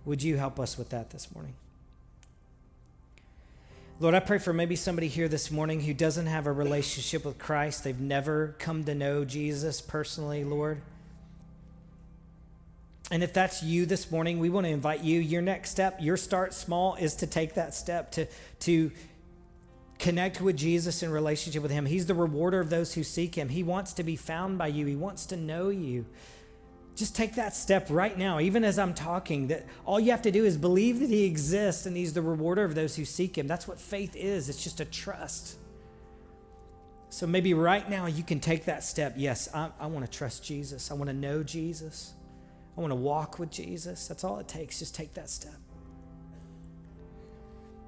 would 0.06 0.24
you 0.24 0.38
help 0.38 0.60
us 0.60 0.78
with 0.78 0.90
that 0.90 1.10
this 1.10 1.34
morning? 1.34 1.54
Lord, 4.02 4.16
I 4.16 4.22
pray 4.22 4.38
for 4.38 4.54
maybe 4.54 4.78
somebody 4.78 5.10
here 5.10 5.28
this 5.28 5.52
morning 5.52 5.82
who 5.82 5.94
doesn't 5.94 6.28
have 6.28 6.48
a 6.48 6.52
relationship 6.54 7.26
with 7.26 7.38
Christ. 7.38 7.84
They've 7.84 8.00
never 8.00 8.56
come 8.58 8.86
to 8.86 8.96
know 8.96 9.26
Jesus 9.26 9.82
personally, 9.82 10.46
Lord. 10.46 10.82
And 13.12 13.24
if 13.24 13.34
that's 13.34 13.62
you 13.62 13.86
this 13.86 14.10
morning, 14.10 14.40
we 14.40 14.50
want 14.50 14.68
to 14.68 14.72
invite 14.72 15.04
you. 15.04 15.20
Your 15.20 15.42
next 15.42 15.72
step, 15.72 15.98
your 16.00 16.16
start 16.16 16.54
small, 16.54 16.96
is 16.96 17.16
to 17.16 17.28
take 17.28 17.56
that 17.56 17.74
step 17.74 18.12
to, 18.14 18.28
to 18.62 18.92
connect 19.98 20.40
with 20.40 20.56
Jesus 20.56 21.04
in 21.04 21.12
relationship 21.12 21.62
with 21.62 21.72
Him. 21.72 21.86
He's 21.86 22.06
the 22.06 22.14
rewarder 22.14 22.60
of 22.60 22.70
those 22.70 22.94
who 22.94 23.04
seek 23.04 23.36
Him. 23.36 23.50
He 23.50 23.64
wants 23.64 23.94
to 23.94 24.04
be 24.04 24.16
found 24.16 24.58
by 24.58 24.68
you, 24.68 24.86
He 24.86 24.96
wants 24.96 25.26
to 25.28 25.38
know 25.38 25.70
you. 25.70 26.06
Just 27.00 27.16
take 27.16 27.36
that 27.36 27.56
step 27.56 27.88
right 27.90 28.18
now, 28.18 28.42
even 28.42 28.66
as 28.66 28.78
I'm 28.78 28.94
talking, 28.94 29.48
that 29.48 29.66
all 29.86 30.02
you 30.02 30.12
have 30.12 30.22
to 30.24 30.32
do 30.32 30.44
is 30.44 30.58
believe 30.58 31.00
that 31.00 31.10
He 31.10 31.24
exists 31.24 31.86
and 31.86 31.96
He's 31.96 32.12
the 32.12 32.22
rewarder 32.22 32.66
of 32.66 32.76
those 32.76 32.98
who 32.98 33.06
seek 33.06 33.38
Him. 33.38 33.48
That's 33.48 33.70
what 33.70 33.80
faith 33.80 34.18
is, 34.18 34.50
it's 34.50 34.62
just 34.62 34.82
a 34.82 34.86
trust. 34.86 35.56
So 37.10 37.26
maybe 37.26 37.54
right 37.54 37.90
now 37.90 38.06
you 38.06 38.22
can 38.22 38.42
take 38.42 38.66
that 38.66 38.84
step. 38.84 39.14
Yes, 39.16 39.48
I, 39.56 39.70
I 39.80 39.88
want 39.88 40.06
to 40.06 40.12
trust 40.12 40.44
Jesus, 40.44 40.92
I 40.92 40.94
want 40.96 41.08
to 41.08 41.16
know 41.16 41.42
Jesus. 41.42 42.16
I 42.78 42.82
want 42.82 42.92
to 42.92 42.96
walk 42.96 43.40
with 43.40 43.50
Jesus. 43.50 44.08
That's 44.08 44.26
all 44.26 44.40
it 44.40 44.48
takes. 44.48 44.80
Just 44.80 44.96
take 44.96 45.14
that 45.14 45.30
step. 45.30 45.56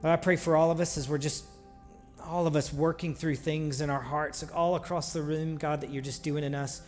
But 0.02 0.12
I 0.12 0.16
pray 0.16 0.38
for 0.38 0.56
all 0.56 0.72
of 0.72 0.80
us 0.80 0.98
as 0.98 1.08
we're 1.08 1.18
just, 1.18 1.46
all 2.24 2.48
of 2.48 2.56
us 2.56 2.74
working 2.74 3.14
through 3.14 3.36
things 3.36 3.82
in 3.82 3.90
our 3.90 4.02
hearts, 4.02 4.42
like 4.42 4.56
all 4.56 4.76
across 4.76 5.14
the 5.14 5.22
room, 5.22 5.58
God, 5.58 5.82
that 5.82 5.92
you're 5.92 6.02
just 6.02 6.24
doing 6.24 6.44
in 6.44 6.56
us. 6.56 6.82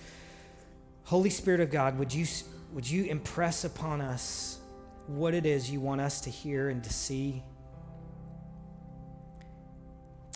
Holy 1.04 1.30
Spirit 1.30 1.60
of 1.60 1.70
God, 1.70 1.98
would 2.00 2.14
you, 2.14 2.26
would 2.72 2.90
you 2.90 3.06
impress 3.06 3.66
upon 3.66 4.02
us 4.02 4.60
what 5.08 5.34
it 5.34 5.46
is 5.46 5.70
you 5.70 5.80
want 5.80 6.02
us 6.02 6.22
to 6.22 6.30
hear 6.30 6.70
and 6.70 6.84
to 6.84 6.92
see 6.92 7.44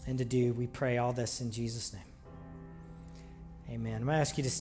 and 0.06 0.18
to 0.18 0.26
do? 0.26 0.54
We 0.54 0.68
pray 0.68 0.98
all 0.98 1.14
this 1.14 1.42
in 1.42 1.52
Jesus' 1.52 1.94
name. 1.94 2.02
Amen. 3.70 3.96
I'm 3.96 4.04
going 4.06 4.16
to 4.16 4.22
ask 4.22 4.38
you 4.38 4.44
to 4.44 4.50